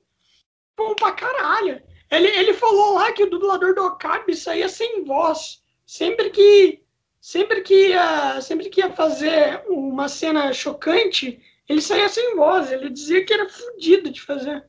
Bom 0.77 0.95
pra 0.95 1.13
caralho. 1.13 1.83
Ele, 2.11 2.29
ele 2.29 2.55
falou 2.55 2.95
lá 2.95 3.13
que 3.13 3.23
o 3.25 3.29
dublador 3.31 3.75
do 3.75 3.85
Okabe 3.85 4.35
saía 4.35 4.69
sem 4.69 5.05
voz. 5.05 5.63
Sempre 5.85 6.31
que 6.31 6.83
sempre 7.21 7.61
que 7.61 7.89
ia, 7.89 8.41
sempre 8.41 8.71
que 8.71 8.81
ia 8.81 8.91
fazer 8.93 9.63
uma 9.69 10.09
cena 10.09 10.51
chocante, 10.55 11.39
ele 11.69 11.83
saía 11.83 12.09
sem 12.09 12.35
voz. 12.37 12.73
Ele 12.73 12.89
dizia 12.89 13.23
que 13.27 13.35
era 13.35 13.49
fudido 13.51 14.09
de 14.11 14.23
fazer. 14.23 14.65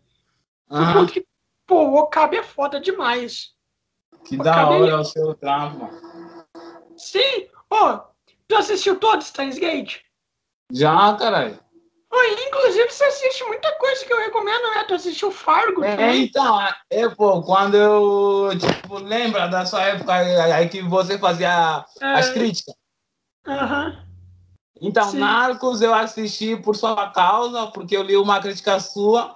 Por 0.69 0.77
Ah, 0.81 0.93
conta 0.93 1.11
que, 1.11 1.25
pô, 1.65 1.83
o 1.85 1.95
Okabe 1.95 2.37
é 2.37 2.43
foda 2.43 2.79
demais. 2.79 3.53
que 4.23 4.37
da 4.37 4.69
hora 4.69 4.99
o 4.99 5.03
seu 5.03 5.33
trampo, 5.33 5.79
mano. 5.79 5.99
Sim, 6.95 7.49
ó, 7.69 8.01
tu 8.47 8.55
assistiu 8.55 8.99
todo 8.99 9.23
Steins 9.23 9.57
Gate? 9.57 10.01
Já, 10.71 11.15
caralho. 11.15 11.59
Inclusive 12.47 12.91
você 12.91 13.03
assiste 13.05 13.43
muita 13.45 13.71
coisa 13.77 14.05
que 14.05 14.11
eu 14.13 14.17
recomendo, 14.17 14.63
né? 14.75 14.83
Tu 14.83 14.93
assistiu 14.93 15.31
Fargo 15.31 15.83
É, 15.83 15.95
também? 15.95 16.23
então, 16.23 16.59
é, 16.89 17.09
pô, 17.09 17.41
quando 17.41 17.75
eu, 17.75 18.49
tipo, 18.57 18.97
lembra 18.99 19.47
da 19.47 19.65
sua 19.65 19.83
época 19.83 20.13
aí 20.13 20.67
que 20.69 20.81
você 20.81 21.17
fazia 21.17 21.85
as 22.01 22.29
É, 22.29 22.33
críticas? 22.33 22.75
Aham. 23.47 24.03
Então, 24.81 25.11
Sim. 25.11 25.19
Narcos 25.19 25.81
eu 25.81 25.93
assisti 25.93 26.55
por 26.55 26.75
sua 26.75 27.11
causa, 27.11 27.67
porque 27.67 27.95
eu 27.95 28.03
li 28.03 28.15
uma 28.17 28.39
crítica 28.41 28.79
sua, 28.79 29.35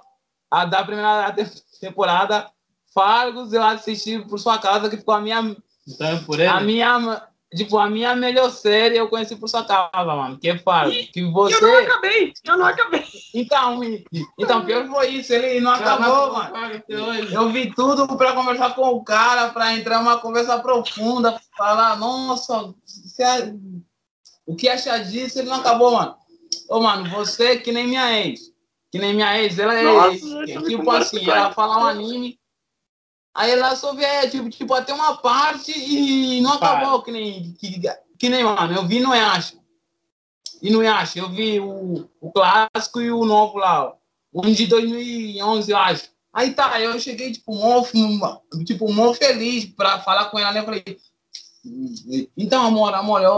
a 0.60 0.64
da 0.64 0.84
primeira 0.84 1.32
te- 1.32 1.62
temporada. 1.80 2.50
Fargos 2.94 3.52
eu 3.52 3.62
assisti 3.62 4.20
por 4.20 4.38
sua 4.38 4.58
causa, 4.58 4.88
que 4.88 4.96
ficou 4.98 5.14
a 5.14 5.20
minha, 5.20 5.56
Então 5.88 6.22
por 6.24 6.38
ele. 6.38 6.46
a 6.48 6.60
minha, 6.60 7.22
tipo, 7.52 7.76
a 7.76 7.90
minha 7.90 8.14
melhor 8.14 8.50
série 8.52 8.96
eu 8.96 9.08
conheci 9.08 9.34
por 9.34 9.48
sua 9.48 9.64
causa, 9.64 10.14
mano, 10.14 10.38
que 10.38 10.48
é 10.48 10.56
Fargos. 10.58 10.94
Que 11.12 11.18
Eu 11.20 11.24
não 11.26 11.32
você... 11.32 11.56
acabei, 11.64 12.32
eu 12.44 12.56
não 12.56 12.66
acabei. 12.66 13.04
Então, 13.34 13.80
então, 14.38 14.64
pior 14.64 14.86
foi 14.86 15.08
isso, 15.08 15.32
ele 15.32 15.58
não 15.60 15.72
acabou, 15.72 16.32
mano. 16.34 16.54
Eu 17.32 17.48
vi 17.50 17.74
tudo 17.74 18.06
para 18.16 18.32
conversar 18.32 18.76
com 18.76 18.82
o 18.90 19.02
cara, 19.04 19.48
para 19.48 19.74
entrar 19.74 19.98
uma 20.00 20.18
conversa 20.18 20.56
profunda, 20.60 21.40
falar, 21.58 21.96
nossa, 21.96 22.72
você 22.86 23.56
o 24.46 24.54
que 24.54 24.68
acha 24.68 24.98
disso? 24.98 25.40
Ele 25.40 25.48
não 25.48 25.56
acabou, 25.56 25.90
mano. 25.92 26.14
Ô, 26.68 26.80
mano, 26.80 27.10
você 27.10 27.44
é 27.52 27.56
que 27.56 27.72
nem 27.72 27.88
minha 27.88 28.20
ex. 28.24 28.53
Que 28.94 28.98
nem 29.00 29.12
minha 29.12 29.42
ex, 29.42 29.58
ela 29.58 29.74
é, 29.74 29.82
Nossa, 29.82 30.44
é 30.44 30.62
tipo 30.62 30.88
assim, 30.88 31.28
ela 31.28 31.52
fala 31.52 31.78
um 31.78 31.86
anime, 31.86 32.38
aí 33.34 33.50
ela 33.50 33.74
só 33.74 33.92
vê, 33.92 34.28
tipo, 34.28 34.48
tipo, 34.48 34.72
até 34.72 34.94
uma 34.94 35.16
parte 35.16 35.72
e 35.76 36.40
não 36.40 36.52
acabou, 36.52 37.02
que 37.02 37.10
nem, 37.10 37.54
que, 37.54 37.82
que 38.16 38.28
nem, 38.28 38.44
mano, 38.44 38.72
eu 38.72 38.86
vi 38.86 39.00
no 39.00 39.12
Yasha. 39.12 39.56
E 40.62 40.70
no 40.70 40.80
Yasha, 40.80 41.18
eu 41.18 41.28
vi 41.28 41.58
o, 41.58 42.08
o 42.20 42.30
clássico 42.30 43.00
e 43.00 43.10
o 43.10 43.24
novo 43.24 43.58
lá, 43.58 43.84
ó. 43.84 43.94
um 44.32 44.52
de 44.52 44.68
2011, 44.68 45.72
eu 45.72 45.76
acho. 45.76 46.08
Aí 46.32 46.54
tá, 46.54 46.80
eu 46.80 46.96
cheguei, 47.00 47.32
tipo, 47.32 47.52
mó, 47.52 47.82
tipo, 48.64 48.92
mó 48.92 49.12
feliz 49.12 49.64
pra 49.64 49.98
falar 50.02 50.26
com 50.26 50.38
ela, 50.38 50.52
né? 50.52 50.60
Eu 50.60 50.64
falei, 50.66 50.84
então, 52.36 52.64
amor, 52.64 52.94
amor, 52.94 53.20
eu, 53.22 53.36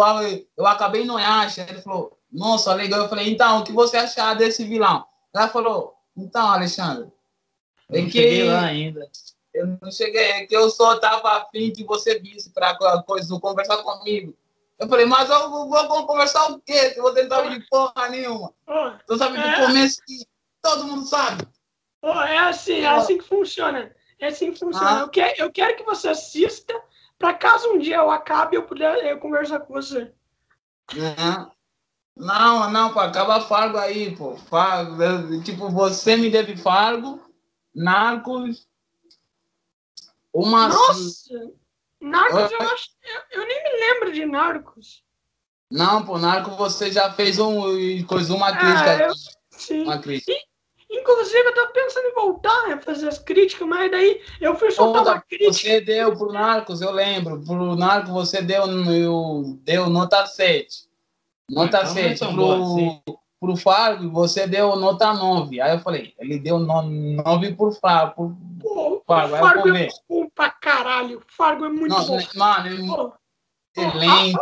eu 0.54 0.66
acabei 0.66 1.06
no 1.06 1.18
Yasha. 1.18 1.66
Ele 1.66 1.80
falou, 1.80 2.12
nossa, 2.30 2.74
legal. 2.74 3.00
Eu 3.00 3.08
falei, 3.08 3.32
então, 3.32 3.60
o 3.60 3.64
que 3.64 3.72
você 3.72 3.96
achar 3.96 4.34
desse 4.34 4.62
vilão? 4.62 5.02
Ela 5.34 5.48
falou, 5.48 5.94
então, 6.16 6.46
Alexandre, 6.48 7.10
é 7.90 8.00
Não 8.00 8.08
que 8.08 8.42
lá 8.44 8.64
ainda. 8.66 9.08
eu 9.54 9.66
não 9.80 9.90
cheguei, 9.90 10.22
é 10.22 10.46
que 10.46 10.56
eu 10.56 10.68
só 10.70 10.98
tava 10.98 11.28
afim 11.38 11.70
que 11.72 11.84
você 11.84 12.18
visse 12.18 12.50
pra 12.50 12.76
co- 12.76 13.02
coisa, 13.04 13.38
conversar 13.40 13.78
comigo. 13.82 14.36
Eu 14.78 14.88
falei, 14.88 15.06
mas 15.06 15.30
eu 15.30 15.50
vou, 15.50 15.68
vou 15.68 16.06
conversar 16.06 16.50
o 16.52 16.60
quê? 16.60 16.90
Se 16.90 17.00
você 17.00 17.22
não 17.22 17.28
sabe 17.36 17.58
de 17.58 17.66
porra 17.68 18.08
nenhuma. 18.10 18.52
Tu 19.06 19.16
sabe 19.16 19.38
É. 19.38 19.60
do 19.60 19.66
começo 19.66 20.02
que 20.06 20.18
todo 20.62 20.84
mundo 20.84 21.06
sabe. 21.06 21.46
ó, 22.02 22.22
é 22.22 22.38
assim, 22.38 22.80
é 22.80 22.86
assim 22.86 23.16
que 23.18 23.24
funciona. 23.24 23.94
É 24.18 24.26
assim 24.28 24.52
que 24.52 24.58
funciona. 24.58 24.98
Ah. 24.98 25.00
Eu, 25.02 25.08
quero, 25.08 25.34
eu 25.42 25.52
quero 25.52 25.76
que 25.76 25.82
você 25.82 26.08
assista, 26.08 26.74
pra 27.18 27.32
caso 27.34 27.68
um 27.72 27.78
dia 27.78 27.96
eu 27.96 28.10
acabe, 28.10 28.56
eu 28.56 28.64
puder 28.64 28.96
eu 29.06 29.18
conversar 29.18 29.60
com 29.60 29.72
você. 29.74 30.12
Uhum. 30.94 31.50
Não, 32.16 32.70
não, 32.70 32.92
pô, 32.92 33.00
acaba 33.00 33.40
Fargo 33.42 33.76
aí, 33.76 34.16
pô. 34.16 34.36
Fargo, 34.36 35.02
eu- 35.02 35.42
tipo, 35.42 35.68
você 35.68 36.16
me 36.16 36.30
deve 36.30 36.56
Fargo, 36.56 37.20
Narcos, 37.74 38.66
uma... 40.32 40.68
Nossa! 40.68 41.52
Narcos, 42.00 42.50
eu 42.52 42.62
Ah. 42.62 42.72
acho. 42.72 42.88
Eu, 43.32 43.40
eu 43.42 43.46
nem 43.48 43.62
me 43.62 43.70
lembro 43.80 44.12
de 44.12 44.24
Narcos. 44.24 45.02
Não, 45.70 46.04
pô, 46.04 46.18
Narcos 46.18 46.56
você 46.56 46.90
já 46.90 47.12
fez 47.12 47.38
um, 47.38 48.04
coisa, 48.06 48.34
uma 48.34 48.48
Ah, 48.48 48.56
crítica. 48.56 49.04
eu- 49.04 49.14
Sim. 49.50 49.82
Uma 49.84 49.98
crítica. 49.98 50.32
Inclusive, 50.88 51.38
eu 51.48 51.54
tava 51.54 51.72
pensando 51.72 52.06
em 52.06 52.14
voltar 52.14 52.72
a 52.72 52.80
fazer 52.80 53.08
as 53.08 53.18
críticas, 53.18 53.66
mas 53.66 53.90
daí 53.90 54.22
eu 54.40 54.54
fui 54.54 54.70
soltar 54.70 55.02
uma 55.02 55.10
Outra, 55.14 55.24
crítica. 55.28 55.52
você 55.52 55.80
deu 55.80 56.16
pro 56.16 56.32
Narcos, 56.32 56.80
eu 56.80 56.92
lembro, 56.92 57.42
pro 57.44 57.74
Narcos 57.74 58.10
você 58.10 58.40
deu, 58.40 58.66
no- 58.66 59.56
deu 59.62 59.90
nota 59.90 60.24
7. 60.26 60.85
Nota 61.50 61.78
Então 61.82 61.92
não 61.92 62.00
é 62.00 62.16
7. 62.16 62.18
Pro, 62.18 62.34
boa 62.36 63.02
pro 63.38 63.56
Fargo 63.56 64.10
você 64.10 64.46
deu 64.46 64.74
nota 64.76 65.12
9. 65.12 65.60
Aí 65.60 65.74
eu 65.76 65.80
falei, 65.80 66.14
ele 66.18 66.38
deu 66.38 66.58
no, 66.58 66.82
9 66.82 67.54
pro 67.54 67.70
Fargo. 67.72 68.36
Pro, 68.58 69.02
Pô, 69.06 69.14
eu 69.20 69.28
Fargo 69.28 69.76
é 69.76 69.88
bom 70.08 70.28
pra 70.34 70.50
caralho. 70.50 71.22
Fargo 71.28 71.64
é 71.64 71.68
muito 71.68 71.94
Não, 71.94 72.06
bom. 72.06 72.18
mano, 72.34 72.66
é 72.66 72.70
muito 72.74 73.12
Pô, 73.74 73.82
lento. 73.94 74.40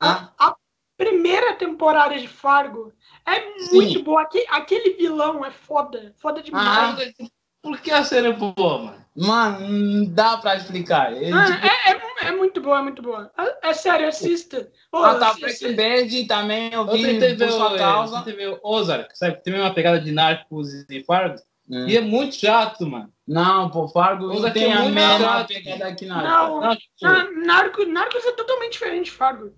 Ah, 0.00 0.32
a, 0.38 0.48
a 0.48 0.56
primeira 0.96 1.54
temporada 1.54 2.18
de 2.18 2.26
Fargo 2.26 2.92
é 3.26 3.40
Sim. 3.60 3.76
muito 3.76 4.02
boa. 4.02 4.22
Aque- 4.22 4.46
aquele 4.50 4.94
vilão 4.94 5.44
é 5.44 5.50
foda. 5.50 6.14
Foda 6.18 6.42
demais. 6.42 6.98
Ah, 7.20 7.26
Por 7.62 7.80
que 7.80 7.90
a 7.90 8.04
série 8.04 8.28
é 8.28 8.32
boa, 8.32 8.78
mano? 8.78 9.00
Mano, 9.16 9.68
não 9.68 10.04
dá 10.06 10.36
pra 10.38 10.56
explicar. 10.56 11.12
Ele, 11.12 11.32
Ah, 11.32 11.44
tipo, 11.44 11.66
é, 11.66 12.26
é, 12.26 12.28
é 12.28 12.32
muito 12.32 12.60
boa, 12.60 12.78
é 12.78 12.82
muito 12.82 13.02
boa. 13.02 13.30
É, 13.36 13.70
é 13.70 13.72
sério, 13.74 14.08
assista. 14.08 14.70
Ô, 14.92 14.98
ah, 14.98 15.16
tá, 15.16 15.34
Breaking 15.34 15.74
Bad 15.74 16.24
também 16.26 16.72
eu 16.72 16.86
vi 16.86 17.02
tentei 17.02 17.34
ver, 17.34 17.46
por 17.48 17.52
sua 17.52 17.74
o, 17.74 17.76
causa. 17.78 18.24
o 18.62 18.68
Ozark, 18.76 19.18
sabe? 19.18 19.42
Tem 19.42 19.54
uma 19.54 19.74
pegada 19.74 20.00
de 20.00 20.12
Narcos 20.12 20.72
e 20.88 21.02
Fargo. 21.04 21.36
Hum. 21.68 21.86
E 21.86 21.96
é 21.96 22.00
muito 22.00 22.34
chato, 22.36 22.86
mano. 22.86 23.12
Não, 23.26 23.68
pô, 23.70 23.86
Fargo 23.88 24.26
não 24.26 24.34
Outra 24.36 24.50
tem 24.50 24.64
é 24.64 24.72
a 24.72 24.88
mesma 24.88 25.44
pegada 25.44 25.86
aqui 25.86 26.04
na 26.06 26.22
Não, 26.22 26.60
Não, 26.60 26.76
tipo, 26.76 26.90
Ah, 27.04 27.28
Narcos, 27.44 27.88
Narcos 27.88 28.24
é 28.24 28.32
totalmente 28.32 28.72
diferente 28.72 29.04
de 29.06 29.10
Fargo. 29.12 29.52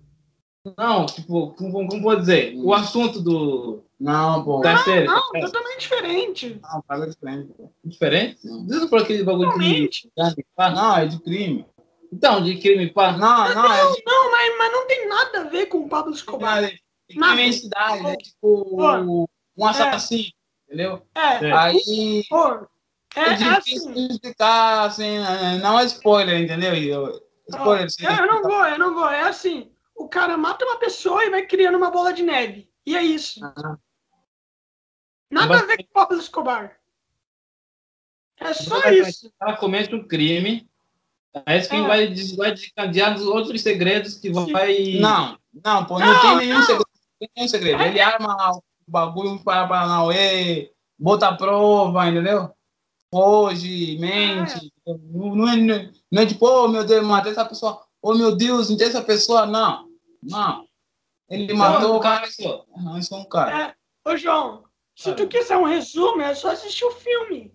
não, 0.77 1.05
tipo, 1.05 1.53
como, 1.55 1.87
como 1.87 2.01
vou 2.01 2.15
dizer? 2.15 2.53
O 2.57 2.73
assunto 2.73 3.19
do, 3.21 3.82
Não, 4.03 4.43
pô. 4.43 4.59
da 4.59 4.77
série 4.79 5.05
Não, 5.07 5.23
é 5.33 5.39
totalmente 5.39 5.79
diferente. 5.79 6.59
Não, 6.61 6.83
é 7.03 7.05
diferente. 7.07 7.53
pô. 7.55 7.71
diferente. 7.85 8.37
Não. 8.43 8.65
Diz 8.67 8.85
por 8.85 9.01
aquele 9.01 9.23
bagulho 9.23 9.49
de 9.51 9.55
Totalmente. 9.55 10.11
gangue, 10.17 10.45
pá. 10.55 10.69
Não, 10.71 10.97
é 10.97 11.05
de 11.05 11.19
crime. 11.21 11.65
Então, 12.11 12.43
de 12.43 12.57
crime, 12.59 12.91
pá. 12.91 13.13
Não, 13.13 13.55
não, 13.55 13.73
é 13.73 13.91
de 13.93 14.03
Não, 14.05 14.31
mas, 14.31 14.57
mas 14.57 14.71
não 14.73 14.87
tem 14.87 15.07
nada 15.07 15.41
a 15.41 15.43
ver 15.45 15.67
com 15.67 15.79
o 15.79 15.89
Pablo 15.89 16.13
Escobar. 16.13 16.63
é 16.65 16.71
de 17.35 17.53
cidade. 17.53 18.05
É 18.07 18.15
tipo 18.17 19.25
um 19.57 19.65
assassino, 19.65 20.31
entendeu? 20.67 21.01
É, 21.15 21.45
É. 21.47 21.51
Aí 21.53 22.23
pô, 22.29 22.67
é, 23.15 23.19
é 23.21 23.29
é 23.29 23.33
difícil 23.35 23.89
assim. 23.91 24.07
de 24.07 24.13
explicar, 24.13 24.85
assim, 24.85 25.17
não 25.61 25.79
é 25.79 25.85
spoiler, 25.85 26.41
entendeu? 26.41 26.75
Eu- 26.75 27.23
Spoiler, 27.49 27.89
sim. 27.89 28.05
Eu, 28.05 28.11
eu 28.11 28.27
não 28.27 28.41
vou, 28.41 28.65
eu 28.65 28.79
não 28.79 28.93
vou. 28.93 29.09
É 29.09 29.21
assim, 29.21 29.69
o 29.95 30.07
cara 30.07 30.37
mata 30.37 30.65
uma 30.65 30.77
pessoa 30.77 31.23
e 31.25 31.29
vai 31.29 31.45
criando 31.45 31.77
uma 31.77 31.91
bola 31.91 32.13
de 32.13 32.23
neve. 32.23 32.69
E 32.85 32.95
é 32.97 33.03
isso. 33.03 33.39
Ah. 33.43 33.77
Nada 35.33 35.59
a 35.59 35.65
ver 35.65 35.77
com 35.77 35.83
o 35.83 35.93
Pablo 35.93 36.17
Escobar. 36.17 36.77
É 38.39 38.53
só 38.53 38.79
isso. 38.89 39.31
Ela 39.41 39.57
comete 39.57 39.93
um 39.95 40.07
crime. 40.07 40.67
Aí 41.45 41.57
esse 41.57 41.69
crime 41.69 41.85
É. 41.85 41.87
vai, 41.87 42.07
vai 42.35 42.51
desencadear 42.51 43.15
dos 43.15 43.25
outros 43.25 43.61
segredos 43.61 44.15
que 44.15 44.29
vai. 44.31 44.97
Não, 44.99 45.37
não, 45.63 45.85
pô, 45.85 45.97
não, 45.97 46.07
Não, 46.07 46.21
tem 46.21 46.37
nenhum 46.37 46.59
não. 46.59 46.65
segredo. 46.65 46.85
Não 46.87 47.17
tem 47.19 47.29
nenhum 47.35 47.47
segredo. 47.47 47.81
Ele 47.83 47.99
arma 47.99 48.51
o 48.51 48.61
bagulho 48.87 49.43
para 49.43 49.67
Paranauê, 49.67 50.71
bota 50.99 51.29
a 51.29 51.35
prova, 51.35 52.07
entendeu? 52.07 52.51
Foge, 53.11 53.97
mente. 53.99 54.71
Não, 54.85 55.35
não 55.35 55.49
é, 55.49 55.91
não 56.11 56.21
é 56.21 56.25
tipo, 56.25 56.45
oh 56.45 56.67
meu 56.67 56.83
Deus, 56.83 57.05
matei 57.05 57.31
essa 57.31 57.45
pessoa. 57.45 57.83
Oh 58.01 58.13
meu 58.13 58.35
Deus, 58.35 58.69
matei 58.69 58.87
essa 58.87 59.01
pessoa. 59.01 59.45
Não, 59.45 59.87
não. 60.21 60.67
Ele 61.29 61.53
matou 61.53 61.93
o 61.93 61.97
o 61.97 61.99
cara. 61.99 62.27
Não, 62.77 62.97
isso 62.97 63.15
é 63.15 63.17
um 63.17 63.25
cara. 63.25 63.75
É. 64.05 64.09
Ô, 64.11 64.17
João, 64.17 64.65
se 64.95 65.13
tu 65.15 65.27
quiser 65.27 65.57
um 65.57 65.63
resumo, 65.65 66.21
é 66.21 66.33
só 66.35 66.51
assistir 66.51 66.85
o 66.85 66.91
filme. 66.91 67.53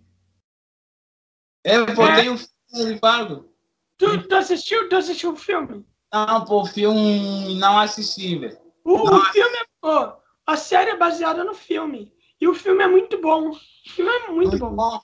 É, 1.65 1.85
pô, 1.95 2.07
É. 2.07 2.15
tem 2.21 2.31
um 2.31 2.39
filme 2.39 2.95
de 2.95 2.99
Fargo. 2.99 3.53
Tu, 3.97 4.29
tu 4.29 4.35
assistiu? 4.35 4.89
Tu 4.89 4.97
assistiu 4.97 5.33
o 5.33 5.37
filme? 5.37 5.85
Não, 6.13 6.45
pô, 6.45 6.65
filme 6.65 7.59
não 7.59 7.79
assisti, 7.79 8.39
velho. 8.39 8.59
O, 8.85 8.95
o 8.95 9.05
Nossa. 9.05 9.33
filme 9.33 9.57
é. 9.57 9.65
ó, 9.83 10.17
a 10.47 10.57
série 10.57 10.91
é 10.91 10.97
baseada 10.97 11.45
no 11.45 11.55
filme. 11.55 12.13
E 12.41 12.47
o 12.47 12.55
filme 12.55 12.83
é 12.83 12.87
muito 12.87 13.21
bom. 13.21 13.51
O 13.51 13.55
filme 13.91 14.11
é 14.11 14.29
muito, 14.29 14.57
bom. 14.59 15.01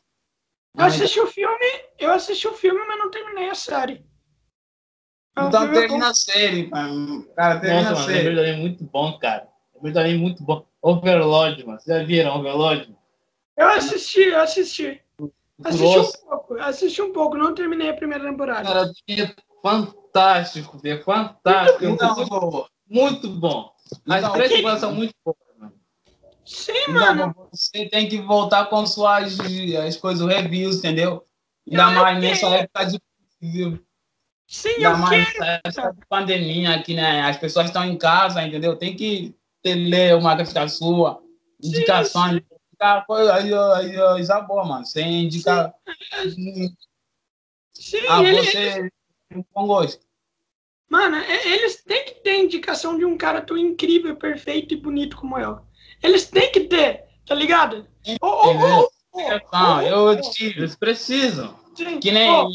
Eu 0.76 0.84
assisti 0.84 1.20
o 1.20 1.26
filme, 1.26 1.66
eu 1.98 2.10
assisti 2.12 2.48
o 2.48 2.52
filme, 2.54 2.80
mas 2.86 2.98
não 2.98 3.10
terminei 3.10 3.50
a 3.50 3.54
série. 3.54 4.04
É 5.36 5.42
Então 5.42 5.66
bom. 5.66 5.72
termina 5.72 6.08
a 6.08 6.14
série, 6.14 6.68
mano. 6.68 7.24
Cara, 7.34 7.60
termina 7.60 7.90
Nossa, 7.90 7.92
a 7.92 7.94
mano, 7.94 8.10
é 8.10 8.14
série. 8.14 8.34
verdade, 8.34 8.60
muito 8.60 8.84
bom, 8.84 9.18
cara. 9.18 9.48
É 9.74 10.14
muito 10.14 10.42
bom. 10.42 10.66
Overlord, 10.84 11.64
mano. 11.66 11.80
Vocês 11.80 11.98
já 11.98 12.04
viram 12.04 12.36
Overlord? 12.38 12.94
Eu 13.56 13.68
assisti, 13.68 14.20
eu 14.20 14.40
assisti. 14.40 15.00
Assisti 15.64 15.98
um 15.98 16.28
pouco, 16.28 16.54
assisti 16.60 17.02
um 17.02 17.12
pouco, 17.12 17.36
não 17.38 17.54
terminei 17.54 17.88
a 17.90 17.94
primeira 17.94 18.24
temporada. 18.28 18.62
Cara, 18.64 18.90
é 19.08 19.34
fantástico, 19.62 20.80
é 20.84 20.98
fantástico. 20.98 21.84
Então, 21.84 22.14
muito, 22.16 22.28
pô, 22.28 22.68
muito 22.88 23.28
bom. 23.30 23.72
As 24.08 24.18
Então, 24.18 24.32
três 24.32 24.48
que- 24.50 24.56
temporadas 24.56 24.80
são 24.80 24.92
muito 24.94 25.14
boas, 25.24 25.36
mano. 25.58 25.72
Sim, 26.44 26.72
então, 26.88 27.14
mano. 27.14 27.48
você 27.52 27.88
tem 27.88 28.08
que 28.08 28.20
voltar 28.20 28.66
com 28.66 28.84
suas 28.84 29.38
as 29.86 29.96
coisas, 29.96 30.26
reviews, 30.26 30.78
entendeu? 30.78 31.24
Ainda 31.70 31.82
Eu 31.84 31.90
mais 31.92 32.20
nessa 32.20 32.46
época 32.48 32.84
de. 32.84 32.98
viu? 33.40 33.78
Sim, 34.46 34.68
Ainda 34.70 34.88
eu 34.90 34.96
mais 34.98 35.32
quero. 35.32 35.60
nessa 35.64 35.80
época 35.82 36.00
de 36.00 36.06
pandemia 36.08 36.74
aqui, 36.74 36.94
né? 36.94 37.22
As 37.22 37.38
pessoas 37.38 37.66
estão 37.66 37.84
em 37.84 37.96
casa, 37.96 38.42
entendeu? 38.46 38.76
Tem 38.76 38.94
que 38.94 39.34
ter, 39.64 39.74
ler 39.74 40.14
uma 40.14 40.36
crítica 40.36 40.68
sua, 40.68 41.20
indicações. 41.62 42.42
Indicar 42.70 43.06
coisa 43.06 43.34
aí, 43.34 43.52
aí, 43.52 43.90
aí, 43.90 43.96
coisa 43.96 44.40
boa, 44.42 44.64
mano. 44.64 44.84
Sem 44.84 45.24
indicar. 45.24 45.74
Sim, 47.72 47.98
Ah, 48.08 48.22
ele- 48.22 48.44
você 48.44 48.90
tem 49.30 49.46
bom 49.54 49.66
gosto. 49.66 50.04
Mano, 50.88 51.16
eles 51.16 51.82
têm 51.82 52.04
que 52.04 52.14
ter 52.20 52.38
indicação 52.44 52.96
de 52.98 53.04
um 53.04 53.16
cara 53.16 53.40
tão 53.40 53.56
incrível, 53.56 54.14
perfeito 54.16 54.74
e 54.74 54.76
bonito 54.76 55.16
como 55.16 55.38
eu. 55.38 55.60
Eles 56.02 56.28
têm 56.28 56.52
que 56.52 56.60
ter, 56.60 57.04
tá 57.26 57.34
ligado? 57.34 57.88
Ou, 58.20 58.30
ou, 58.30 58.90
Não, 59.52 59.76
ou, 59.92 60.12
eu 60.12 60.20
tive. 60.20 60.60
Eles 60.60 60.76
precisam. 60.76 61.58
sim, 61.74 61.98
Que 61.98 62.12
nem. 62.12 62.30
ou, 62.30 62.48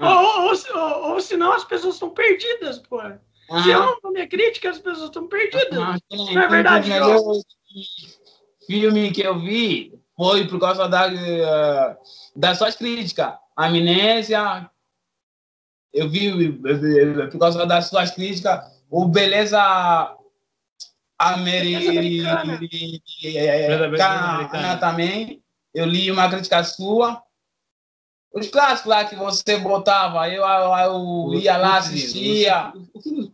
ou, 0.00 0.52
ou, 0.74 1.12
ou 1.12 1.20
senão 1.20 1.52
as 1.52 1.64
pessoas 1.64 1.94
estão 1.94 2.10
perdidas, 2.10 2.80
pô. 2.80 3.00
Se 3.62 3.70
eu 3.70 3.82
Ah, 3.82 3.96
não 4.02 4.12
minha 4.12 4.26
crítica, 4.28 4.70
as 4.70 4.78
pessoas 4.78 5.06
estão 5.06 5.28
perdidas. 5.28 5.78
ah, 5.78 5.96
é 6.10 6.48
verdade, 6.48 6.90
eu- 6.90 7.42
filme 8.66 9.10
que 9.10 9.22
eu 9.22 9.38
vi 9.38 9.92
foi 10.16 10.46
por 10.46 10.58
causa 10.60 10.88
da, 10.88 11.12
eh, 11.12 11.96
das 12.36 12.58
suas 12.58 12.76
críticas. 12.76 13.34
Amnésia. 13.56 14.70
Eu 15.92 16.08
vi 16.08 16.52
por 17.30 17.38
causa 17.38 17.66
das 17.66 17.86
suas 17.88 18.10
críticas. 18.12 18.60
O 18.90 19.06
Beleza 19.06 20.16
americana. 21.18 22.58
Americana 24.34 24.76
também. 24.78 25.42
Eu 25.74 25.86
li 25.86 26.10
uma 26.10 26.28
crítica 26.30 26.62
sua. 26.64 27.22
Os 28.34 28.48
clássicos 28.48 28.88
lá 28.90 29.04
que 29.04 29.14
você 29.14 29.58
botava, 29.58 30.28
eu, 30.28 30.42
eu, 30.42 31.32
eu 31.34 31.34
ia 31.40 31.56
lá, 31.58 31.76
assistia. 31.78 32.72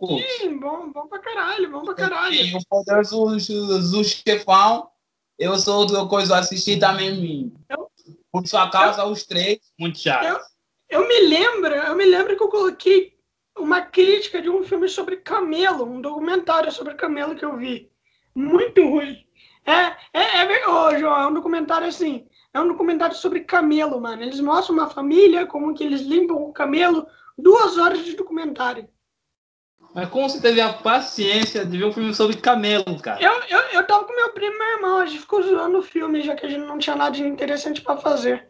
O. 0.01 0.18
Sim, 0.18 0.59
bom, 0.59 0.90
bom 0.90 1.07
pra 1.07 1.20
caralho, 1.20 1.70
bom 1.70 1.84
pra 1.84 1.94
caralho. 1.94 2.34
E 2.34 2.55
o 2.57 2.59
poderoso 2.68 3.26
do 3.92 4.05
chefão, 4.05 4.88
eu 5.38 5.57
sou 5.59 5.86
do 5.86 6.09
coisa 6.09 6.38
assistir 6.38 6.78
também. 6.80 7.53
Eu- 7.68 7.88
Por 8.32 8.46
sua 8.46 8.68
causa, 8.70 9.05
os 9.05 9.24
três. 9.24 9.59
Muito 9.78 9.99
chato. 9.99 10.24
Eu- 10.24 10.40
Eu 10.90 11.07
me 11.07 11.20
lembro, 11.20 11.74
eu 11.74 11.94
me 11.94 12.05
lembro 12.07 12.34
que 12.36 12.42
eu 12.42 12.49
coloquei 12.49 13.12
uma 13.59 13.82
crítica 13.82 14.40
de 14.40 14.49
um 14.49 14.64
filme 14.64 14.88
sobre 14.88 15.18
camelo, 15.18 15.84
um 15.84 16.01
documentário 16.01 16.72
sobre 16.72 16.94
camelo 16.94 17.34
que 17.36 17.44
eu 17.44 17.57
vi. 17.59 17.90
Muito 18.34 18.82
ruim. 18.88 19.18
É, 19.66 19.94
é, 20.14 20.62
é 20.62 20.68
ô, 20.68 20.96
João, 20.99 21.20
é 21.20 21.26
um 21.26 21.34
documentário 21.34 21.86
assim. 21.86 22.26
É 22.59 22.61
um 22.61 22.66
documentário 22.68 23.14
sobre 23.14 23.40
camelo, 23.40 24.00
mano. 24.00 24.20
Eles 24.20 24.40
mostram 24.40 24.74
uma 24.74 24.90
família, 24.90 25.46
como 25.46 25.72
que 25.72 25.84
eles 25.84 26.00
limpam 26.00 26.34
o 26.34 26.52
camelo. 26.52 27.06
Duas 27.36 27.78
horas 27.78 28.04
de 28.04 28.16
documentário. 28.16 28.88
Mas 29.94 30.09
como 30.09 30.28
você 30.28 30.40
teve 30.40 30.61
a 30.61 30.72
paciência 30.72 31.64
de 31.64 31.78
ver 31.78 31.84
um 31.84 31.92
filme 31.92 32.12
sobre 32.12 32.36
camelo, 32.36 33.00
cara? 33.00 33.22
Eu, 33.22 33.32
eu, 33.48 33.61
eu 33.74 33.86
tava 33.86 34.04
com 34.04 34.12
meu 34.14 34.32
primo 34.32 34.56
e 34.56 34.59
meu 34.59 34.68
irmão, 34.72 34.98
a 34.98 35.06
gente 35.06 35.20
ficou 35.20 35.40
zoando 35.40 35.78
o 35.78 35.82
filme, 35.82 36.20
já 36.20 36.34
que 36.34 36.46
a 36.46 36.48
gente 36.48 36.66
não 36.66 36.78
tinha 36.78 36.96
nada 36.96 37.12
de 37.12 37.24
interessante 37.24 37.80
pra 37.80 37.96
fazer. 37.96 38.48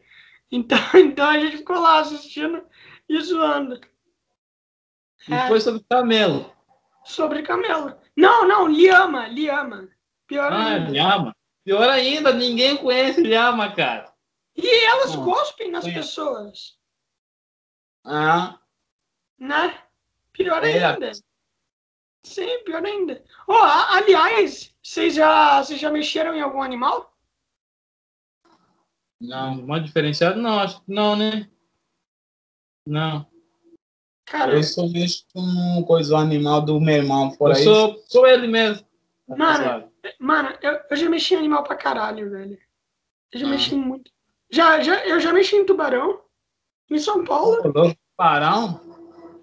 Então, 0.51 0.79
então 0.97 1.29
a 1.29 1.39
gente 1.39 1.59
ficou 1.59 1.79
lá 1.79 2.01
assistindo 2.01 2.63
e 3.07 3.21
zoando. 3.21 3.79
E 5.29 5.49
foi 5.49 5.61
sobre 5.61 5.85
camelo. 5.89 6.51
Sobre 7.05 7.43
camelo. 7.43 7.95
Não, 8.17 8.49
não, 8.49 8.67
Liama, 8.67 9.29
Liama. 9.29 9.87
Pior 10.27 10.51
Ah, 10.51 10.67
ainda. 10.67 10.93
Lhama. 10.93 11.37
Pior 11.69 11.87
ainda, 11.91 12.33
ninguém 12.33 12.79
conhece 12.79 13.21
Lhama, 13.21 13.71
cara. 13.71 14.11
E 14.57 14.87
elas 14.87 15.15
Não, 15.15 15.23
cospem 15.23 15.71
nas 15.71 15.85
conheço. 15.85 16.01
pessoas, 16.01 16.79
Ah, 18.07 18.59
né? 19.39 19.79
Pior 20.33 20.65
É. 20.65 20.83
ainda. 20.83 21.13
Sim, 22.25 22.65
pior 22.65 22.83
ainda. 22.83 23.23
Oh, 23.47 23.53
aliás, 23.53 24.75
vocês 24.83 25.15
já, 25.15 25.63
vocês 25.63 25.79
já 25.79 25.91
mexeram 25.91 26.35
em 26.35 26.41
algum 26.41 26.63
animal? 26.63 27.15
não. 29.21 29.61
Mais 29.67 29.85
diferenciado? 29.85 30.41
Não, 30.41 30.61
acho 30.61 30.81
que 30.83 30.91
não, 30.91 31.17
né? 31.17 31.51
Não. 32.87 33.27
Cara, 34.25 34.55
Eu 34.55 34.63
sou 34.63 34.89
mesmo 34.89 35.27
um 35.37 35.83
coisa 35.83 36.17
animal 36.17 36.63
do 36.63 36.81
meu 36.81 36.95
irmão, 36.97 37.27
Eu 37.27 37.33
fora 37.33 37.53
isso. 37.61 37.65
sou, 37.65 38.03
sou 38.09 38.27
ele 38.27 38.47
mesmo. 38.47 38.87
Mano? 39.29 39.93
Mano, 40.19 40.53
eu, 40.63 40.79
eu 40.91 40.97
já 40.97 41.09
mexi 41.09 41.35
em 41.35 41.39
animal 41.39 41.63
pra 41.63 41.77
caralho, 41.77 42.31
velho. 42.31 42.59
Eu 43.33 43.41
já 43.41 43.47
Ah. 43.47 43.51
mexi 43.51 43.75
em 43.75 43.79
muito. 43.79 44.11
Já, 44.51 44.81
já, 44.81 45.05
eu 45.07 45.21
já 45.21 45.33
mexi 45.33 45.57
em 45.57 45.65
tubarão, 45.67 46.21
em 46.91 46.99
São 46.99 47.25
Paulo. 47.25 47.59
Parão? 48.17 48.81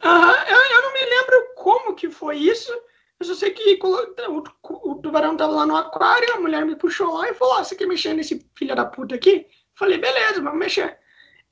Aham, 0.03 0.35
eu, 0.49 0.57
eu 0.57 0.81
não 0.81 0.93
me 0.93 1.05
lembro 1.05 1.53
como 1.55 1.95
que 1.95 2.09
foi 2.09 2.37
isso. 2.37 2.71
Eu 3.19 3.25
só 3.25 3.33
sei 3.35 3.51
que 3.51 3.79
o, 3.81 4.43
o 4.91 4.95
tubarão 4.95 5.37
tava 5.37 5.53
lá 5.53 5.65
no 5.65 5.75
aquário, 5.77 6.35
a 6.35 6.39
mulher 6.39 6.65
me 6.65 6.75
puxou 6.75 7.13
lá 7.13 7.29
e 7.29 7.33
falou: 7.33 7.55
ah, 7.55 7.63
você 7.63 7.75
quer 7.75 7.87
mexer 7.87 8.13
nesse 8.13 8.45
filho 8.57 8.75
da 8.75 8.85
puta 8.85 9.15
aqui? 9.15 9.47
Falei, 9.75 9.97
beleza, 9.97 10.41
vamos 10.41 10.59
mexer. 10.59 10.97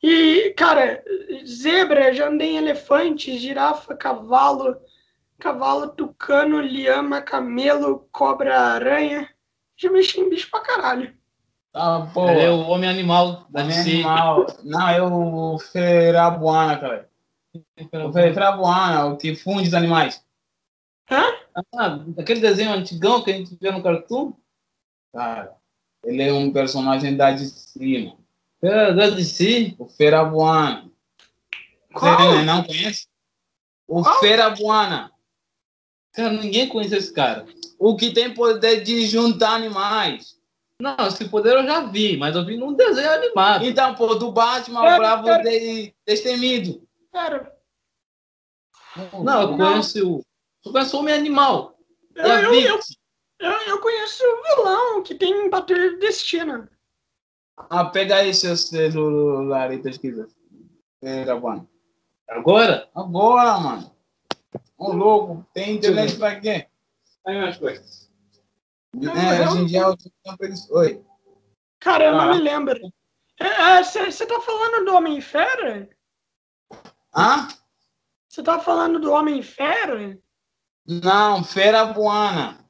E, 0.01 0.53
cara, 0.57 1.01
zebra, 1.45 2.13
já 2.13 2.27
andei 2.27 2.49
em 2.49 2.57
elefante, 2.57 3.37
girafa, 3.37 3.95
cavalo, 3.95 4.75
cavalo, 5.43 5.89
tucano, 5.89 6.61
lhama, 6.61 7.21
camelo, 7.21 8.07
cobra, 8.13 8.57
aranha. 8.57 9.29
Já 9.75 9.91
mexi 9.91 10.21
em 10.21 10.29
bicho 10.29 10.49
pra 10.49 10.61
caralho. 10.61 11.13
Tá, 11.73 12.09
pô. 12.13 12.29
Ele 12.29 12.43
é 12.43 12.49
o 12.49 12.61
homem 12.61 12.89
animal 12.89 13.45
da 13.49 13.61
Homem 13.61 13.75
DC. 13.75 13.91
animal. 13.91 14.47
Não, 14.63 14.87
é 14.87 15.01
o 15.01 15.59
Ferabuana, 15.59 16.79
cara. 16.79 17.09
O 18.07 18.13
Ferabuana, 18.13 19.05
o 19.07 19.17
que 19.17 19.35
funde 19.35 19.67
os 19.67 19.73
animais. 19.73 20.23
Ah, 21.09 21.99
aquele 22.17 22.39
desenho 22.39 22.71
antigão 22.71 23.21
que 23.21 23.31
a 23.31 23.33
gente 23.33 23.55
vê 23.59 23.69
no 23.69 23.83
cartoon? 23.83 24.33
Cara, 25.13 25.55
ele 26.05 26.23
é 26.23 26.31
um 26.31 26.53
personagem 26.53 27.17
da 27.17 27.31
DC, 27.31 27.79
mano. 27.79 28.17
É, 28.61 28.93
da 28.93 29.09
DC. 29.09 29.75
O 29.77 29.87
Ferabuana. 29.87 30.89
Qual? 31.93 32.17
Você 32.17 32.43
não 32.43 32.63
conhece? 32.63 33.07
O 33.87 34.01
Qual? 34.01 34.19
Ferabuana. 34.19 35.12
Cara, 36.13 36.31
ninguém 36.33 36.67
conhece 36.69 36.95
esse 36.95 37.13
cara. 37.13 37.45
O 37.79 37.95
que 37.95 38.13
tem 38.13 38.33
poder 38.33 38.83
de 38.83 39.05
juntar 39.07 39.55
animais. 39.55 40.39
Não, 40.79 41.07
esse 41.07 41.25
poder 41.29 41.55
eu 41.55 41.63
já 41.63 41.81
vi, 41.85 42.17
mas 42.17 42.35
eu 42.35 42.45
vi 42.45 42.57
num 42.57 42.73
desenho 42.73 43.11
animado. 43.11 43.65
Então, 43.65 43.95
pô, 43.95 44.15
do 44.15 44.31
Batman 44.31 44.81
Pera, 44.81 44.97
bravo 44.97 45.23
pera. 45.25 45.43
de 45.43 45.93
destemido. 46.05 46.87
Cara, 47.11 47.55
Não, 49.23 49.41
eu 49.41 49.47
Não. 49.51 49.57
conheço 49.57 50.15
o. 50.17 50.25
Eu 50.65 50.71
conheço 50.71 50.95
o 50.95 50.99
homem 50.99 51.13
animal. 51.13 51.77
eu, 52.15 52.25
a 52.25 52.41
eu, 52.41 52.53
eu, 52.53 52.79
eu, 53.39 53.51
eu 53.67 53.79
conheço 53.81 54.23
o 54.23 54.43
vilão 54.55 55.03
que 55.03 55.15
tem 55.15 55.49
bater 55.49 55.97
destino. 55.99 56.67
Ah, 57.57 57.85
pega 57.85 58.17
aí 58.17 58.33
seu 58.33 58.55
celular 58.57 59.73
e 59.73 59.77
pesquisa. 59.79 60.27
Ferabuana. 60.99 61.67
Agora? 62.29 62.89
Agora, 62.95 63.59
mano. 63.59 63.92
Ô, 64.83 64.91
louco, 64.91 65.45
tem 65.53 65.75
internet 65.75 66.17
pra 66.17 66.37
quê? 66.41 66.67
Aí 67.25 67.37
umas 67.37 67.57
coisas. 67.57 68.11
É, 68.95 69.47
hoje 69.49 69.61
em 69.61 69.65
dia 69.65 69.79
eu 69.81 69.95
tenho 69.95 70.37
preguiça. 70.37 70.73
Oi. 70.73 71.01
Cara, 71.79 72.03
eu 72.05 72.19
Ah. 72.19 72.25
não 72.25 72.35
me 72.35 72.41
lembro. 72.41 72.77
Você 73.85 74.25
tá 74.25 74.41
falando 74.41 74.85
do 74.85 74.93
Homem-Fera? 74.93 75.89
Hã? 77.15 77.47
Você 78.27 78.43
tá 78.43 78.59
falando 78.59 78.99
do 78.99 79.11
Homem-Fera? 79.11 80.19
Não, 80.85 81.43
Feira 81.45 81.85
Buana. 81.85 82.69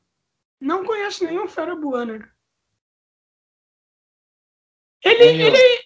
Não 0.59 0.86
conheço 0.86 1.26
nenhum 1.26 1.47
Fera 1.47 1.76
Buana. 1.76 2.32
Ele, 5.03 5.43
ó. 5.43 5.47
ele, 5.47 5.84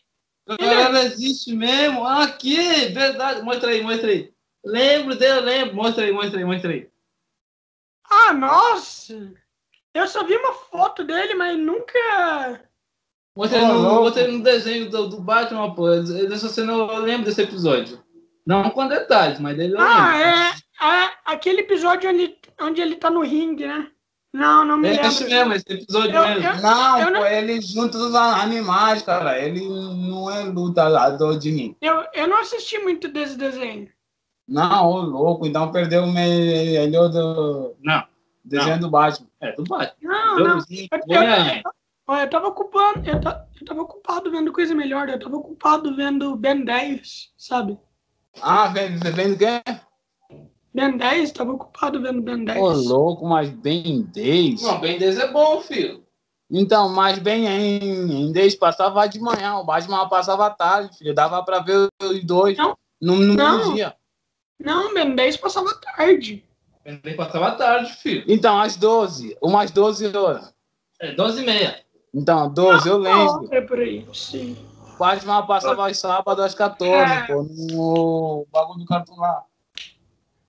Ela 0.60 1.02
existe 1.04 1.56
mesmo. 1.56 2.04
Ah, 2.06 2.24
Aqui, 2.26 2.56
verdade. 2.90 3.42
Mostra 3.42 3.72
aí, 3.72 3.82
mostra 3.82 4.12
aí. 4.12 4.34
Lembro 4.72 5.16
dele, 5.16 5.40
lembro. 5.42 5.76
Mostra 5.76 6.04
aí, 6.06 6.12
mostra 6.12 6.40
aí, 6.40 6.46
mostra 6.46 6.72
aí. 6.72 6.90
Ah, 8.10 8.34
nossa! 8.34 9.34
Eu 9.94 10.08
só 10.08 10.24
vi 10.24 10.36
uma 10.36 10.54
foto 10.54 11.04
dele, 11.04 11.34
mas 11.34 11.58
nunca. 11.58 12.62
Mostra 13.36 13.60
Ô, 13.64 13.68
no, 13.68 13.84
mostra 14.02 14.28
no 14.28 14.42
desenho 14.44 14.90
do, 14.90 15.08
do 15.10 15.22
Batman, 15.22 15.74
pô. 15.74 15.90
Essa 15.90 16.50
cena 16.50 16.74
eu 16.74 16.98
lembro 17.00 17.26
desse 17.26 17.42
episódio. 17.42 18.04
Não 18.46 18.70
com 18.70 18.88
detalhes, 18.88 19.40
mas 19.40 19.58
dele 19.58 19.74
eu 19.74 19.80
Ah, 19.82 20.16
lembro. 20.16 20.30
é, 20.30 21.06
é 21.06 21.12
aquele 21.26 21.62
episódio 21.62 22.10
onde, 22.10 22.38
onde 22.62 22.82
ele 22.82 22.96
tá 22.96 23.10
no 23.10 23.22
ringue, 23.22 23.68
né? 23.68 23.92
Não, 24.34 24.64
não 24.64 24.78
me 24.78 24.88
É 24.88 24.92
lembro. 24.92 25.08
esse 25.08 25.24
mesmo, 25.26 25.54
esse 25.54 25.66
episódio 25.70 26.16
Eu- 26.16 26.28
mesmo. 26.28 26.44
eu- 26.48 26.62
não, 26.62 27.00
eu 27.00 27.06
pô, 27.08 27.12
não- 27.14 27.26
ele 27.28 27.60
junta 27.62 27.98
os 27.98 28.14
animais, 28.16 29.02
cara. 29.02 29.38
Ele 29.40 29.62
não 29.68 30.30
é 30.32 30.44
lutador 30.44 31.38
de 31.38 31.50
ringue. 31.52 31.78
Eu, 31.82 32.06
eu 32.14 32.28
não 32.28 32.38
assisti 32.40 32.78
muito 32.80 33.08
desse 33.08 33.38
desenho. 33.38 33.90
Não, 34.48 34.90
ô 34.90 35.02
louco, 35.02 35.46
então 35.46 35.72
perdeu 35.72 36.04
o 36.04 36.12
melhor 36.12 37.10
do 37.10 37.76
Não, 37.82 38.04
desenho 38.46 38.80
do 38.80 38.90
Batman. 38.90 39.28
é 39.42 39.52
do 39.54 39.64
Batman. 39.64 39.94
Não, 40.02 40.36
não. 40.40 40.44
Deusinho, 40.60 40.88
Eu, 40.92 41.00
eu, 41.16 41.24
eu, 41.24 41.62
olha, 42.08 42.22
eu 42.22 42.30
tava 42.30 42.48
ocupado, 42.48 43.02
eu, 43.06 43.20
ta- 43.20 43.46
eu 43.60 43.66
tava 43.66 43.82
ocupado 43.82 44.32
vendo 44.32 44.54
coisa 44.54 44.74
melhor, 44.74 45.10
eu 45.10 45.20
tava 45.20 45.36
ocupado 45.36 45.96
vendo 45.96 46.36
Ben 46.38 46.64
10, 46.64 47.32
sabe? 47.38 47.78
Ah, 48.42 48.68
vem, 48.68 48.96
vem 48.98 49.34
do 49.34 49.38
quê? 49.38 49.62
Ben 50.74 50.96
10, 50.96 51.32
tava 51.32 51.52
ocupado 51.54 52.02
vendo 52.02 52.22
Ben 52.22 52.46
10. 52.46 52.58
Ô, 52.62 52.70
louco, 52.72 53.26
mas 53.28 53.50
Ben 53.50 54.04
10. 54.04 54.62
Não, 54.62 54.80
Ben 54.80 54.98
10 54.98 55.18
é 55.18 55.32
bom, 55.32 55.60
filho. 55.60 56.06
Então, 56.50 56.88
mas 56.88 57.20
bem 57.20 57.46
em, 57.48 58.28
em 58.28 58.32
10 58.32 58.56
passava 58.56 59.06
de 59.08 59.20
manhã, 59.20 59.56
o 59.58 59.66
Batman 59.66 60.08
passava 60.08 60.46
à 60.46 60.50
tarde, 60.50 60.98
filho. 60.98 61.14
Dava 61.14 61.44
pra 61.44 61.60
ver 61.60 61.90
os 62.02 62.24
dois 62.24 62.58
Não. 62.58 62.78
no, 63.02 63.16
no 63.18 63.34
Não. 63.34 63.58
mesmo 63.58 63.74
dia. 63.74 63.94
Não, 64.60 64.94
Ben 64.94 65.14
10 65.16 65.38
passava 65.38 65.74
tarde. 65.76 66.44
Ben 66.84 66.98
10 66.98 67.16
passava 67.16 67.52
tarde, 67.52 67.94
filho. 67.94 68.24
Então, 68.28 68.60
às 68.60 68.76
12, 68.76 69.38
umas 69.42 69.72
12 69.72 70.08
horas. 70.16 70.54
É 71.00 71.12
12 71.14 71.44
e 71.44 71.46
meia. 71.46 71.84
Então, 72.14 72.52
12, 72.52 72.88
eu 72.90 72.98
lembro. 72.98 73.48
É 73.54 73.62
por 73.62 73.80
aí, 73.80 74.08
sim. 74.14 74.58
Batman 74.98 75.46
passava 75.46 75.88
aos 75.88 76.00
sábados 76.00 76.44
às 76.44 76.56
14, 76.56 76.92
É. 77.14 77.28
pô, 77.28 77.44
no 77.44 78.48
bagulho 78.52 78.80
do 78.80 78.86
cartão 78.86 79.16
lá. 79.18 79.44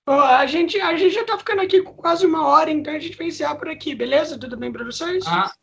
Ó, 0.07 0.19
a, 0.19 0.43
gente, 0.47 0.79
a 0.81 0.97
gente 0.97 1.13
já 1.13 1.23
tá 1.23 1.37
ficando 1.37 1.61
aqui 1.61 1.83
com 1.83 1.93
quase 1.93 2.25
uma 2.25 2.47
hora, 2.47 2.71
então 2.71 2.91
a 2.91 2.97
gente 2.97 3.15
vai 3.15 3.27
encerrar 3.27 3.55
por 3.55 3.69
aqui, 3.69 3.93
beleza? 3.93 4.39
Tudo 4.39 4.57
bem 4.57 4.71
pra 4.71 4.83
vocês? 4.83 5.23
Ah, 5.27 5.53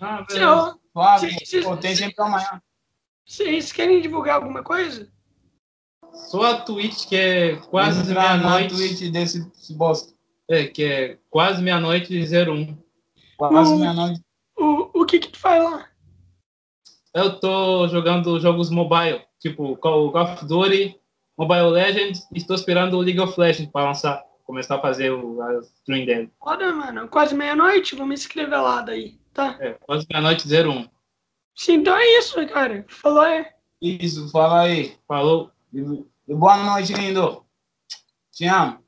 Ah, 0.00 0.24
Se- 0.28 0.38
beleza. 0.38 0.50
ó, 0.50 0.74
suave, 0.92 1.30
Sim, 1.30 1.44
sim, 1.44 1.62
pô, 1.62 1.76
tem 1.76 1.94
sempre 1.94 2.14
amanhã. 2.24 2.62
Vocês 3.26 3.70
querem 3.72 4.00
divulgar 4.00 4.36
alguma 4.36 4.62
coisa? 4.62 5.12
Só 6.14 6.42
a 6.42 6.60
Twitch, 6.60 7.06
que 7.06 7.16
é 7.16 7.56
quase 7.56 8.12
meia-noite. 8.12 8.74
Twitch 8.74 9.10
desse, 9.10 9.44
desse 9.44 9.74
bosta. 9.74 10.14
É, 10.48 10.64
que 10.66 10.84
é 10.84 11.18
quase 11.30 11.62
meia-noite 11.62 12.14
e 12.14 12.24
01. 12.24 12.76
Quase 13.36 13.74
meia-noite. 13.76 14.20
O, 14.56 15.02
o 15.02 15.06
que 15.06 15.18
que 15.18 15.28
tu 15.28 15.38
faz 15.38 15.62
lá? 15.62 15.88
Eu 17.14 17.38
tô 17.38 17.86
jogando 17.88 18.40
jogos 18.40 18.70
mobile, 18.70 19.22
tipo 19.38 19.76
Call 19.76 20.08
of 20.16 20.44
Duty, 20.46 20.98
Mobile 21.38 21.70
Legends, 21.70 22.26
e 22.32 22.38
estou 22.38 22.56
esperando 22.56 22.96
o 22.96 23.00
League 23.00 23.20
of 23.20 23.38
Legends 23.38 23.70
para 23.70 23.86
lançar, 23.86 24.22
começar 24.44 24.76
a 24.76 24.80
fazer 24.80 25.12
o, 25.12 25.40
a 25.40 25.60
stream 25.60 26.06
dele. 26.06 26.32
Foda, 26.38 26.72
mano. 26.72 27.08
Quase 27.08 27.34
meia-noite, 27.34 27.94
vou 27.94 28.06
me 28.06 28.14
inscrever 28.14 28.60
lá 28.60 28.82
daí, 28.82 29.18
tá? 29.32 29.56
É, 29.60 29.76
quase 29.80 30.06
meia-noite 30.10 30.48
01. 30.48 30.88
Sim, 31.56 31.74
então 31.74 31.96
é 31.96 32.18
isso, 32.18 32.44
cara. 32.48 32.84
Falou 32.88 33.20
aí. 33.20 33.46
Isso, 33.80 34.28
fala 34.30 34.62
aí. 34.62 34.96
Falou. 35.06 35.50
E- 35.74 36.34
Boa 36.34 36.56
noite, 36.64 36.94
lindo. 36.94 37.44
Te 38.32 38.46
amo. 38.48 38.82